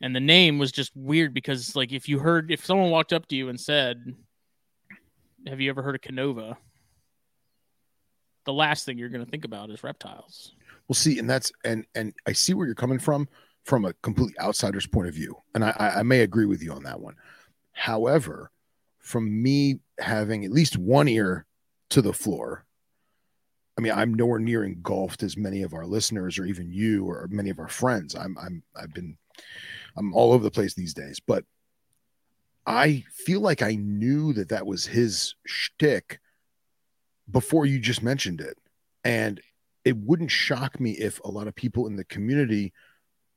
[0.01, 3.27] And the name was just weird because, like, if you heard, if someone walked up
[3.27, 4.15] to you and said,
[5.47, 6.57] "Have you ever heard of Canova?"
[8.45, 10.53] The last thing you're going to think about is reptiles.
[10.87, 13.27] Well, see, and that's and and I see where you're coming from
[13.63, 16.83] from a completely outsider's point of view, and I I may agree with you on
[16.83, 17.15] that one.
[17.71, 18.51] However,
[18.99, 21.45] from me having at least one ear
[21.89, 22.65] to the floor,
[23.77, 27.27] I mean, I'm nowhere near engulfed as many of our listeners or even you or
[27.31, 28.15] many of our friends.
[28.15, 29.17] I'm I'm I've been
[29.95, 31.43] I'm all over the place these days, but
[32.65, 36.19] I feel like I knew that that was his shtick
[37.29, 38.57] before you just mentioned it,
[39.03, 39.41] and
[39.85, 42.73] it wouldn't shock me if a lot of people in the community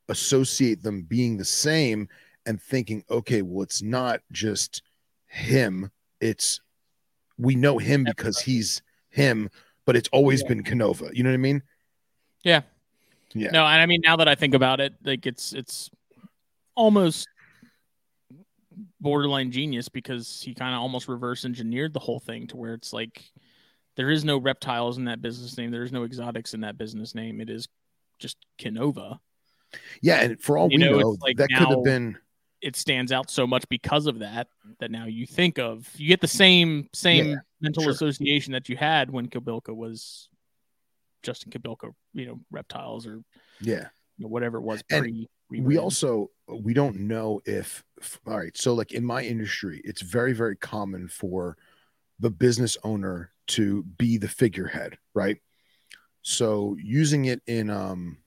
[0.08, 2.08] associate them being the same
[2.46, 4.82] and thinking, okay, well, it's not just
[5.26, 5.90] him.
[6.20, 6.60] It's
[7.38, 9.50] we know him because he's him,
[9.84, 10.48] but it's always Yeah.
[10.48, 11.10] been Canova.
[11.12, 11.62] You know what I mean?
[12.44, 12.62] Yeah.
[13.34, 13.50] Yeah.
[13.50, 15.90] No, and I mean now that I think about it, like it's it's
[16.76, 17.28] almost
[19.00, 22.92] borderline genius because he kind of almost reverse engineered the whole thing to where it's
[22.92, 23.22] like
[23.96, 27.14] there is no reptiles in that business name, there is no exotics in that business
[27.14, 27.40] name.
[27.40, 27.66] It is
[28.18, 29.20] just Canova.
[30.00, 32.16] Yeah, and for all You we know, know, like that could have been
[32.60, 34.48] It stands out so much because of that
[34.78, 37.92] that now you think of you get the same same Yeah, mental sure.
[37.92, 40.28] association that you had when Kobylka was
[41.22, 43.22] Justin Kobylka, you know, reptiles or
[43.60, 43.88] yeah.
[44.16, 47.84] you know, whatever it was pre we also we don't know if
[48.26, 51.56] all right so like in my industry it's very very common for
[52.20, 55.38] the business owner to be the figurehead right
[56.22, 58.18] so using it in um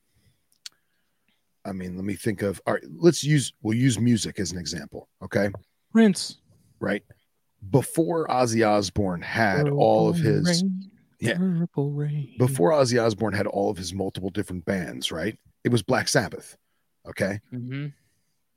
[1.65, 4.57] i mean let me think of all right let's use we'll use music as an
[4.57, 5.49] example okay
[5.91, 6.37] Prince
[6.79, 7.03] right
[7.71, 10.63] before ozzy osbourne had all of his
[11.19, 11.37] Yeah.
[11.37, 12.35] Purple rain.
[12.37, 16.57] before ozzy osbourne had all of his multiple different bands right it was black sabbath
[17.07, 17.87] okay hmm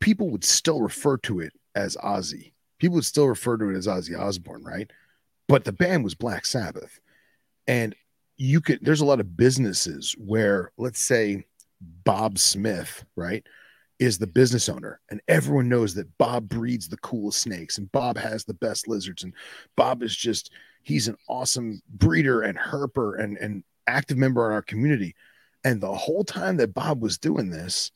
[0.03, 2.53] people would still refer to it as Ozzy.
[2.81, 4.91] People would still refer to it as Ozzy Osbourne, right?
[5.53, 6.99] But the band was Black Sabbath.
[7.67, 7.95] And
[8.39, 11.45] you could, there's a lot of businesses where, let's say,
[12.07, 13.47] Bob Smith, right,
[13.99, 14.99] is the business owner.
[15.11, 19.25] And everyone knows that Bob breeds the coolest snakes and Bob has the best lizards.
[19.25, 19.35] And
[19.77, 20.53] Bob is just,
[20.85, 25.15] he's an awesome breeder and herper and, and active member in our community.
[25.65, 27.93] And the whole time that Bob was doing this,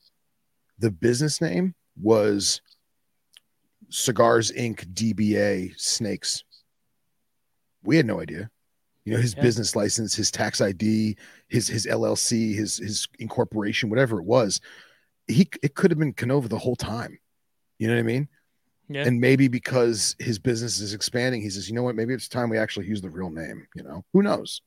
[0.79, 2.61] the business name was
[3.89, 4.93] Cigars Inc.
[4.93, 6.45] DBA Snakes.
[7.87, 8.51] We had no idea.
[9.05, 9.43] You know, his Yeah.
[9.43, 11.17] business license, his tax ID,
[11.49, 14.61] his his LLC, his his incorporation, whatever it was.
[15.29, 17.19] He it could have been Canova the whole time.
[17.79, 18.29] You know what I mean?
[18.89, 19.05] Yeah.
[19.07, 22.49] And maybe because his business is expanding, he says, you know what, maybe it's time
[22.51, 23.67] we actually use the real name.
[23.75, 24.63] You know, who knows?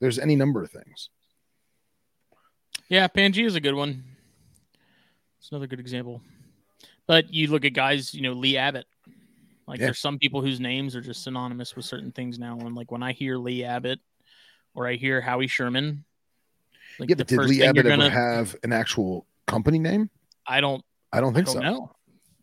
[0.00, 1.08] There's any number of things.
[2.88, 4.04] Yeah, Pangea is a good one.
[5.38, 6.20] It's another good example.
[7.06, 8.86] But you look at guys, you know, Lee Abbott.
[9.70, 9.86] Like Yeah.
[9.86, 12.58] there's some people whose names are just synonymous with certain things now.
[12.58, 14.00] And like when I hear Lee Abbott
[14.74, 16.04] or I hear Howie Sherman,
[16.98, 19.26] like yeah, the but did first Lee thing Abbott you're ever gonna have an actual
[19.46, 20.10] company name?
[20.44, 21.60] I don't I don't I think don't so.
[21.60, 21.92] know.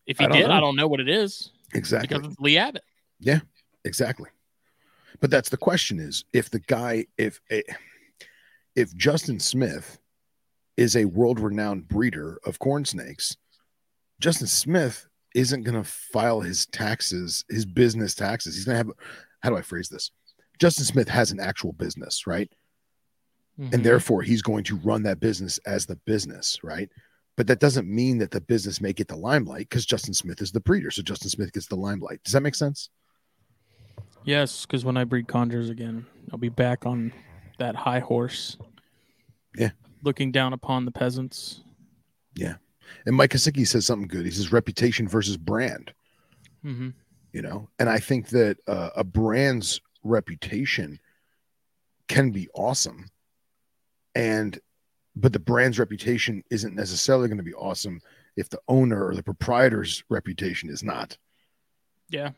[0.06, 0.54] If he don't did, know.
[0.54, 1.52] I don't know what it is.
[1.74, 2.18] Exactly.
[2.18, 2.84] Because Lee Abbott.
[3.20, 3.42] Yeah,
[3.84, 4.30] exactly.
[5.20, 7.62] But that's the question is if the guy if eh,
[8.76, 10.00] if Justin Smith
[10.78, 13.36] is a world-renowned breeder of corn snakes,
[14.22, 15.08] Justin Smith
[15.38, 18.56] isn't going to file his taxes, his business taxes.
[18.56, 18.92] He's going to have
[19.42, 20.10] how do I phrase this?
[20.58, 22.52] Justin Smith has an actual business, right?
[23.60, 23.72] Mhm.
[23.72, 26.90] And therefore he's going to run that business as the business, right?
[27.36, 30.52] But that doesn't mean that the business may get the limelight because Justin Smith is
[30.52, 30.90] the breeder.
[30.90, 32.24] So Justin Smith gets the limelight.
[32.24, 32.90] Does that make sense?
[34.26, 37.14] Yes, because when I breed conjures again, I'll be back on
[37.60, 38.58] that high horse.
[39.56, 39.70] Yeah.
[40.02, 41.64] Looking down upon the peasants.
[43.06, 44.26] And Mike Kosicki says something good.
[44.26, 45.94] He says reputation versus brand,
[46.62, 46.90] hmm
[47.34, 47.70] you know?
[47.78, 51.00] And I think that uh, a brand's reputation
[52.08, 53.06] can be awesome.
[54.16, 54.60] And,
[55.16, 58.02] but the brand's reputation isn't necessarily going to be awesome
[58.38, 61.18] if the owner or the proprietor's reputation is not.
[62.10, 62.32] Yeah.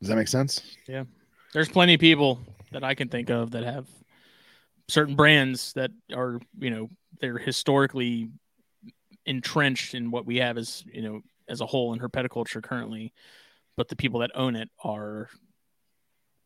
[0.00, 0.76] Does that make sense?
[0.86, 1.04] Yeah.
[1.52, 2.40] There's plenty of people
[2.70, 3.88] that I can think of that have
[4.88, 6.90] certain brands that are, you know,
[7.20, 8.30] they're historically
[9.26, 13.12] entrenched in what we have as, you know, as a whole in herpetoculture currently,
[13.76, 15.28] but the people that own it are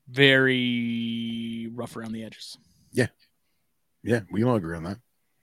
[0.08, 2.56] very rough around the edges.
[2.92, 3.08] Yeah,
[4.02, 4.98] yeah, we all agree on that.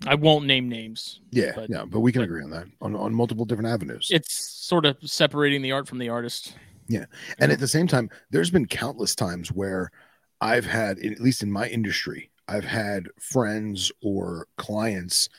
[0.05, 1.21] I won't name names.
[1.31, 4.07] Yeah, But- yeah, but we can but- agree on that on, on multiple different avenues.
[4.11, 6.55] It's sort of separating the art from the artist.
[6.87, 7.05] Yeah,
[7.39, 9.91] and at the same time, there's been countless times where
[10.41, 15.29] I've had, at least in my industry, I've had friends or clients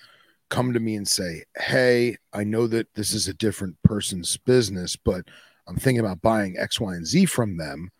[0.51, 4.97] come to me and say, Hey, I know that this is a different person's business,
[4.97, 5.25] but
[5.67, 7.91] I'm thinking about buying X, Y, and Z from them.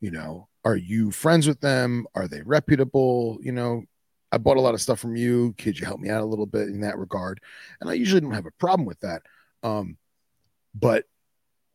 [0.00, 2.06] You know, are you friends with them?
[2.14, 3.38] Are they reputable?
[3.42, 3.84] You know,
[4.30, 5.54] I bought a lot of stuff from you.
[5.58, 7.40] Could you help me out a little bit in that regard?
[7.80, 9.22] And I usually don't have a problem with that.
[9.62, 9.98] Um,
[10.74, 11.04] but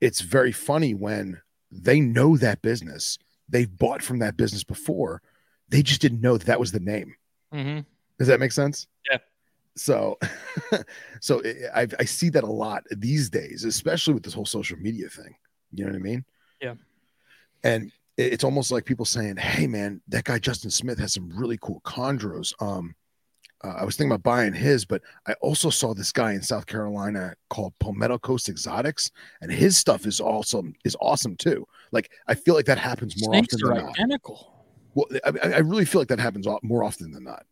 [0.01, 1.41] it's very funny when
[1.71, 3.17] they know that business,
[3.47, 5.21] they've bought from that business before,
[5.69, 7.15] they just didn't know that that was the name.
[7.53, 7.81] Mm-hmm.
[8.17, 8.87] Does that make sense?
[9.09, 9.19] Yeah.
[9.77, 10.17] So,
[11.21, 11.41] so
[11.73, 15.09] I, I I see that a lot these days, especially with this whole social media
[15.09, 15.35] thing.
[15.73, 16.25] You know what I mean?
[16.61, 16.75] Yeah.
[17.63, 21.57] And it's almost like people saying, "Hey, man, that guy Justin Smith has some really
[21.61, 22.95] cool chondros." Um,
[23.63, 26.65] uh, I was thinking about buying his, but I also saw this guy in South
[26.65, 30.73] Carolina called Palmetto Coast Exotics, and his stuff is awesome.
[30.85, 31.67] Is awesome too.
[31.91, 33.99] Like I feel like that happens more Snakes often are than not.
[33.99, 34.53] identical.
[34.93, 37.45] Well, I, I really feel like that happens more often than not.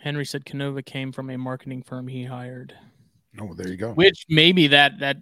[0.00, 2.74] Henry said Canova came from a marketing firm he hired,
[3.40, 3.92] Oh, there you go.
[3.92, 5.16] which maybe that that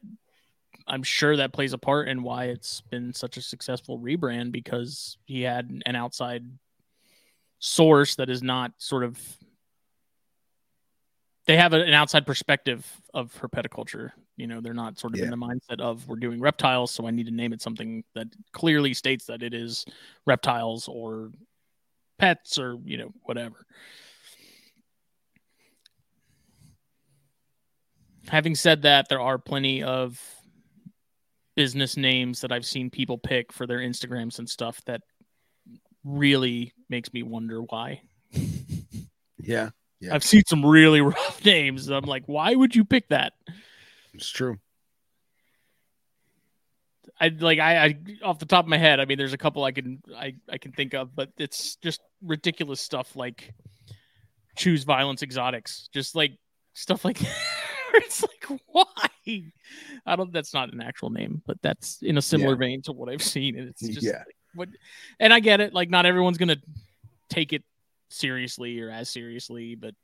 [0.87, 5.17] I'm sure that plays a part in why it's been such a successful rebrand because
[5.25, 6.45] he had an outside
[7.61, 9.19] source that is not sort of
[11.47, 14.11] they have an outside perspective of herpetoculture.
[14.37, 15.25] You know, they're not sort of Yeah.
[15.27, 18.29] in the mindset of we're doing reptiles, so I need to name it something that
[18.53, 19.85] clearly states that it is
[20.27, 21.31] reptiles or
[22.23, 23.67] pets or you know whatever.
[28.29, 30.21] Having said that, there are plenty of
[31.57, 35.01] business names that I've seen people pick for their Instagrams and stuff that
[36.05, 38.03] really makes me wonder why.
[39.39, 40.15] Yeah, Yeah.
[40.15, 41.89] I've seen some really rough names.
[41.89, 43.33] I'm like, why would you pick that?
[44.15, 44.59] it's true.
[47.21, 49.01] I like I, I off the top of my head.
[49.01, 52.01] I mean, there's a couple I can I I can think of, but it's just
[52.23, 53.53] ridiculous stuff like
[54.57, 56.33] choose violence exotics, just like
[56.75, 57.19] stuff like
[57.95, 58.85] it's like why?
[60.07, 60.33] I don't.
[60.33, 62.59] That's not an actual name, but that's in a similar Yeah.
[62.59, 64.19] vein to what I've seen, and it's just Yeah.
[64.27, 64.69] like, what.
[65.21, 65.73] And I get it.
[65.73, 66.57] Like not everyone's gonna
[67.31, 67.63] take it
[68.11, 69.95] seriously or as seriously, but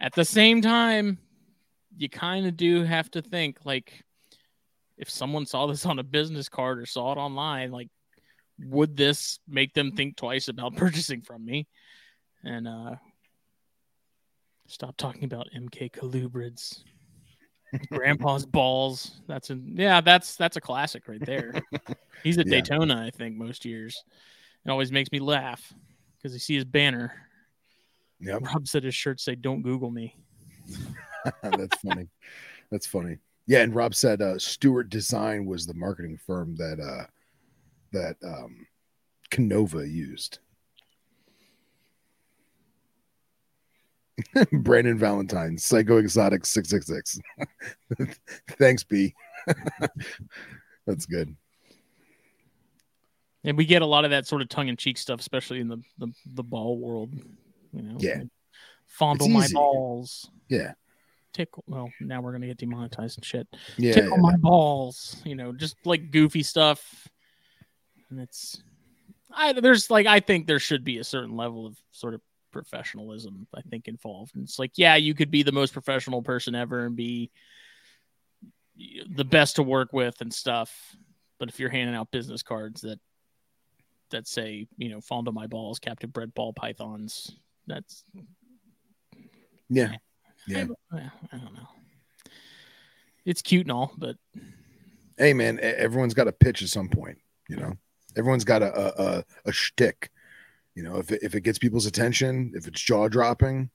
[0.00, 1.18] at the same time,
[1.96, 4.02] you kind of do have to think like
[5.00, 7.88] if someone saw this on a business card or saw it online, like
[8.60, 11.66] would this make them think twice about purchasing from me?
[12.44, 12.96] And uh
[14.68, 16.82] stop talking about MK colubrids.
[17.90, 19.20] Grandpa's balls.
[19.26, 21.54] That's a yeah, that's that's a classic right there.
[22.22, 22.60] He's at Yeah.
[22.60, 24.04] Daytona, I think, most years.
[24.66, 25.72] It always makes me laugh
[26.18, 27.14] because you see his banner.
[28.20, 28.38] Yeah.
[28.42, 30.14] Rob said his shirts say "Don't Google me."
[31.42, 32.08] That's funny.
[32.70, 33.16] That's funny.
[33.46, 37.06] Yeah, and Rob said uh Stewart Design was the marketing firm that uh
[37.92, 38.66] that um
[39.30, 40.38] Canova used.
[44.52, 47.18] Brandon Valentine, Psycho Exotic 666.
[48.58, 49.14] Thanks, B.
[50.86, 51.34] That's good.
[53.44, 55.68] And we get a lot of that sort of tongue in cheek stuff, especially in
[55.68, 57.14] the, the the ball world.
[57.72, 58.22] You know, Yeah.
[58.86, 60.28] fondle my balls.
[60.48, 60.72] Yeah.
[61.32, 61.64] Tickle.
[61.66, 63.46] Well, now we're gonna get demonetized and shit.
[63.76, 63.92] Yeah.
[63.92, 65.20] Tickle my balls.
[65.24, 67.08] You know, just like goofy stuff.
[68.10, 68.62] And it's,
[69.30, 72.20] I there's like I think there should be a certain level of sort of
[72.50, 73.46] professionalism.
[73.54, 74.34] I think involved.
[74.34, 77.30] And it's like, yeah, you could be the most professional person ever and be
[79.14, 80.96] the best to work with and stuff.
[81.38, 82.98] But if you're handing out business cards that
[84.10, 87.36] that say, you know, fondle my balls, captive bred ball pythons,
[87.66, 88.04] that's
[89.68, 89.92] Yeah.
[90.46, 90.66] Yeah.
[90.92, 90.98] I,
[91.32, 91.68] I don't know.
[93.24, 94.16] It's cute and all, but
[95.18, 97.18] Hey man, everyone's got a pitch at some point,
[97.48, 97.74] you know.
[98.16, 100.10] Everyone's got a a, uh, a, uh, a shtick.
[100.74, 103.68] You know, if it, if it gets people's attention, if it's jaw dropping,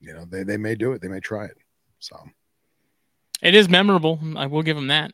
[0.00, 1.02] you know, they, they may do it.
[1.02, 1.58] They may try it.
[1.98, 2.16] So
[3.42, 4.18] it is memorable.
[4.36, 5.12] I will give them that.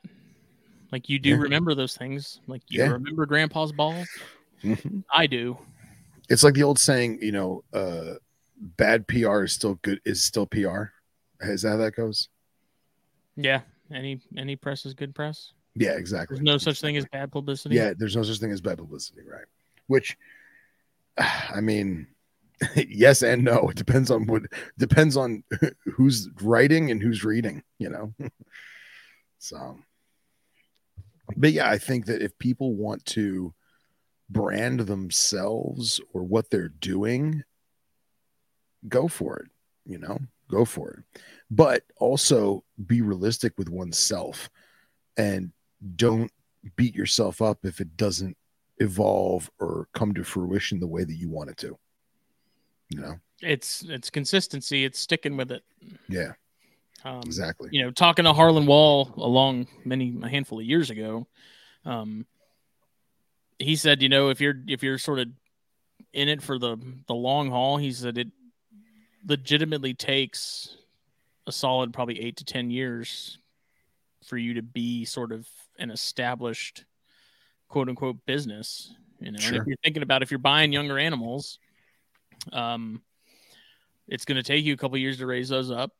[0.92, 1.36] Like you do Yeah.
[1.36, 2.40] remember those things.
[2.46, 2.90] Like you Yeah.
[2.90, 4.08] remember grandpa's balls.
[4.62, 5.00] Mm-hmm.
[5.12, 5.58] I do.
[6.28, 8.14] it's like the old saying, you know, uh
[8.60, 10.84] bad PR is still good is still PR.
[11.40, 12.28] Is that how that goes?
[13.36, 13.62] Yeah.
[13.92, 15.52] Any any press is good press.
[15.74, 16.36] Yeah, exactly.
[16.36, 17.74] There's no such thing as bad publicity.
[17.74, 19.46] Yeah, there's no such thing as bad publicity, right?
[19.86, 20.16] Which,
[21.18, 22.06] I mean,
[22.76, 23.68] yes and no.
[23.70, 24.42] It depends on what
[24.78, 25.42] depends on
[25.84, 28.14] who's writing and who's reading, you know.
[29.38, 29.78] so
[31.36, 33.54] but yeah, I think that if people want to
[34.28, 37.42] brand themselves or what they're doing,
[38.88, 39.50] go for it,
[39.86, 41.22] you know, go for it.
[41.50, 44.50] But also be realistic with oneself
[45.16, 45.52] and
[45.96, 46.30] don't
[46.76, 48.36] beat yourself up if it doesn't
[48.78, 51.78] evolve or come to fruition the way that you want it to.
[52.90, 54.84] You know, it's it's consistency.
[54.84, 55.62] It's sticking with it.
[56.08, 56.32] Yeah,
[57.04, 57.68] Um, exactly.
[57.72, 61.26] You know, talking to Harlan Wall along many a handful of years ago,
[61.84, 62.26] um,
[63.58, 65.28] he said, you know, if you're if you're sort of
[66.12, 66.76] in it for the
[67.06, 68.28] the long haul, he said it
[69.26, 70.76] legitimately takes
[71.46, 73.38] a solid probably eight to ten years
[74.24, 75.48] for you to be sort of
[75.78, 76.84] an established
[77.68, 78.94] quote unquote business.
[79.20, 79.60] You know, and Sure.
[79.60, 81.58] if you're thinking about if you're buying younger animals,
[82.52, 83.02] um,
[84.08, 85.92] it's going to take you a couple years to raise those up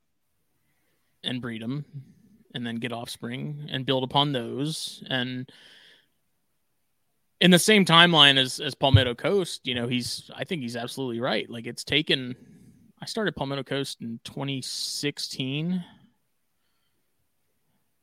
[1.22, 1.84] and breed them,
[2.54, 5.02] and then get offspring and build upon those.
[5.08, 5.50] And
[7.40, 11.20] in the same timeline as as Palmetto Coast, you know, he's I think he's absolutely
[11.20, 11.48] right.
[11.48, 12.36] Like it's taken.
[13.02, 15.84] I started Palmetto Coast in 2016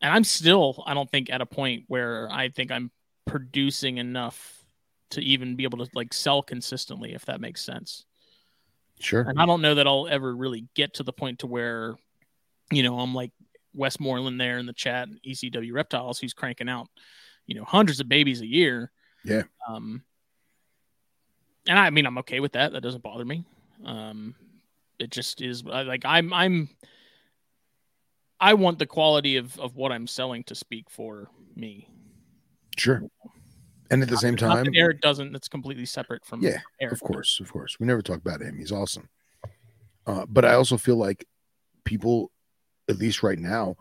[0.02, 2.92] and I'm still, I don't think, at a point where I think I'm
[3.26, 4.64] producing enough
[5.12, 8.06] to even be able to like sell consistently, if that makes sense.
[9.00, 9.22] Sure.
[9.22, 11.96] And I don't know that I'll ever really get to the point to where,
[12.72, 13.32] you know, I'm like
[13.74, 16.88] Westmoreland there in the chat, ECW Reptiles, who's cranking out,
[17.46, 18.92] you know, hundreds of babies a year.
[19.24, 19.44] Yeah.
[19.68, 20.04] Um,
[21.68, 22.74] and I mean, I'm okay with that.
[22.74, 23.44] That doesn't bother me.
[23.86, 24.36] Um,
[25.00, 26.70] it just is like I'm, I'm,
[28.40, 31.90] I want the quality of, of what I'm selling to speak for me.
[32.78, 33.02] Sure.
[33.90, 35.32] And at the same time, Eric doesn't.
[35.32, 36.94] That's completely separate from Yeah, Eric.
[36.94, 37.78] of course, of course.
[37.80, 38.58] We never talk about him.
[38.58, 39.10] He's awesome.
[40.06, 41.26] Uh, but I also feel like
[41.84, 42.32] people,
[42.90, 43.76] at least right now,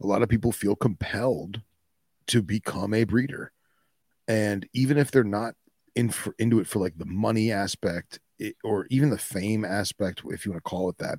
[0.00, 1.60] a lot of people feel compelled
[2.28, 3.52] to become a breeder.
[4.28, 5.54] And even if they're not
[5.96, 10.22] in for, into it for like the money aspect it, or even the fame aspect,
[10.26, 11.18] if you want to call it that,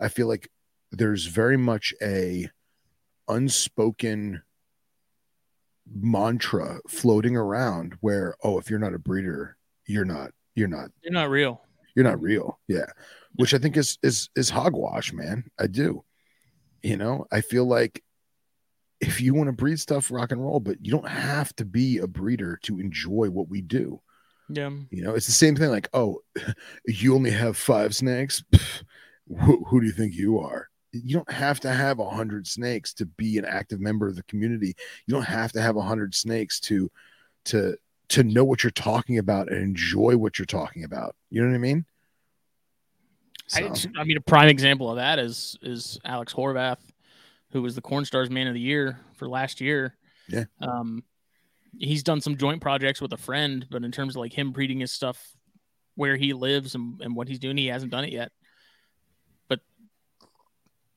[0.00, 0.50] I feel like
[0.90, 2.48] there's very much a
[3.28, 4.42] unspoken
[5.86, 9.56] mantra floating around where, oh, if you're not a breeder,
[9.86, 11.62] you're not, you're not You're not real.
[11.96, 12.86] you're not real yeah.
[13.36, 15.44] Which i think is is is hogwash man.
[15.58, 16.04] I do.
[16.82, 18.02] You know i feel like
[19.00, 21.98] if you want to breed stuff rock and roll but you don't have to be
[21.98, 24.00] a breeder to enjoy what we do
[24.52, 24.70] Yeah.
[24.90, 26.20] you know it's the same thing like oh
[26.86, 28.82] you only have five snakes Pff,
[29.40, 32.92] who, who do you think you are you don't have to have a hundred snakes
[32.94, 34.74] to be an active member of the community
[35.06, 36.90] you don't have to have a hundred snakes to
[37.44, 37.76] to
[38.08, 41.54] to know what you're talking about and enjoy what you're talking about you know what
[41.54, 41.84] i mean
[43.54, 46.78] I, So, I mean, a prime example of that is is Alex Horvath,
[47.50, 49.96] who was the Corn Stars Man of the Year for last year.
[50.28, 50.44] Yeah.
[50.60, 51.04] Um,
[51.78, 54.80] he's done some joint projects with a friend, but in terms of like him breeding
[54.80, 55.34] his stuff
[55.94, 58.32] where he lives and, and what he's doing, he hasn't done it yet.
[59.48, 59.60] But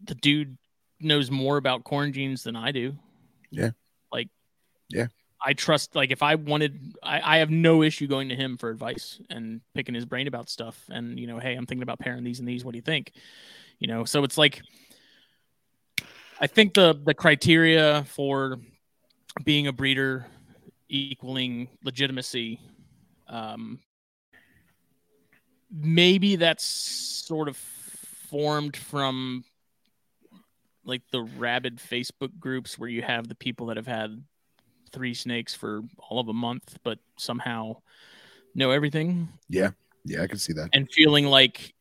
[0.04, 0.58] the dude
[1.00, 2.96] knows more about corn genes than I do.
[3.52, 3.72] Yeah.
[4.12, 4.30] Like,
[4.90, 5.08] Yeah.
[5.46, 8.70] I trust, like, if I wanted, I, I have no issue going to him for
[8.70, 10.82] advice and picking his brain about stuff.
[10.90, 12.66] And, you know, hey, I'm thinking about pairing these and these.
[12.66, 13.12] What do you think?
[13.78, 14.62] You know, so it's like,
[16.40, 18.60] I think the the criteria for
[19.44, 20.26] being a breeder
[20.90, 22.60] equaling legitimacy
[23.28, 23.80] um
[25.72, 29.44] maybe that's sort of formed from
[30.84, 34.24] like the rabid facebook groups where you have the people that have had
[34.92, 37.76] three snakes for all of a month but somehow
[38.54, 39.28] know everything.
[39.50, 39.72] Yeah.
[40.06, 40.70] Yeah i can see that.
[40.74, 41.74] And feeling like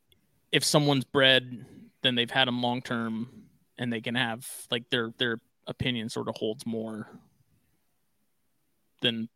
[0.51, 1.65] if someone's bred
[2.03, 3.29] then they've had them long term
[3.79, 7.09] and they can have like their their opinion sort of holds more
[9.01, 9.29] than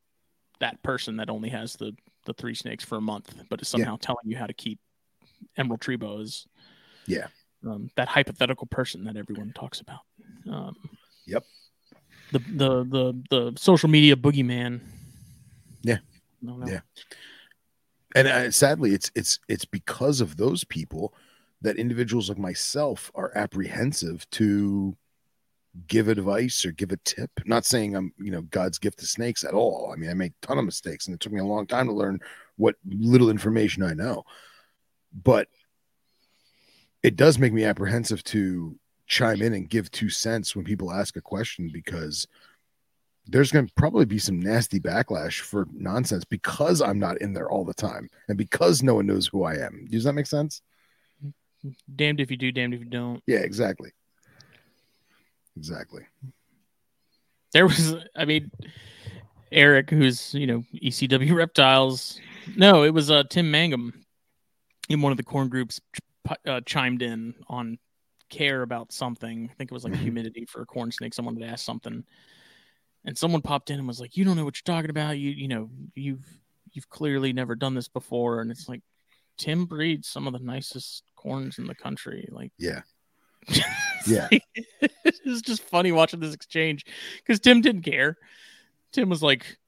[0.61, 1.93] that person that only has the
[2.27, 4.79] the three snakes for a month but is somehow telling you how to keep
[5.57, 6.47] emerald tree boas
[7.07, 7.29] Yeah.
[7.67, 10.01] um, that hypothetical person that everyone talks about
[10.51, 10.75] um,
[11.27, 11.45] Yep.
[12.33, 14.81] the the the the social media boogeyman
[15.83, 15.99] Yeah.
[16.43, 16.67] no, no.
[16.67, 16.81] Yeah.
[18.15, 21.15] and uh, sadly it's it's it's because of those people
[21.61, 24.97] that individuals like myself are apprehensive to
[25.87, 29.45] give advice or give a tip not saying i'm you know god's gift to snakes
[29.45, 31.45] at all i mean i made a ton of mistakes and it took me a
[31.45, 32.19] long time to learn
[32.57, 34.25] what little information i know
[35.23, 35.49] but
[37.03, 38.77] it does make me apprehensive to
[39.07, 42.27] chime in and give two cents when people ask a question because
[43.27, 47.51] there's going to probably be some nasty backlash for nonsense because I'm not in there
[47.51, 49.87] all the time and because no one knows who I am.
[49.91, 50.63] Does that make sense?
[51.95, 53.23] Damned if you do, damned if you don't.
[53.27, 53.91] Yeah, exactly.
[55.59, 56.03] Exactly.
[57.53, 58.51] There was, I mean,
[59.51, 62.21] Eric, who's you know ECW Reptiles.
[62.57, 64.05] No, it was uh, Tim Mangum
[64.89, 65.81] in one of the corn groups
[66.47, 67.77] uh, chimed in on
[68.31, 69.49] care about something.
[69.51, 70.03] I think it was like Mhm.
[70.03, 71.13] humidity for a corn snake.
[71.13, 72.05] Someone had asked something,
[73.05, 75.19] and someone popped in and was like, "You don't know what you're talking about.
[75.19, 76.25] You you know you've
[76.73, 78.83] you've clearly never done this before." And it's like
[79.39, 82.29] Tim breeds some of the nicest corns in the country.
[82.31, 82.83] Like Yeah.
[84.01, 84.29] it's Yeah.
[84.31, 84.45] like-
[84.81, 86.85] it was just funny watching this exchange
[87.19, 88.17] because Tim didn't care.
[88.93, 89.59] Tim was like,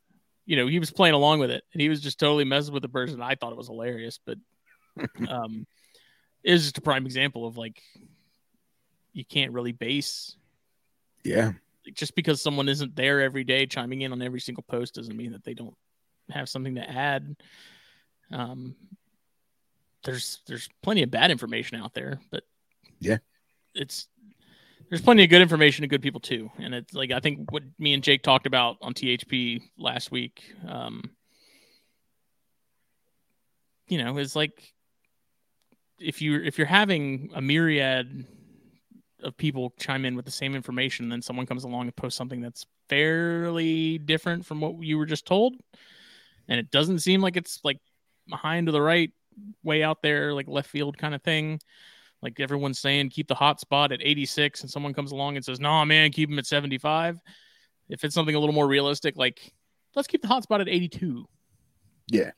[0.47, 2.83] you know, he was playing along with it and he was just totally messing with
[2.83, 3.21] the person.
[3.21, 4.39] I thought it was hilarious, but
[5.29, 5.67] um,
[6.43, 7.83] it was just a prime example of like,
[9.13, 10.37] you can't really base
[11.25, 11.53] Yeah.
[11.85, 15.17] like, just because someone isn't there every day chiming in on every single post doesn't
[15.17, 15.77] mean that they don't
[16.31, 17.37] have something to add.
[18.33, 18.75] Um,
[20.05, 22.45] there's there's plenty of bad information out there, but
[23.01, 23.19] Yeah.
[23.75, 24.09] It's
[24.89, 26.51] there's plenty of good information and good people too.
[26.59, 30.43] And it's like I think what me and Jake talked about on THP last week,
[30.69, 31.03] um,
[33.89, 34.73] you know, is like
[35.99, 38.27] if you if you're having a myriad
[39.23, 42.41] of people chime in with the same information, then someone comes along and posts something
[42.41, 45.55] that's fairly different from what you were just told,
[46.49, 47.79] and it doesn't seem like it's like
[48.29, 49.11] behind to the right,
[49.63, 51.61] way out there, like left field kind of thing.
[52.23, 55.59] Like everyone's saying, keep the hot spot at 86, and someone comes along and says,
[55.59, 57.19] "No, man, keep him at 75."
[57.89, 59.53] If it's something a little more realistic, like
[59.95, 61.27] let's keep the hot spot at 82.
[62.09, 62.31] Yeah.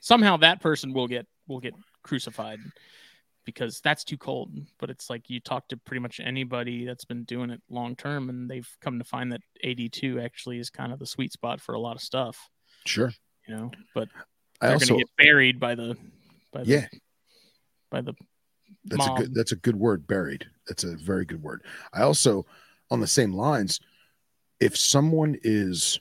[0.00, 2.58] Somehow that person will get will get crucified
[3.44, 4.56] because that's too cold.
[4.78, 8.28] But it's like you talk to pretty much anybody that's been doing it long term,
[8.28, 11.74] and they've come to find that 82 actually is kind of the sweet spot for
[11.74, 12.48] a lot of stuff,
[12.86, 13.12] Sure.
[13.48, 13.70] you know.
[13.94, 14.08] But
[14.60, 15.96] I they're also to get buried by the,
[16.52, 16.86] by the, yeah,
[17.90, 18.14] by the
[18.84, 20.46] that's a good that's a good word buried.
[20.68, 21.62] That's a very good word.
[21.92, 22.44] I also
[22.90, 23.80] on the same lines
[24.60, 25.98] if someone is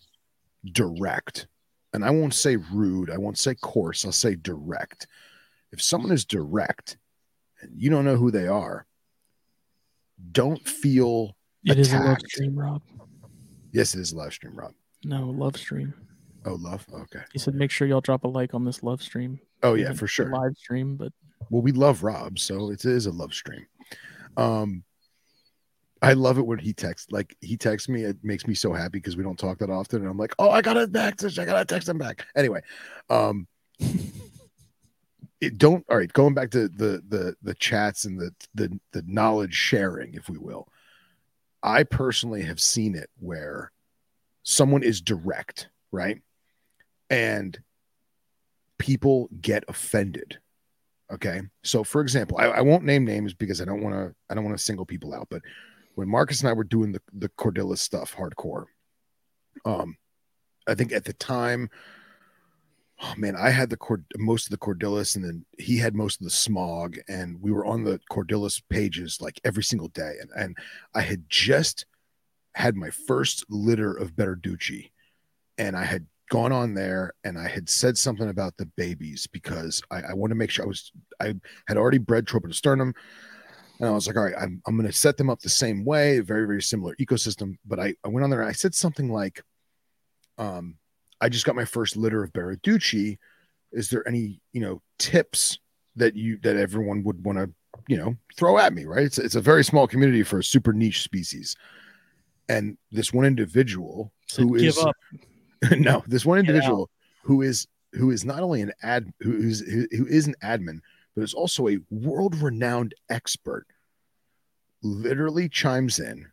[0.73, 1.47] direct
[1.93, 5.07] and I won't say rude, I won't say coarse, I'll say direct.
[5.71, 6.97] If someone is direct
[7.61, 8.85] and you don't know who they are,
[10.31, 11.35] don't feel
[11.65, 12.29] It is a attacked.
[12.29, 12.81] stream, Rob.
[13.71, 14.73] yes, it is a live stream, Rob.
[15.03, 15.93] No, love stream.
[16.45, 16.85] Oh, love.
[16.93, 17.21] Okay.
[17.33, 19.39] He said, make sure y'all drop a like on this love stream.
[19.63, 20.29] Oh yeah, for sure.
[20.29, 21.11] Live stream, but
[21.49, 23.65] Well, we love Rob, so it is a love stream.
[24.37, 24.83] Um,
[26.01, 27.11] I love it when he texts.
[27.11, 30.01] Like he texts me, it makes me so happy because we don't talk that often,
[30.01, 32.25] and I'm like, oh, I gotta text, I gotta text him back.
[32.35, 32.61] Anyway,
[33.09, 33.47] um,
[35.39, 35.85] it don't.
[35.89, 40.13] All right, going back to the the the chats and the the the knowledge sharing,
[40.15, 40.67] if we will.
[41.63, 43.71] I personally have seen it where
[44.41, 46.19] someone is direct, right,
[47.11, 47.59] and
[48.79, 50.39] people get offended
[51.11, 51.41] Okay.
[51.63, 54.45] So for example, I, I won't name names because I don't want to I don't
[54.45, 55.41] want to single people out, but
[55.95, 58.65] when Marcus and I were doing the, the Cordilla stuff hardcore,
[59.65, 59.97] um,
[60.67, 61.69] I think at the time,
[63.01, 66.21] oh man, I had the cord most of the Cordillas and then he had most
[66.21, 70.13] of the Smaug, and we were on the Cordillas pages like every single day.
[70.21, 70.57] And and
[70.95, 71.85] I had just
[72.53, 74.91] had my first litter of Beraduccii,
[75.57, 79.83] and I had gone on there and I had said something about the babies because
[79.91, 81.35] I, I want to make sure I was I
[81.67, 82.93] had already bred Tropidosternum.
[83.79, 85.83] And I was like, all right, I'm, I'm going to set them up the same
[85.83, 87.57] way, very, very similar ecosystem.
[87.65, 89.43] But I, I went on there and I said something like,
[90.37, 90.75] um,
[91.19, 93.17] I just got my first litter of Beraduccii.
[93.73, 95.59] Is there any, you know, tips
[95.97, 97.51] that you, that everyone would want to,
[97.87, 99.03] you know, throw at me, right?
[99.03, 101.57] It's, it's a very small community for a super niche species.
[102.47, 104.77] And this one individual who is.
[105.77, 106.89] no, this one individual
[107.23, 110.79] who is who is not only an ad who is who, who is an admin,
[111.15, 113.67] but is also a world-renowned expert,
[114.81, 116.27] literally chimes in.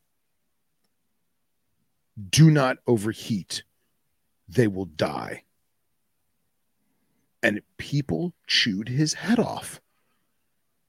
[2.30, 3.62] Do not overheat;
[4.48, 5.44] they will die.
[7.42, 9.80] And people chewed his head off,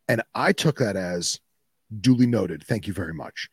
[0.08, 1.40] and I took that as
[2.00, 2.64] duly noted.
[2.64, 3.50] Thank you very much.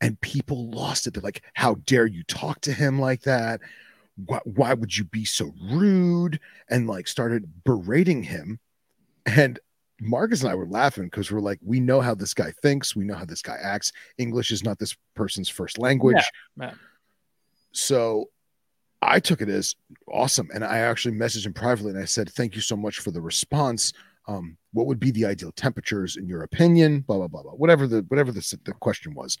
[0.00, 1.14] And people lost it.
[1.14, 3.60] They're like, "How dare you talk to him like that?"
[4.26, 6.40] Why, why would you be so rude?
[6.68, 8.58] And like started berating him.
[9.26, 9.58] And
[10.00, 12.96] marcus and i were laughing because we're like we know how this guy thinks.
[12.96, 13.92] We know how this guy acts.
[14.18, 16.16] English is not this person's first language.
[16.58, 16.72] Yeah.
[17.72, 18.30] so
[19.02, 19.76] i took it as
[20.08, 20.48] awesome.
[20.54, 23.20] And i actually messaged him privately and i said thank you so much for the
[23.20, 23.92] response.
[24.28, 27.00] Um, what would be the ideal temperatures in your opinion?
[27.00, 29.36] Blah blah blah blah whatever the whatever the, the question was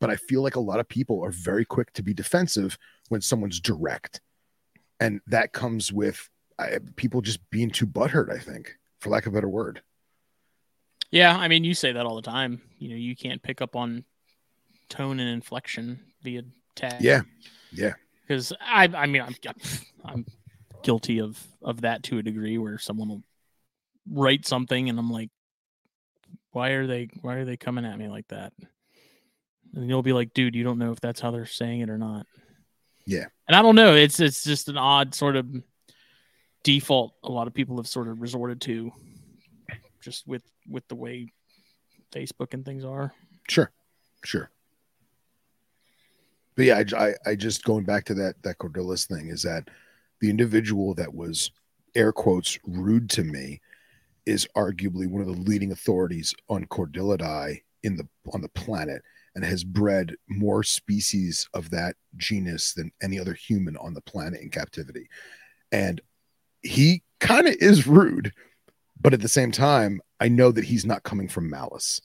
[0.00, 2.78] but I feel like a lot of people are very quick to be defensive
[3.08, 4.20] when someone's direct.
[4.98, 6.28] And that comes with
[6.58, 9.82] I, people just being too butthurt, I think, for lack of a better word.
[11.10, 12.60] Yeah, I mean, you say that all the time.
[12.78, 14.04] You know, you can't pick up on
[14.88, 16.42] tone and inflection via
[16.76, 17.00] tag.
[17.00, 17.22] Yeah,
[17.72, 17.94] yeah.
[18.22, 19.34] Because I, I mean, I'm,
[20.04, 20.26] I'm
[20.82, 23.22] guilty of of that to a degree, where someone will
[24.10, 25.30] write something, and I'm like,
[26.52, 28.52] why are they, why are they coming at me like that?
[29.74, 31.98] And you'll be like, dude, you don't know if that's how they're saying it or
[31.98, 32.26] not.
[33.06, 33.26] Yeah.
[33.48, 33.94] And I don't know.
[33.94, 35.46] It's it's just an odd sort of
[36.62, 38.92] default a lot of people have sort of resorted to
[40.02, 41.32] just with with the way
[42.12, 43.12] Facebook and things are.
[43.48, 43.70] Sure.
[44.24, 44.50] Sure.
[46.56, 49.68] But yeah, I, I, I just going back to that that Cordellis thing is that
[50.20, 51.50] the individual that was
[51.94, 53.60] air quotes rude to me
[54.26, 59.02] is arguably one of the leading authorities on Cordylidae in the on the planet
[59.34, 64.40] and has bred more species of that genus than any other human on the planet
[64.40, 65.08] in captivity.
[65.72, 66.00] And
[66.62, 68.32] he kind of is rude,
[69.00, 72.00] but at the same time, I know that he's not coming from malice.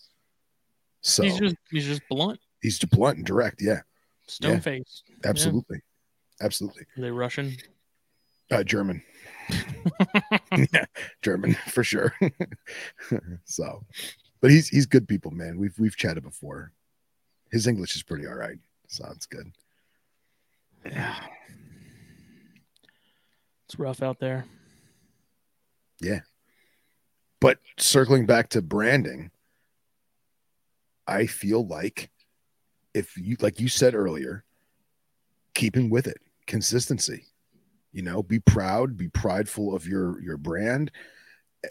[1.01, 2.39] So he's just he's just blunt.
[2.61, 3.81] He's blunt and direct, yeah.
[4.27, 4.59] Stone yeah.
[4.59, 5.03] faced.
[5.23, 5.77] Absolutely.
[5.77, 6.45] Yeah.
[6.45, 6.83] Absolutely.
[6.97, 7.55] Are they Russian?
[8.51, 9.01] Uh, German.
[10.73, 10.85] yeah,
[11.21, 12.13] German for sure.
[13.45, 13.83] so,
[14.41, 15.57] but he's he's good people, man.
[15.57, 16.71] We've we've chatted before.
[17.55, 18.57] His English is pretty all right.
[18.89, 19.53] Sounds good.
[20.85, 21.15] Yeah.
[23.67, 24.45] It's rough out there.
[25.99, 26.19] Yeah.
[27.39, 29.31] But circling back to branding,
[31.07, 32.11] I feel like
[32.93, 34.43] if you like you said earlier,
[35.55, 37.25] keeping with it, consistency.
[37.91, 40.91] You know, be proud, be prideful of your your brand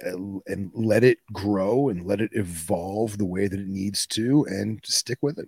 [0.03, 0.15] eh,
[0.49, 4.81] and let it grow and let it evolve the way that it needs to and
[4.85, 5.47] stick with it.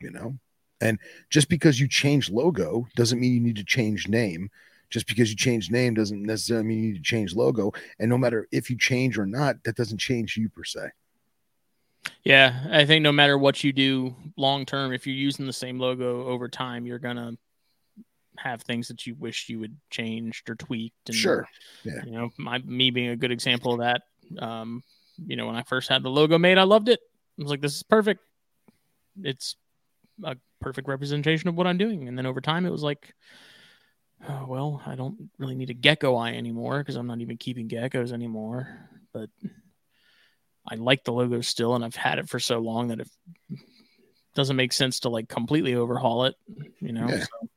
[0.00, 0.38] You know?
[0.80, 0.98] And
[1.30, 4.50] just because you change logo doesn't mean you need to change name.
[4.90, 7.72] Just because you change name doesn't necessarily mean you need to change logo.
[7.98, 10.88] And no matter if you change or not, that doesn't change you per se.
[12.24, 15.78] Yeah, I think no matter what you do long term, if you're using the same
[15.78, 17.36] logo over time, you're gonna
[18.38, 21.08] have things that you wish you would changed or tweaked.
[21.08, 21.46] And, sure.
[21.84, 22.04] Yeah.
[22.04, 24.02] You know, my me being a good example of that.
[24.38, 24.82] Um,
[25.26, 27.00] you know, when I first had the logo made, I loved it.
[27.38, 28.20] I was like, this is perfect.
[29.22, 29.56] It's
[30.24, 32.08] a perfect representation of what I'm doing.
[32.08, 33.14] And then over time, it was like,
[34.28, 37.68] oh, well, I don't really need a gecko eye anymore because I'm not even keeping
[37.68, 38.88] geckos anymore.
[39.12, 39.30] But
[40.66, 43.08] I like the logo still, and I've had it for so long that it
[44.34, 46.34] doesn't make sense to like completely overhaul it.
[46.80, 47.24] You know, yeah.
[47.24, 47.48] So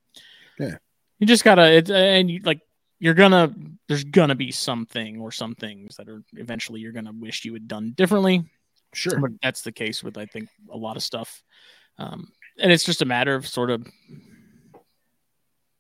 [0.60, 0.78] yeah.
[1.20, 2.62] You just gotta it, and you like
[3.00, 3.54] you're gonna
[3.88, 7.68] there's gonna be something or some things that are eventually you're gonna wish you had
[7.68, 8.44] done differently.
[8.94, 11.44] Sure, but that's the case with I think a lot of stuff,
[11.98, 12.28] um,
[12.60, 13.88] and it's just a matter of sort of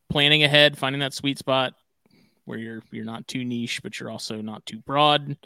[0.09, 1.73] planning ahead, finding that sweet spot
[2.45, 5.37] where you're you're not too niche, but you're also not too broad.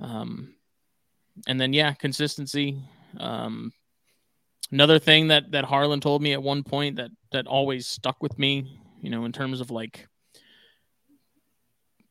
[0.00, 0.54] Um,
[1.46, 2.78] and then yeah, consistency.
[3.18, 3.72] Um,
[4.70, 8.38] another thing that that Harlan told me at one point that that always stuck with
[8.38, 10.06] me, you know, in terms of like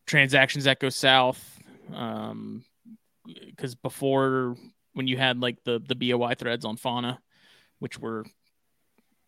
[0.06, 1.60] transactions that go south.
[1.94, 2.66] Um,
[3.26, 4.56] because before
[4.94, 7.20] when you had like the the BOI threads on Fauna,
[7.84, 8.24] which were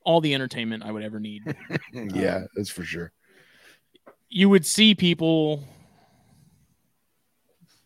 [0.06, 1.44] all the entertainment I would ever need.
[1.94, 3.12] yeah, um, that's for sure.
[4.30, 5.62] You would see people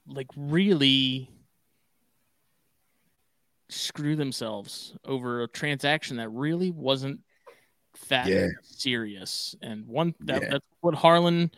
[0.06, 1.28] like really
[3.70, 7.20] screw themselves over a transaction that really wasn't
[8.10, 8.50] that yeah.
[8.62, 9.56] serious.
[9.64, 10.50] And one that, yeah.
[10.52, 11.50] that's what Harlan,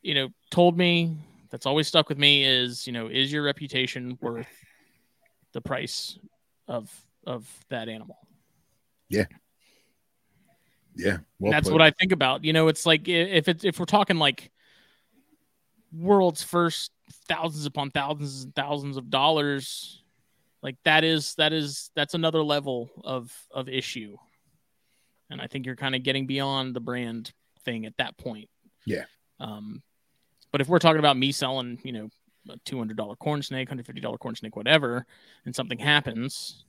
[0.00, 1.18] you know, told me.
[1.50, 4.46] That's always stuck with me is you know is your reputation worth
[5.52, 6.18] the price
[6.66, 6.90] of
[7.26, 8.18] of that animal?
[9.08, 9.26] Yeah.
[10.94, 12.44] Yeah, well that's what I think about.
[12.44, 14.50] You know, it's like if it's if we're talking like
[15.92, 16.92] world's first
[17.28, 20.02] thousands upon thousands and thousands of dollars
[20.62, 24.16] like that is that is that's another level of of issue
[25.30, 27.32] and i think you're kind of getting beyond the brand
[27.64, 28.48] thing at that point
[28.86, 29.04] yeah
[29.40, 29.82] um
[30.50, 32.08] but if we're talking about me selling you know
[32.48, 35.06] a $200 corn snake $150 corn snake whatever
[35.44, 36.64] and something happens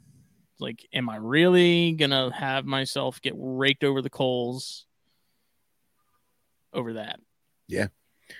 [0.63, 4.85] like am i really gonna have myself get raked over the coals
[6.73, 7.19] over that
[7.67, 7.87] yeah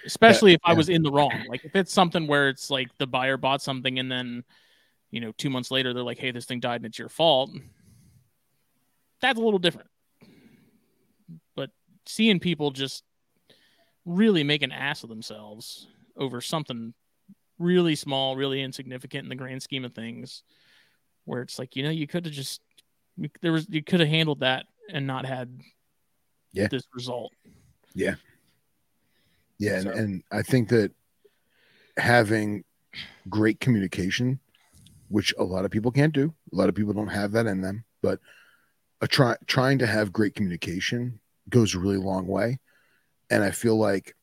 [0.06, 3.06] especially if i was in the wrong like if it's something where it's like the
[3.06, 4.44] buyer bought something and then
[5.14, 7.52] you know, two months later, they're like, hey, this thing died and it's your fault.
[9.22, 9.88] That's a little different.
[11.56, 11.70] But
[12.08, 13.04] seeing people just
[14.06, 15.88] really make an ass of themselves
[16.18, 16.96] over something
[17.60, 20.42] really small, really insignificant in the grand scheme of things,
[21.26, 22.62] where it's like, you know, you could have just
[23.42, 25.62] There was you could have handled that and not had
[26.52, 26.68] Yeah.
[26.68, 27.32] this result.
[27.94, 28.16] Yeah,
[29.60, 29.76] Yeah.
[29.76, 30.92] and, So- and I think that
[31.98, 32.64] having
[33.30, 34.40] great communication,
[35.10, 37.62] which a lot of people can't do, a lot of people don't have that in
[37.62, 38.20] them, but
[39.02, 41.20] a try trying to have great communication
[41.50, 42.60] goes a really long way.
[43.30, 44.16] And I feel like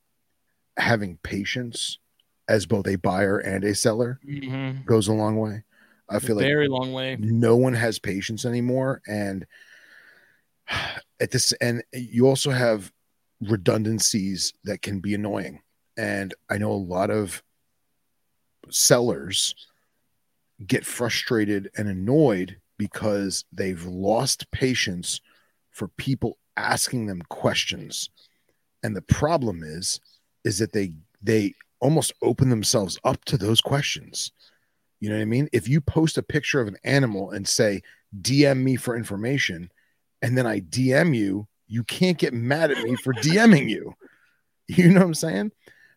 [0.79, 1.99] having patience
[2.49, 4.85] as both a buyer and a seller Mhm.
[4.85, 5.63] goes a long way.
[6.11, 7.17] I feel like Very long way.
[7.19, 9.47] no one has patience anymore and
[11.21, 12.93] at this and you also have
[13.41, 15.61] redundancies that can be annoying.
[15.97, 17.43] And i know a lot of
[18.71, 19.55] sellers
[20.67, 25.21] get frustrated and annoyed because they've lost patience
[25.71, 28.11] for people asking them questions.
[28.83, 30.01] And the problem is
[30.45, 30.93] is that they
[31.23, 34.33] they almost open themselves up to those questions
[35.01, 35.49] you know what I mean?
[35.53, 37.83] If you post a picture of an animal and say,
[38.21, 39.71] DM me for information,
[40.23, 43.95] and then I DM you, you can't get mad at me for DMing you.
[44.73, 45.51] You know what I'm saying?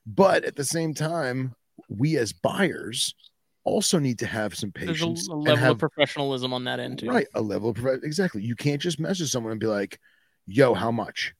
[0.07, 1.53] But at the same time,
[1.89, 3.13] we as buyers
[3.63, 6.63] also need to have some There's a, patience a and level have of professionalism on
[6.63, 7.07] that end too.
[7.07, 8.41] right a level of exactly.
[8.41, 9.99] You can't just message someone and be like,
[10.47, 11.35] "Yo, how much?"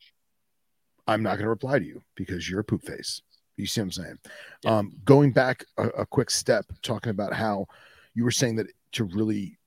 [1.08, 3.24] I'm not going to reply to you because you're a poop face.
[3.58, 4.20] You see what I'm saying?
[4.64, 4.78] Yeah.
[4.78, 7.68] Um, going back a, a quick step, talking about how
[8.16, 9.58] you were saying that to really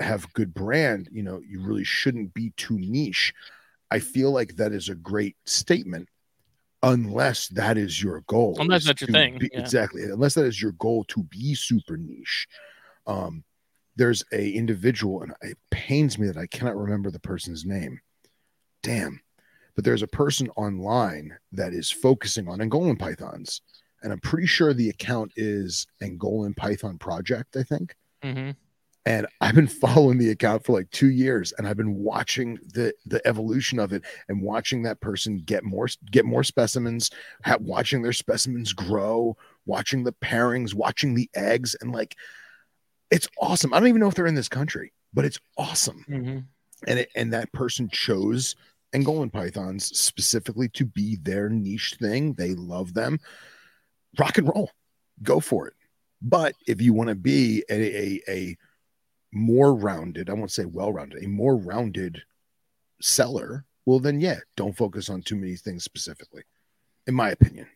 [0.00, 3.32] have good brand, you know, you really shouldn't be too niche.
[3.90, 6.08] I feel like that is a great statement,
[6.82, 8.56] unless that is your goal.
[8.58, 9.60] Unless that's your thing, be- yeah.
[9.60, 10.04] exactly.
[10.04, 12.46] Unless that is your goal to be super niche.
[13.06, 13.44] Um,
[13.96, 18.00] there's a individual, and it pains me that I cannot remember the person's name.
[18.82, 19.20] Damn.
[19.74, 23.60] But there's a person online that is focusing on Angolan pythons.
[24.02, 27.94] And I'm pretty sure the account is Angolan Python Project, I think.
[28.22, 28.50] hmm
[29.06, 32.94] And I've been following the account for like two years, and I've been watching the
[33.06, 37.10] the evolution of it and watching that person get more get more specimens,
[37.44, 39.36] ha- watching their specimens grow,
[39.66, 42.16] watching the pairings, watching the eggs, and like
[43.10, 43.72] it's awesome.
[43.74, 46.38] I don't even know if they're in this country, but it's awesome hmm
[46.86, 48.56] and it, and that person chose
[48.92, 52.32] Angolan pythons specifically to be their niche thing.
[52.34, 53.18] They love them.
[54.18, 54.70] Rock and roll,
[55.22, 55.74] go for it.
[56.22, 58.56] But if you want to be a, a a
[59.32, 62.20] more rounded, I won't say well rounded, a more rounded
[63.00, 66.42] seller, well then yeah, don't focus on too many things specifically,
[67.06, 67.66] in my opinion.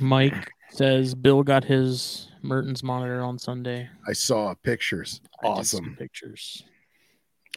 [0.00, 3.88] Mike says Bill got his Mertens monitor on Sunday.
[4.06, 5.20] I saw pictures.
[5.42, 6.64] I Awesome, pictures.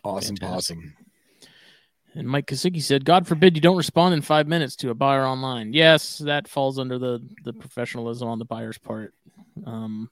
[0.04, 0.78] awesome, Fantastic.
[0.78, 0.94] awesome.
[2.14, 5.26] And Mike Kosicki said, "God forbid you don't respond in five minutes to a buyer
[5.26, 9.14] online." Yes, that falls under the the professionalism on the buyer's part.
[9.66, 10.10] Um,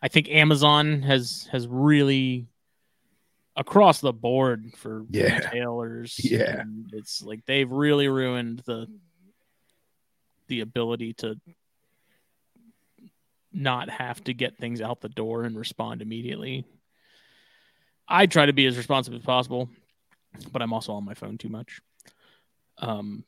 [0.00, 2.46] I think Amazon has has really
[3.54, 5.36] across the board for Yeah.
[5.38, 6.18] retailers.
[6.24, 6.64] Yeah.
[6.92, 8.88] it's like they've really ruined the
[10.48, 11.38] the ability to
[13.52, 16.64] not have to get things out the door and respond immediately.
[18.08, 19.68] I try to be as responsive as possible,
[20.52, 21.80] but I'm also on my phone too much.
[22.78, 23.24] Um,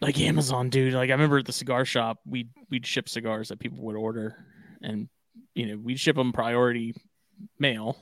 [0.00, 0.94] like Amazon, dude.
[0.94, 4.44] Like I remember at the cigar shop, we we'd ship cigars that people would order,
[4.82, 5.08] and
[5.54, 6.94] you know we'd ship them priority
[7.58, 7.96] mail,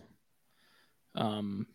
[1.15, 1.67] um,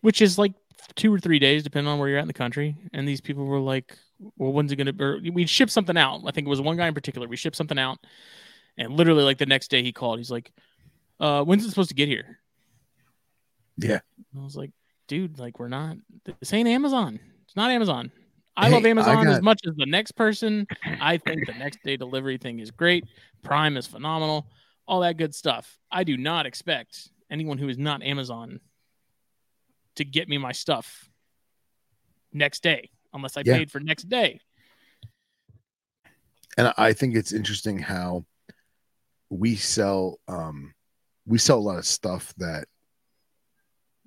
[0.00, 0.52] which is like
[0.96, 2.76] two or three days, depending on where you're at in the country.
[2.92, 3.98] And these people were like,
[4.38, 6.22] "Well, when's it gonna?" Or we'd ship something out.
[6.26, 7.28] I think it was one guy in particular.
[7.28, 7.98] We shipped something out,
[8.78, 10.18] and literally like the next day he called.
[10.18, 10.52] He's like,
[11.20, 12.40] "Uh, when's it supposed to get here?"
[13.76, 14.00] Yeah.
[14.32, 14.70] And I was like,
[15.08, 15.96] "Dude, like we're not.
[16.40, 17.18] This ain't Amazon.
[17.44, 18.10] It's not Amazon."
[18.56, 20.66] I Hey, love I Amazon as much as the next person.
[21.00, 23.04] I think the next day delivery thing is great.
[23.42, 24.46] Prime is phenomenal.
[24.86, 25.78] All that good stuff.
[25.90, 28.60] I do not expect anyone who is not Amazon
[29.96, 31.10] to get me my stuff
[32.32, 33.54] next day unless I Yeah.
[33.56, 34.40] paid for next day.
[36.56, 38.24] and I think it's interesting how
[39.30, 40.72] we sell um
[41.26, 42.68] we sell a lot of stuff that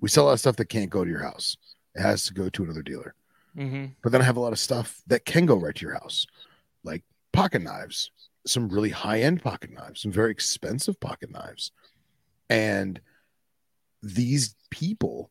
[0.00, 1.56] we sell a lot of stuff that can't go to your house.
[1.94, 3.14] It has to go to another dealer.
[3.56, 3.86] Mm-hmm.
[4.02, 6.26] But then I have a lot of stuff that can go right to your house,
[6.84, 7.02] like
[7.32, 8.10] pocket knives,
[8.46, 11.72] some really high-end pocket knives, some very expensive pocket knives.
[12.48, 13.00] And
[14.02, 15.30] these people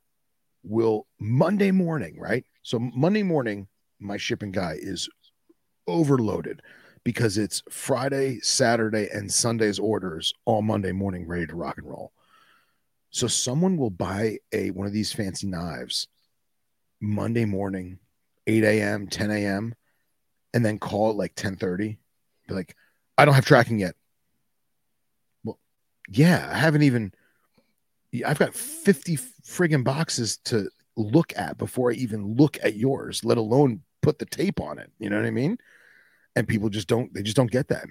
[0.64, 2.46] will Monday morning, right?
[2.64, 3.68] So Monday morning,
[4.00, 5.08] my shipping guy is
[5.88, 6.62] overloaded
[7.06, 12.12] because it's Friday, Saturday, and Sunday's orders all Monday morning ready to rock and roll.
[13.10, 16.08] So someone will buy a one of these fancy knives
[17.00, 18.00] Monday morning,
[18.48, 19.76] 8 a.m., 10 a.m.,
[20.54, 21.98] and then call it like 10 30.
[22.48, 22.76] Be like,
[23.18, 23.96] I don't have tracking yet.
[25.44, 25.60] Well,
[26.10, 27.14] yeah, I haven't even.
[28.26, 33.38] I've got fifty friggin' boxes to look at before I even look at yours, let
[33.38, 34.92] alone put the tape on it.
[34.98, 35.58] You know what I mean?
[36.36, 37.14] And people just don't.
[37.14, 37.86] They just don't get that.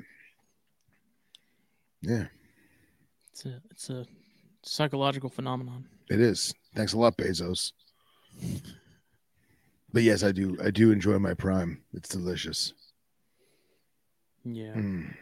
[2.00, 2.26] Yeah,
[3.32, 4.06] It's a it's a
[4.66, 5.86] psychological phenomenon.
[6.10, 6.54] it is.
[6.74, 7.72] Thanks a lot, Bezos.
[9.92, 10.58] But yes, I do.
[10.62, 11.80] I do enjoy my Prime.
[11.94, 12.74] It's delicious.
[14.44, 14.74] Yeah.
[14.74, 15.14] Mm.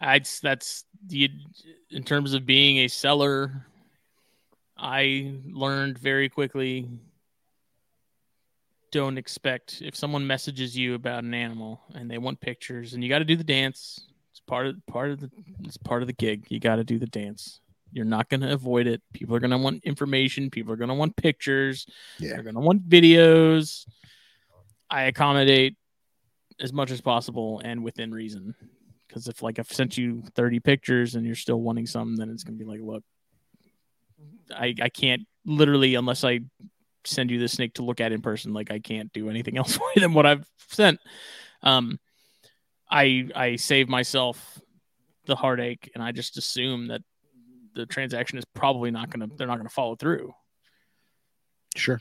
[0.00, 1.30] I'd that's the
[1.90, 3.66] in terms of being a seller.
[4.76, 6.88] I learned very quickly.
[8.90, 13.08] Don't expect if someone messages you about an animal and they want pictures, and you
[13.08, 14.06] got to do the dance.
[14.32, 15.30] It's part of part of the
[15.62, 16.46] it's part of the gig.
[16.48, 17.60] You got to do the dance.
[17.92, 19.02] You're not going to avoid it.
[19.12, 20.50] People are going to want information.
[20.50, 21.86] People are going to want pictures.
[22.18, 22.34] Yeah.
[22.34, 23.86] They're going to want videos.
[24.88, 25.76] I accommodate
[26.60, 28.54] as much as possible and within reason.
[29.06, 32.44] Because if like I've sent you 30 pictures and you're still wanting some, then it's
[32.44, 33.02] gonna be like, look,
[34.54, 36.40] I I can't literally unless I
[37.04, 39.78] send you the snake to look at in person, like I can't do anything else
[39.96, 41.00] than what I've sent.
[41.62, 41.98] Um,
[42.88, 44.60] I I save myself
[45.26, 47.02] the heartache, and I just assume that
[47.74, 50.32] the transaction is probably not gonna they're not gonna follow through.
[51.76, 52.00] Sure.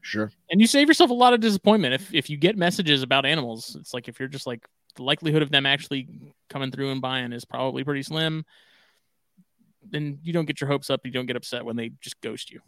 [0.00, 0.30] Sure.
[0.50, 3.76] and you save yourself a lot of disappointment if if you get messages about animals
[3.78, 4.64] it's like if you're just like
[4.94, 6.08] the likelihood of them actually
[6.48, 8.44] coming through and buying is probably pretty slim
[9.90, 12.50] then you don't get your hopes up you don't get upset when they just ghost
[12.50, 12.60] you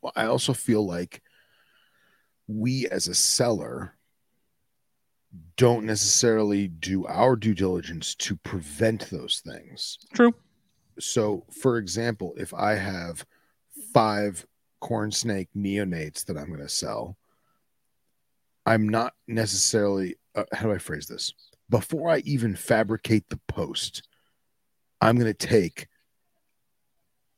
[0.00, 1.22] Well, I also feel like
[2.48, 3.94] we as a seller
[5.56, 9.98] don't necessarily do our due diligence to prevent those things.
[10.14, 10.34] true
[10.98, 13.24] So, for example, if I have
[13.92, 14.46] five
[14.80, 17.16] corn snake neonates that I'm going to sell,
[18.66, 21.32] I'm not necessarily, uh, how do I phrase this?
[21.70, 24.06] Before I even fabricate the post,
[25.00, 25.88] I'm going to take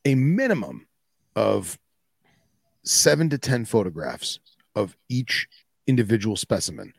[0.04, 0.86] a minimum
[1.34, 1.78] of
[2.82, 4.38] seven to 10 photographs
[4.74, 5.48] of each
[5.86, 6.92] individual specimen.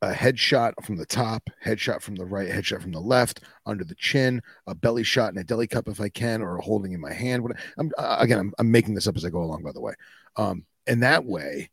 [0.00, 3.96] A headshot from the top, headshot from the right, headshot from the left, under the
[3.96, 7.12] chin, a belly shot and a deli cup if I can, or holding in my
[7.12, 7.44] hand.
[7.76, 9.94] I'm again, I'm, I'm making this up as I go along, by the way.
[10.36, 11.70] Um, and that way,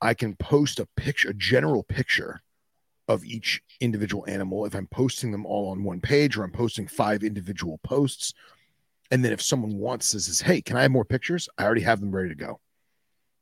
[0.00, 2.40] I can post a picture, a general picture
[3.06, 4.64] of each individual animal.
[4.64, 8.32] If I'm posting them all on one page, or I'm posting five individual posts,
[9.10, 11.50] and then if someone wants this, is hey, can I have more pictures?
[11.58, 12.60] I already have them ready to go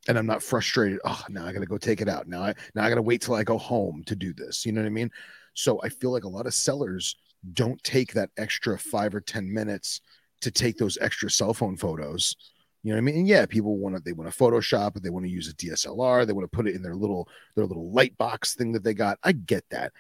[0.09, 1.01] and I'm not frustrated.
[1.05, 2.27] Oh, now I got to go take it out.
[2.27, 4.67] Now I now I got to wait till I go home to do this.
[4.67, 5.11] You know what I mean?
[5.55, 7.17] So I feel like a lot of sellers
[7.53, 10.01] don't take that extra five or ten minutes
[10.41, 12.37] to take those extra cell phone photos.
[12.83, 13.17] You know what I mean?
[13.19, 16.27] And yeah, people want to they want to Photoshop they want to use a DSLR,
[16.27, 18.95] they want to put it in their little their little light box thing that they
[18.95, 19.19] got.
[19.23, 19.93] I get that,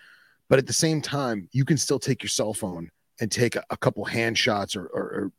[0.48, 3.62] but at the same time, you can still take your cell phone and take a,
[3.70, 5.32] a couple hand shots or, or, or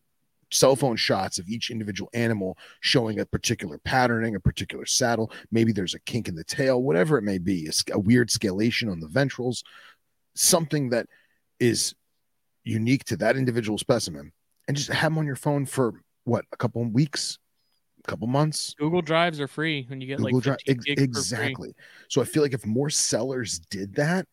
[0.53, 5.31] cell phone shots of each individual animal showing a particular patterning, a particular saddle.
[5.51, 8.91] Maybe there's a kink in the tail, whatever it may be, a, a weird scalation
[8.91, 9.63] on the ventrals,
[10.35, 11.07] something that
[11.59, 11.95] is
[12.63, 14.31] unique to that individual specimen,
[14.67, 17.39] and just have them on your phone for what a couple of weeks,
[18.05, 18.73] a couple months.
[18.77, 21.03] google drives are free when you get Google like Drive, 15 for free.
[21.03, 21.75] exactly.
[22.09, 24.27] So I feel like if more sellers did that,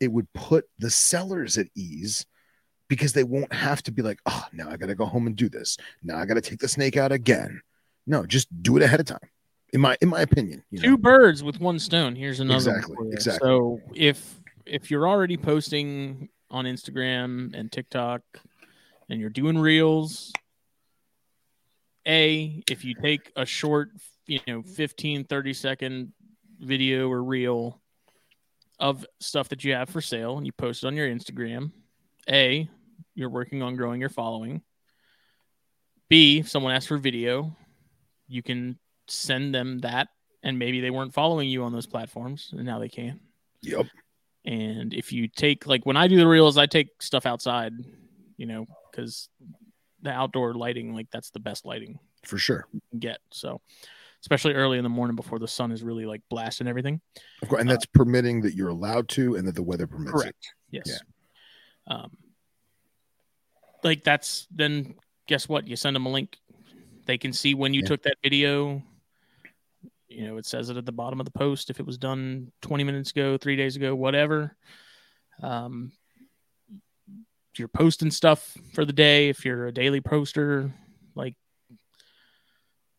[0.00, 2.26] it would put the sellers at ease
[2.92, 5.34] because they won't have to be like, oh, now I got to go home and
[5.34, 5.78] do this.
[6.02, 7.62] Now I got to take the snake out again.
[8.06, 9.30] No, just do it ahead of time.
[9.72, 10.84] In my in my opinion, you know?
[10.84, 13.48] two birds with one stone here's another Exactly, exactly.
[13.48, 18.20] so if if you're already posting on instagram and tiktok
[19.08, 20.30] and you're doing reels
[22.06, 23.92] a if you take a short
[24.26, 26.12] you know 15 30 second
[26.60, 27.80] video or reel
[28.78, 31.72] of stuff that you have for sale and you post it on your instagram
[32.28, 32.68] a
[33.14, 34.62] you're working on growing your following.
[36.08, 37.56] B if someone asks for video
[38.28, 38.78] you can
[39.08, 40.08] send them that
[40.42, 43.20] and maybe they weren't following you on those platforms and now they can
[43.62, 43.86] Yep.
[44.44, 47.72] and if you take like when i do the reels i take stuff outside
[48.36, 49.28] you know because
[50.02, 52.66] the outdoor lighting like that's the best lighting For sure.
[52.72, 53.18] you can get.
[53.30, 53.60] So
[54.20, 57.00] especially early in the morning before the sun is really like blasting everything.
[57.42, 60.12] Of course, and that's permitting that you're allowed to and that the weather permits it.
[60.12, 60.48] correct.
[60.70, 61.00] Yes.
[61.86, 62.10] Um
[63.82, 64.94] like that's then
[65.28, 65.66] guess what?
[65.66, 66.36] You send them a link.
[67.06, 67.88] They can see when you Yeah.
[67.88, 68.82] took that video.
[70.08, 72.52] You know it says it at the bottom of the post if it was done
[72.60, 74.56] 20 minutes ago three days ago whatever.
[75.42, 75.92] Um
[77.58, 80.72] you're posting stuff for the day if you're a daily poster
[81.14, 81.34] like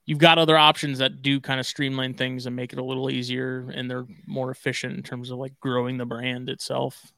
[0.05, 3.09] you've got other options that do kind of streamline things and make it a little
[3.09, 7.11] easier and they're more efficient in terms of like growing the brand itself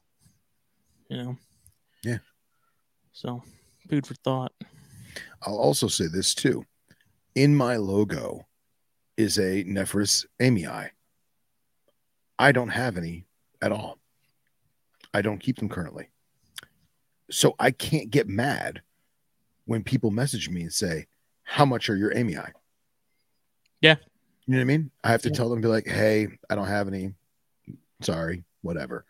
[1.08, 1.36] you know?
[2.02, 2.18] Yeah.
[3.12, 3.42] so
[3.88, 4.52] Food for thought.
[5.42, 6.64] I'll also say this too.
[7.34, 8.46] In my logo
[9.16, 10.90] is a Nephrurus amyae.
[12.38, 13.26] I don't have any
[13.62, 13.98] at all.
[15.14, 16.08] I don't keep them currently.
[17.30, 18.82] So I can't get mad
[19.66, 21.06] when people message me and say,
[21.44, 22.50] How much are your amii?
[23.80, 23.96] Yeah.
[24.46, 24.90] You know what I mean?
[25.04, 25.34] I have to Yeah.
[25.34, 27.14] tell them, be like, Hey, I don't have any.
[28.02, 29.04] Sorry, whatever.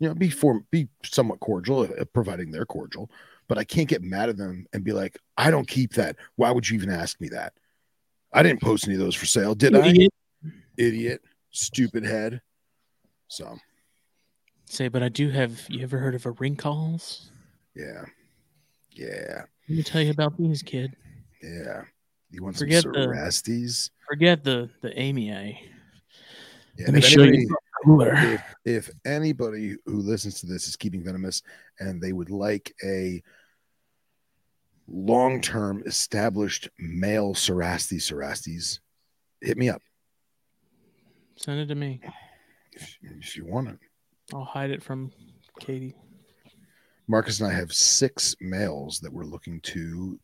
[0.00, 3.10] You know, be for be somewhat cordial, uh, providing they're cordial,
[3.48, 6.16] but I can't get mad at them and be like, I don't keep that.
[6.36, 7.52] Why would you even ask me that?
[8.32, 9.86] I didn't post any of those for sale, did I?
[9.88, 10.12] Idiot.
[10.76, 12.40] Idiot, stupid head.
[13.28, 13.56] So
[14.66, 15.60] Say, but I do have.
[15.68, 17.26] You ever heard of a rinkhals?
[17.76, 18.04] yeah,
[18.90, 20.96] yeah, Let me tell you about these, kid.
[21.42, 21.82] yeah.
[22.30, 23.90] You want Forget some the- Cerastes?
[24.08, 25.56] Forget the the amyae.
[26.76, 27.46] Yeah, Let me show anybody-
[27.86, 31.42] you if if anybody who listens to this is keeping venomous
[31.80, 33.22] and they would like a
[34.86, 38.80] long-term established male Cerastes Cerastes,
[39.40, 39.80] hit me up
[41.36, 42.00] Send it to me.
[42.72, 43.78] if, if you want it.
[44.32, 45.10] I'll hide it from
[45.58, 45.96] Katie.
[47.08, 50.18] Marcus and I have six males that we're looking to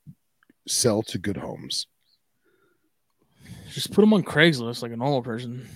[0.67, 1.87] sell to good homes.
[3.71, 5.67] Just put them on Craigslist like a normal person.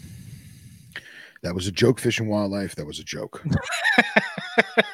[1.43, 2.75] That was a joke, fish and wildlife.
[2.77, 3.45] That was a joke.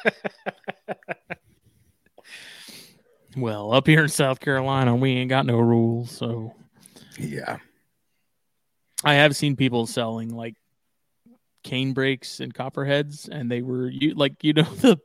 [3.37, 6.53] Well, up here in South Carolina, we ain't got no rules, so
[7.17, 7.59] yeah.
[9.05, 10.55] I have seen people selling like
[11.63, 14.99] cane brakes and copperheads, and they were you like you know the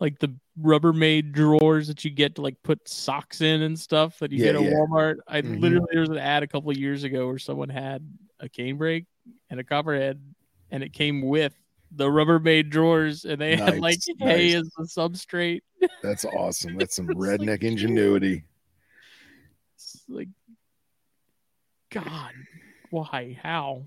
[0.00, 4.32] like the Rubbermaid drawers that you get to like put socks in and stuff that
[4.32, 4.70] you Yeah, get at yeah.
[4.72, 5.16] Walmart.
[5.26, 5.58] I Mhm.
[5.60, 8.06] literally there was an ad a couple of years ago where someone had
[8.38, 9.06] a cane brake
[9.48, 10.20] and a copperhead,
[10.70, 11.54] and it came with
[11.90, 15.60] the Rubbermaid drawers, and they had like Nice, hay as the substrate.
[16.02, 16.76] That's awesome.
[16.76, 18.44] That's some It's like redneck ingenuity.
[19.74, 20.28] It's like,
[21.90, 22.32] God,
[22.90, 23.38] why?
[23.42, 23.84] How?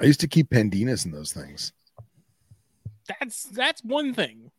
[0.00, 1.72] I used to keep pandanus in those things
[3.08, 4.50] That's that's one thing.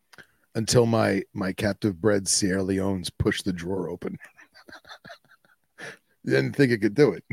[0.56, 4.18] until my my captive bred Sierra Leones pushed the drawer open.
[6.26, 7.24] Didn't think it could do it.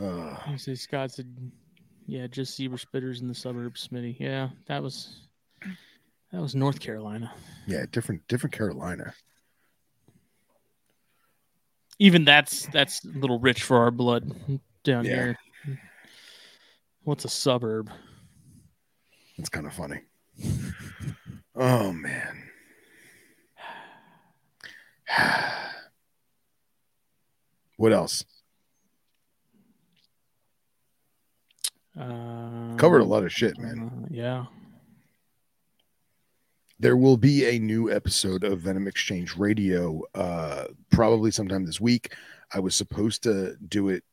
[0.00, 1.50] Uh, Scott said,
[2.08, 5.20] "Yeah, just zebra spitters in the suburbs, Smitty." Yeah, that was
[6.32, 7.30] that was North Carolina.
[7.66, 9.14] yeah, different different Carolina.
[12.00, 14.32] Even that's that's a little rich for our blood
[14.84, 15.12] down Yeah.
[15.14, 15.38] here.
[17.02, 17.90] What's a suburb?
[19.36, 20.00] It's kind of funny.
[21.54, 22.44] Oh man.
[27.76, 28.24] what else?
[31.98, 33.90] Uh, Covered a lot of shit, man.
[34.04, 34.46] uh, yeah,
[36.78, 42.12] There will be a new episode of Venom Exchange Radio uh probably sometime this week.
[42.54, 44.04] I was supposed to do it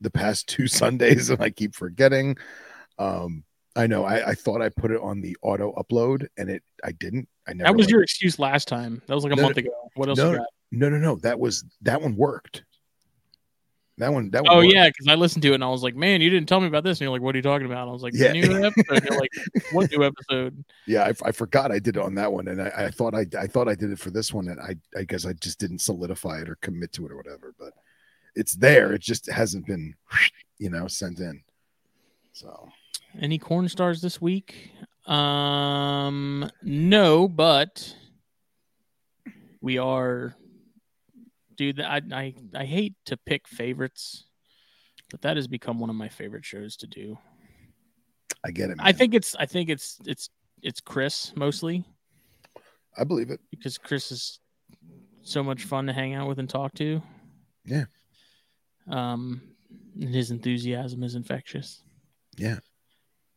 [0.00, 2.36] the past two Sundays and I keep forgetting.
[2.98, 3.44] Um
[3.76, 6.92] I know I, I thought I put it on the auto upload and it I
[6.92, 7.26] didn't.
[7.48, 9.00] I never that was your excuse last time.
[9.06, 9.70] That was like a No, month ago.
[9.94, 10.32] What else no,
[10.72, 12.64] no no no that was that one worked.
[14.00, 14.72] That one that one Oh worked.
[14.72, 16.66] yeah, because I listened to it and I was like, "Man, you didn't tell me
[16.66, 18.32] about this." And you're like, "What are you talking about?" And I was like, Yeah.
[18.32, 19.30] New episode." You're like,
[19.72, 22.72] "What new episode?" Yeah, I, I forgot I did it on that one, and I,
[22.86, 25.24] I thought I I thought I did it for this one, and I I guess
[25.26, 27.54] I just didn't solidify it or commit to it or whatever.
[27.58, 27.74] But
[28.34, 28.92] it's there.
[28.92, 29.94] It just hasn't been,
[30.58, 31.42] you know, sent in.
[32.32, 32.68] So
[33.20, 34.70] Any corn stars this week?
[35.06, 37.94] Um, no, but
[39.60, 40.36] we are.
[41.60, 44.24] Dude, I I I hate to pick favorites,
[45.10, 47.18] but that has become one of my favorite shows to do.
[48.42, 48.78] I get it.
[48.80, 50.30] I think it's I think it's it's
[50.62, 51.84] it's Chris mostly
[52.96, 53.40] I believe it.
[53.50, 54.40] because Chris is
[55.20, 57.02] so much fun to hang out with and talk to.
[57.66, 57.84] Yeah.
[58.88, 59.42] Um,
[60.00, 61.82] and his enthusiasm is infectious.
[62.38, 62.60] Yeah.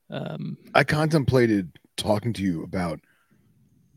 [0.10, 3.02] Um, I contemplated talking to you about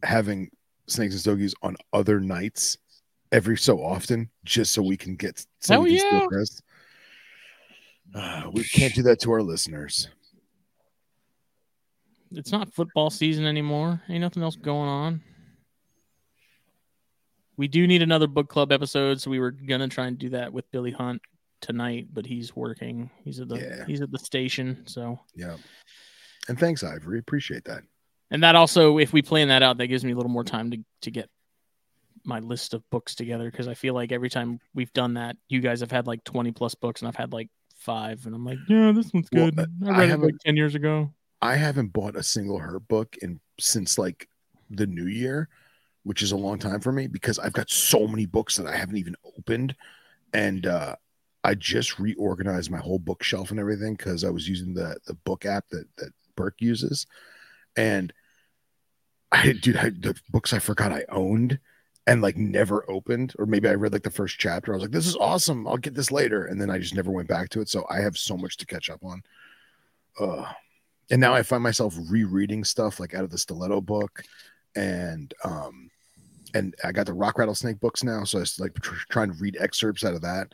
[0.02, 0.50] having
[0.88, 2.76] snakes and stogies on other nights
[3.32, 6.26] every so often, just so we can get some Oh, of these yeah.
[8.14, 10.08] Uh, we can't do that to our listeners.
[12.32, 14.00] it's not football season anymore.
[14.08, 15.22] Ain't nothing else going on.
[17.56, 20.52] We do need another book club episode, so we were gonna try and do that
[20.52, 21.22] with Billy Hunt
[21.62, 23.10] tonight, but he's working.
[23.24, 23.84] He's at the Yeah.
[23.86, 25.56] he's at the station, so Yeah.
[26.48, 27.18] And thanks, Ivory.
[27.18, 27.82] Appreciate that.
[28.30, 30.70] and that also, if we plan that out, that gives me a little more time
[30.72, 31.30] to to get
[32.26, 35.60] my list of books together because I feel like every time we've done that, you
[35.60, 38.58] guys have had like twenty plus books, and I've had like five, and I'm like,
[38.68, 39.68] yeah, this one's Well, good.
[39.84, 41.12] I I read it haven't- like ten years ago.
[41.42, 44.28] I haven't bought a single Herp book in since like
[44.70, 45.48] the new year
[46.02, 48.76] which is a long time for me because I've got so many books that I
[48.76, 49.74] haven't even opened.
[50.32, 50.94] And uh,
[51.42, 55.44] I just reorganized my whole bookshelf and everything because I was using the the book
[55.44, 57.08] app that that Burke uses,
[57.76, 58.12] and
[59.32, 61.58] I dude, I, the books I forgot I owned
[62.06, 64.72] and like never opened, or maybe I read like the first chapter.
[64.72, 65.66] I was like, "This is awesome!
[65.66, 67.68] I'll get this later," and then I just never went back to it.
[67.68, 69.22] So I have so much to catch up on.
[70.18, 70.50] Uh,
[71.10, 74.22] and now I find myself rereading stuff like out of the Stiletto book,
[74.74, 75.90] and um,
[76.54, 79.38] and I got the Rock Rattlesnake books now, so I was like tr- trying to
[79.38, 80.52] read excerpts out of that.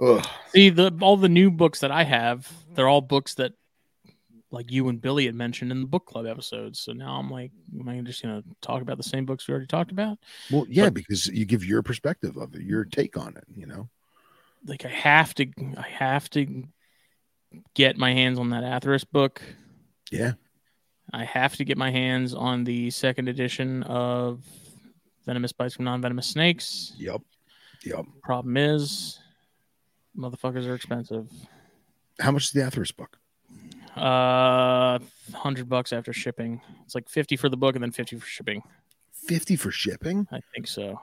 [0.00, 0.24] Ugh.
[0.50, 3.52] See the all the new books that I have, they're all books that
[4.50, 6.80] like you and Billy had mentioned in the book club episodes.
[6.80, 9.66] So now I'm like, am I just gonna talk about the same books we already
[9.66, 10.18] talked about?
[10.50, 13.44] Well, yeah, But- because you give your perspective of it, your take on it.
[13.56, 13.88] You know,
[14.66, 15.46] Like I have to
[15.76, 16.64] I have to
[17.74, 19.42] get my hands on that Atheris book.
[20.10, 20.32] yeah,
[21.12, 24.42] I have to get my hands on the second edition of
[25.26, 26.94] Venomous Bites from Non-Venomous Snakes.
[26.96, 27.20] yep,
[27.84, 28.04] yep.
[28.22, 29.18] Problem is,
[30.16, 31.30] motherfuckers are expensive.
[32.18, 33.18] How much is the Atheris book?
[33.98, 34.98] Uh,
[35.34, 36.60] hundred bucks after shipping.
[36.84, 38.62] It's like fifty for the book and then fifty for shipping.
[39.12, 40.26] Fifty for shipping.
[40.32, 41.00] I think so.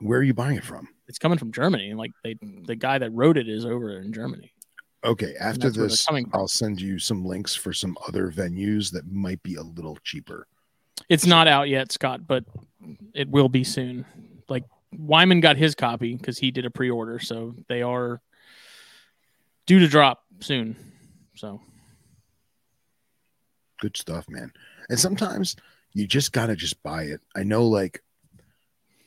[0.00, 0.88] Where are you buying it from?
[1.08, 1.94] It's coming from Germany.
[1.94, 2.36] Like they,
[2.66, 4.52] the guy that wrote it is over in Germany.
[5.04, 6.28] Okay, after that's where they're this.
[6.32, 10.46] I'll send you some links for some other venues that might be a little cheaper.
[11.08, 12.44] It's not out yet, Scott, but
[13.14, 14.04] it will be soon.
[14.48, 18.20] Like Wyman got his copy because he did a pre-order, so they are
[19.66, 20.76] due to drop soon.
[21.34, 21.60] So
[23.80, 24.52] Good stuff, man.
[24.88, 25.56] And sometimes
[25.92, 27.20] you just gotta just buy it.
[27.34, 28.02] I know, like,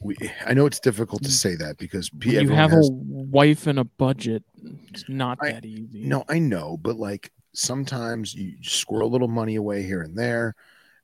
[0.01, 0.15] we.
[0.45, 3.67] I know it's difficult to say that because when P- you have has- a wife
[3.67, 4.43] and a budget.
[4.89, 6.05] It's not I- that easy.
[6.05, 10.55] No, I know, but like sometimes you squirrel a little money away here and there,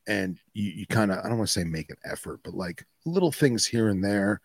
[0.08, 2.86] and you, you kind of I don't want to say make an effort, but like
[3.06, 4.42] little things here and there.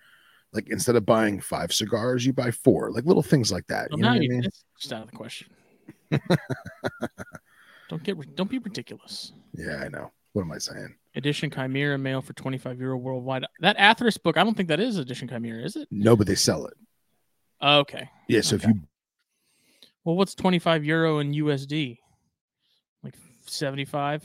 [0.52, 3.88] Like instead of buying five cigars, you buy four, like little things like that.
[3.90, 4.50] Well, you know now what I you, mean?
[4.76, 5.48] just out of the question.
[7.90, 9.32] don't get don't be ridiculous.
[9.52, 10.12] Yeah, I know.
[10.32, 10.94] What am I saying?
[11.16, 13.44] Edition Chimaira mail for twenty five euro worldwide.
[13.58, 15.88] That Atheris book, I don't think that is Edition Chimaira, is it?
[15.90, 16.74] No, but they sell it.
[17.60, 18.08] Oh, okay.
[18.28, 18.68] Yeah, so Okay.
[18.70, 18.80] if you
[20.04, 21.98] Well, what's 25 euro in USD?
[23.02, 23.14] Like
[23.46, 24.24] 75?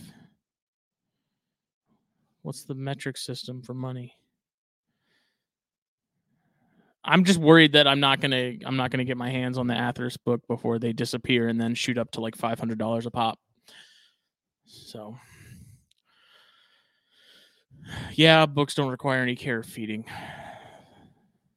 [2.44, 4.14] What's the metric system for money?
[7.04, 9.74] I'm just worried that I'm not gonna I'm not gonna get my hands on the
[9.74, 13.12] Atheris book before they disappear and then shoot up to like five hundred dollars a
[13.12, 13.40] pop.
[14.66, 15.16] So
[18.14, 20.06] yeah, books don't require any care feeding.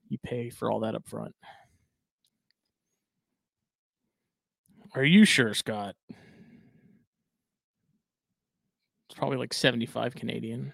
[0.09, 1.35] You pay for all that up front.
[4.95, 5.95] Are you sure, Scott?
[9.09, 10.73] It's probably like 75 Canadian.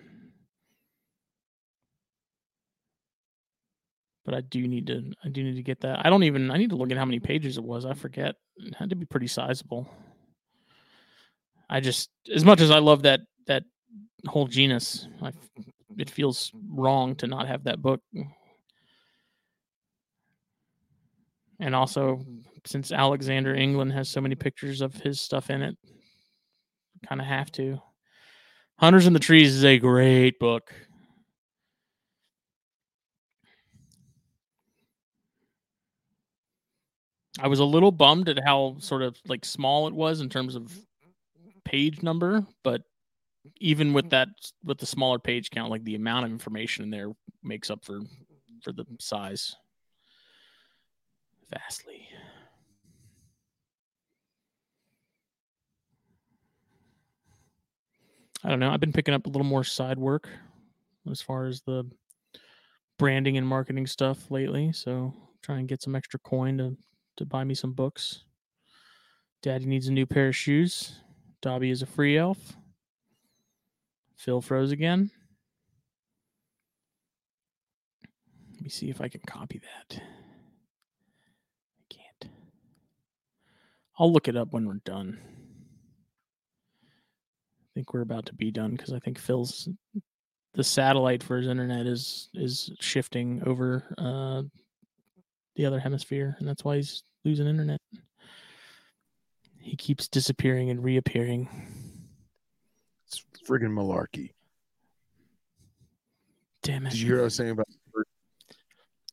[4.25, 6.05] But I do need to I do need to get that.
[6.05, 7.85] I don't even I need to look at how many pages it was.
[7.85, 8.37] I forget.
[8.57, 9.87] It had to be pretty sizable.
[11.75, 13.65] I just as much as I love that that
[14.29, 15.33] whole genus, I,
[15.99, 18.01] it feels wrong to not have that book.
[21.59, 22.25] And also
[22.65, 25.77] since Alexander England has so many pictures of his stuff in it,
[27.09, 27.83] kind of have to.
[28.79, 30.73] Hunters in the Trees is a great book.
[37.41, 40.55] I was a little bummed at how sort of like small it was in terms
[40.55, 40.73] of
[41.75, 42.83] page number, but
[43.57, 44.11] even with mm.
[44.11, 44.29] that
[44.63, 47.11] with the smaller page count, like the amount of information in there
[47.43, 48.01] makes up for
[48.63, 49.57] for the size
[51.53, 52.07] vastly.
[58.45, 58.71] I don't know.
[58.71, 60.29] I've been picking up a little more side work
[61.11, 61.91] as far as the
[63.01, 64.71] branding and marketing stuff lately.
[64.73, 66.77] So trying to get some extra coin to
[67.17, 68.23] to buy me some books.
[69.43, 71.01] Daddy needs a new pair of shoes.
[71.45, 72.39] Dobby is a free elf.
[74.17, 75.11] Phil froze again.
[78.55, 80.01] Let me see if I can copy that.
[80.01, 82.33] I can't.
[83.99, 85.21] I'll look it up when we're done.
[86.81, 89.69] I think we're about to be done because I think Phil's
[90.55, 94.45] the satellite for his internet is is shifting over uh,
[95.57, 97.83] the other hemisphere, and that's why he's losing internet.
[99.65, 101.49] He keeps disappearing and reappearing.
[103.07, 104.33] it's friggin' malarkey.
[106.63, 106.91] Damn it!
[106.91, 107.67] Did you hear what I was saying about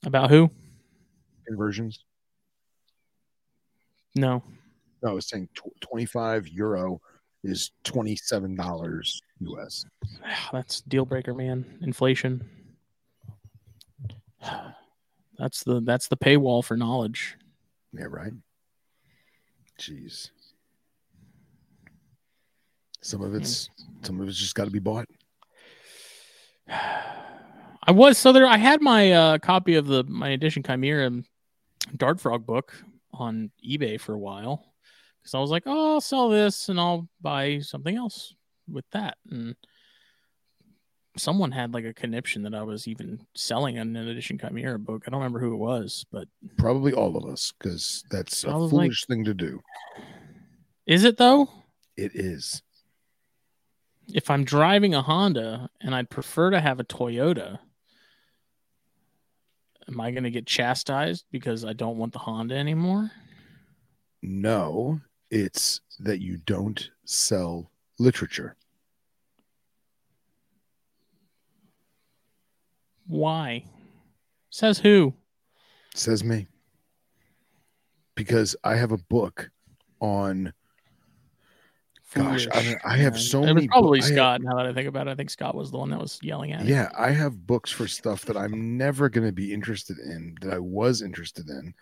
[0.05, 0.49] About who?
[1.47, 2.03] conversions?
[4.15, 4.43] No.
[5.01, 7.01] No, I was saying tw- 25 euro
[7.43, 9.85] is $27 US.
[10.25, 11.79] Ah, that's deal breaker, man.
[11.81, 12.47] Inflation.
[15.37, 17.37] That's the that's the paywall for knowledge.
[17.93, 18.33] Yeah, right.
[19.79, 20.29] Jeez.
[23.01, 23.69] Some of it's
[24.03, 25.07] some of it's just got to be bought.
[26.69, 28.45] I was so there.
[28.45, 31.23] I had my uh, copy of the my edition Chimaira
[31.97, 32.73] Dart Frog book
[33.13, 34.73] on eBay for a while
[35.21, 38.33] because I was like, oh, I'll sell this and I'll buy something else
[38.69, 39.17] with that.
[39.29, 39.55] And
[41.17, 45.03] someone had like a conniption that I was even selling an edition Chimaira book.
[45.05, 48.71] I don't remember who it was, but Probably all of us, because that's a was
[48.71, 49.59] like- foolish thing to do.
[50.85, 51.49] is it though?
[51.97, 52.61] It is.
[54.13, 57.59] If I'm driving a Honda and I'd prefer to have a Toyota,
[59.87, 63.11] am I going to get chastised because I don't want the Honda anymore?
[64.21, 68.55] No, it's that you don't sell literature.
[73.07, 73.65] Why?
[74.49, 75.13] Says who?
[75.95, 76.47] Says me.
[78.15, 79.49] Because I have a book
[79.99, 80.53] on
[82.13, 83.21] Gosh, I mean, I have man.
[83.21, 84.41] so it was many Probably bo- I have- Scott.
[84.41, 86.51] Now that I think about it, I think Scott was the one that was yelling
[86.51, 86.69] at me.
[86.69, 90.53] Yeah, I have books for stuff that I'm never going to be interested in that
[90.53, 91.73] I was interested in.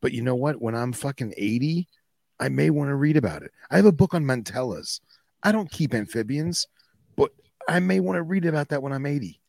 [0.00, 0.60] But you know what?
[0.60, 1.86] When I'm fucking 80,
[2.40, 3.52] I may want to read about it.
[3.70, 5.00] I have a book on mantellas.
[5.42, 6.66] I don't keep amphibians,
[7.16, 7.30] but
[7.68, 9.40] I may want to read about that when I'm 80.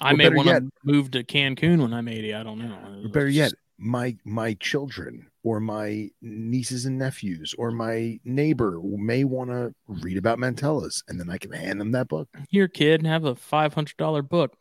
[0.00, 2.34] I Or may want to move to Cancun when I'm 80.
[2.34, 2.78] I don't know.
[3.04, 9.24] Or better yet, my my children or my nieces and nephews or my neighbor may
[9.24, 12.28] want to read about mantellas and then I can hand them that book.
[12.48, 14.54] Here, kid, have a five hundred dollar book.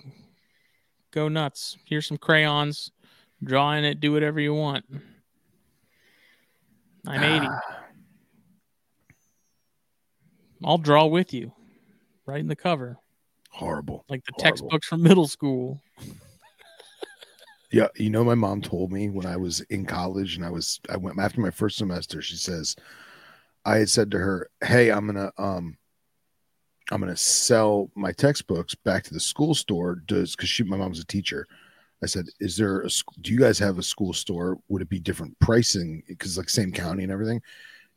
[1.12, 1.78] Go nuts.
[1.86, 2.92] Here's some crayons.
[3.44, 4.00] Draw in it.
[4.00, 4.86] Do whatever you want.
[7.08, 7.48] I'm 80.
[7.50, 7.60] Ah,
[10.64, 11.54] I'll draw with you.
[12.26, 12.98] Right in the cover,
[13.50, 14.06] horrible.
[14.10, 14.44] like the Horrible.
[14.44, 15.82] textbooks from middle school.
[17.72, 20.80] Yeah, you know, my mom told me when I was in college and I was
[20.90, 22.22] I went after my first semester.
[22.22, 22.76] She says,
[23.66, 25.78] I had said to her, "Hey, I'm gonna um,
[26.92, 31.00] I'm gonna sell my textbooks back to the school store." Does because she my mom's
[31.00, 31.48] a teacher.
[32.04, 32.90] I said, "Is there a
[33.22, 34.58] do you guys have a school store?
[34.70, 37.42] Would it be different pricing because like same county and everything?"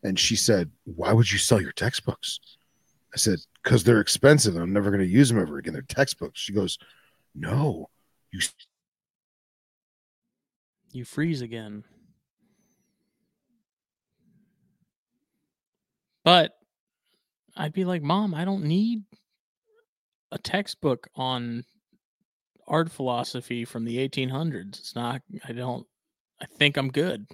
[0.03, 2.41] And she said, "Why would you sell your textbooks?"
[3.15, 4.57] I said, "Because they're expensive.
[4.57, 5.73] I'm never going to use them ever again.
[5.75, 6.79] They're textbooks." She goes,
[7.35, 7.89] "No,
[8.33, 8.41] you
[10.93, 11.85] You freeze again.
[16.25, 16.53] But
[17.57, 19.03] I'd be like, Mom, I don't need
[20.31, 21.65] a textbook on
[22.67, 24.79] art philosophy from the 1800s.
[24.79, 25.87] It's not, I don't,
[26.41, 27.27] I think I'm good.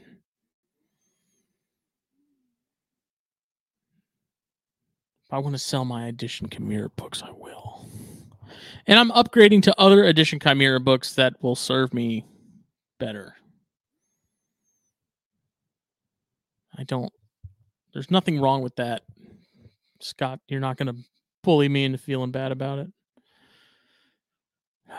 [5.26, 7.90] If I want to sell my edition Chimaira books, I will.
[8.86, 12.24] And I'm upgrading to other edition Chimaira books that will serve me
[12.98, 13.37] better.
[16.78, 17.12] I don't.
[17.92, 19.02] There's nothing wrong with that,
[20.00, 20.38] Scott.
[20.46, 20.96] You're not going to
[21.42, 22.88] bully me into feeling bad about it.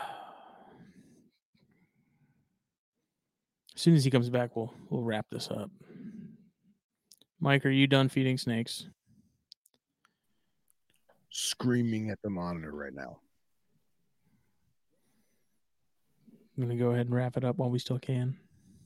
[3.76, 5.72] As soon as he comes back, we'll we'll wrap this up.
[7.40, 8.88] Mike, are you done feeding snakes?
[11.32, 13.20] screaming at the monitor right now."
[16.58, 18.36] I'm gonna go ahead and wrap it up while we still can.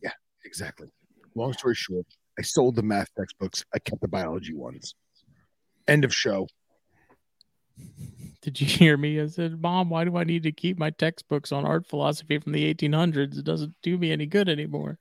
[0.04, 0.12] Yeah,
[0.46, 0.90] exactly.
[1.34, 2.06] Long story short,
[2.38, 3.64] I sold the math textbooks.
[3.74, 4.96] I kept the biology ones.
[5.88, 6.48] End of show.
[8.42, 9.22] Did you hear me?
[9.22, 12.52] I said, Mom, why do I need to keep my textbooks on art philosophy from
[12.52, 13.38] the 1800s?
[13.38, 15.00] It doesn't do me any good anymore.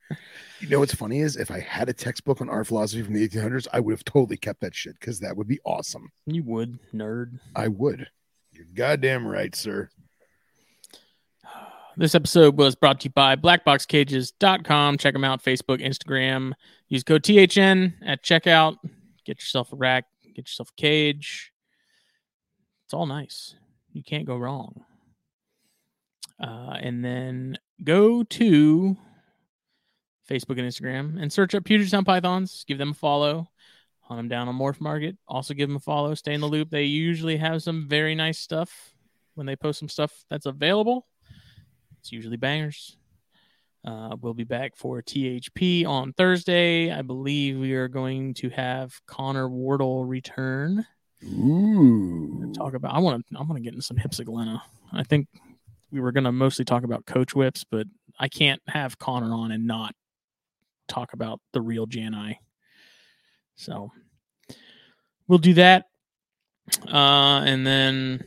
[0.61, 3.27] You know what's funny is if I had a textbook on art philosophy from the
[3.27, 6.09] 1800s, I would have totally kept that shit because that would be awesome.
[6.25, 7.39] You would, nerd.
[7.53, 8.07] I would.
[8.53, 9.89] You're goddamn right, sir.
[11.95, 14.97] This episode was brought to you by blackboxcages.com.
[14.97, 16.53] Check them out Facebook, Instagram.
[16.87, 18.77] Use code THN at checkout.
[19.25, 20.05] Get yourself a rack,
[20.35, 21.53] get yourself a cage.
[22.85, 23.55] It's all nice.
[23.91, 24.83] You can't go wrong.
[26.41, 28.97] Uh, and then go to
[30.27, 32.65] Facebook and Instagram and search up Puget Sound Pythons.
[32.67, 33.49] Give them a follow.
[34.01, 35.15] Hunt them down on Morph Market.
[35.27, 36.15] Also give them a follow.
[36.15, 36.71] Stay in the loop.
[36.71, 38.95] They usually have some very nice stuff
[39.35, 41.05] when they post some stuff that's available.
[42.03, 42.97] It's usually bangers.
[43.85, 46.91] Uh, we'll be back for THP on Thursday.
[46.91, 50.85] I believe we are going to have Connor Wardle return.
[51.23, 52.51] Ooh.
[52.57, 52.93] Talk about.
[52.93, 53.37] I want to.
[53.37, 54.59] I want to get into some Hypsiglena.
[54.91, 55.29] I think
[55.93, 57.87] we were going to mostly talk about coach whips, but
[58.19, 59.95] I can't have Connor on and not
[60.89, 62.35] talk about the real Janai.
[63.55, 63.93] So
[65.29, 65.85] we'll do that.
[66.85, 68.25] Uh, and then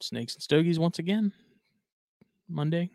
[0.00, 1.34] Snakes and Stogies once again
[2.48, 2.90] Monday.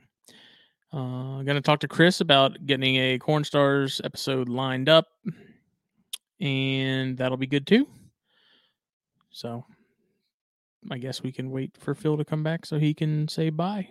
[0.93, 5.07] Uh, I'm gonna talk to Chris about getting a Corn Stars episode lined up,
[6.39, 7.87] and that'll be good too.
[9.29, 9.65] So,
[10.89, 13.87] I guess we can wait for Phil to come back so he can say bye.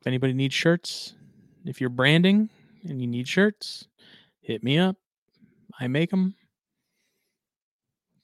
[0.00, 1.14] If anybody needs shirts,
[1.64, 2.50] if you're branding
[2.82, 3.86] and you need shirts,
[4.40, 4.96] hit me up.
[5.78, 6.34] I make them.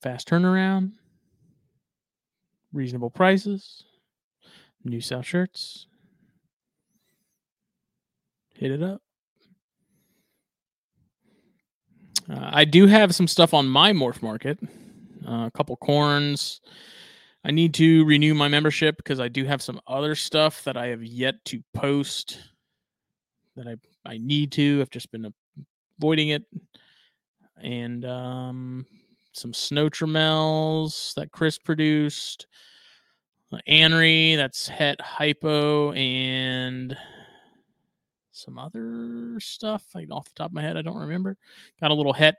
[0.02, 0.92] Fast turnaround
[2.72, 3.84] reasonable prices,
[4.84, 5.86] new South shirts.
[8.54, 9.00] Hit it up.
[12.30, 14.58] Uh, I do have some stuff on my Morph Market,
[15.26, 16.60] uh, a couple corns.
[17.44, 20.88] I need to renew my membership because I do have some other stuff that I
[20.88, 22.38] have yet to post
[23.56, 24.80] that I I need to.
[24.80, 25.32] I've just been
[25.98, 26.44] avoiding it,
[27.62, 28.86] and um,
[29.38, 32.46] some snow tremels that Chris produced,
[33.52, 36.96] uh, anery, that's Het Hypo, and
[38.32, 39.84] some other stuff.
[39.94, 41.36] Like off the top of my head, I don't remember.
[41.80, 42.36] Got a little Het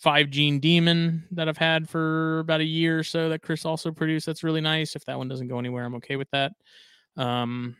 [0.00, 3.90] five gene demon that I've had for about a year or so that Chris also
[3.90, 4.26] produced.
[4.26, 4.96] That's really nice.
[4.96, 6.52] If that one doesn't go anywhere, I'm okay with that.
[7.16, 7.76] Um,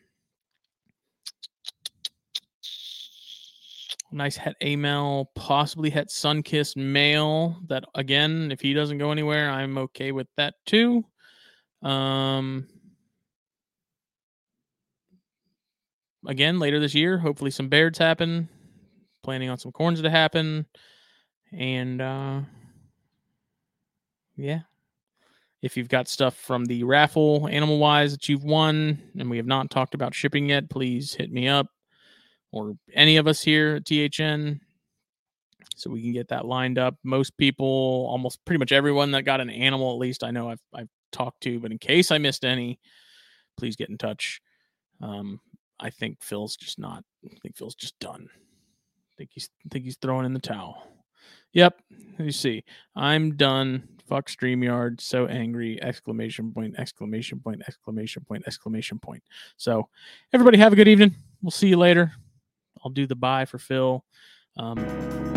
[4.10, 7.56] nice het Amel, possibly het Sunkiss male.
[7.68, 11.04] That again, if he doesn't go anywhere, I'm okay with that too.
[11.82, 12.66] Um,
[16.26, 18.48] again, later this year, hopefully some Bairds happen.
[19.22, 20.66] Planning on some corns to happen,
[21.52, 22.40] and uh,
[24.36, 24.60] yeah.
[25.62, 29.46] If you've got stuff from the raffle animal wise that you've won and we have
[29.46, 31.68] not talked about shipping yet, please hit me up
[32.54, 34.60] or any of us here at THN
[35.74, 36.94] so we can get that lined up.
[37.02, 40.62] Most people, almost pretty much everyone that got an animal, at least I know I've,
[40.72, 42.78] I've talked to, but in case I missed any,
[43.56, 44.40] please get in touch.
[45.00, 45.40] Um,
[45.80, 48.28] I think Phil's just not, I think Phil's just done.
[48.30, 50.86] I think he's, I think he's throwing in the towel.
[51.54, 51.80] Yep.
[52.18, 52.62] You see,
[52.94, 53.88] I'm done.
[54.08, 55.00] Fuck StreamYard.
[55.00, 55.82] So angry.
[55.82, 59.22] Exclamation point, exclamation point, exclamation point, exclamation point.
[59.56, 59.88] So,
[60.32, 61.14] everybody have a good evening.
[61.42, 62.12] We'll see you later.
[62.84, 64.04] I'll do the buy for Phil.
[64.56, 65.33] Um,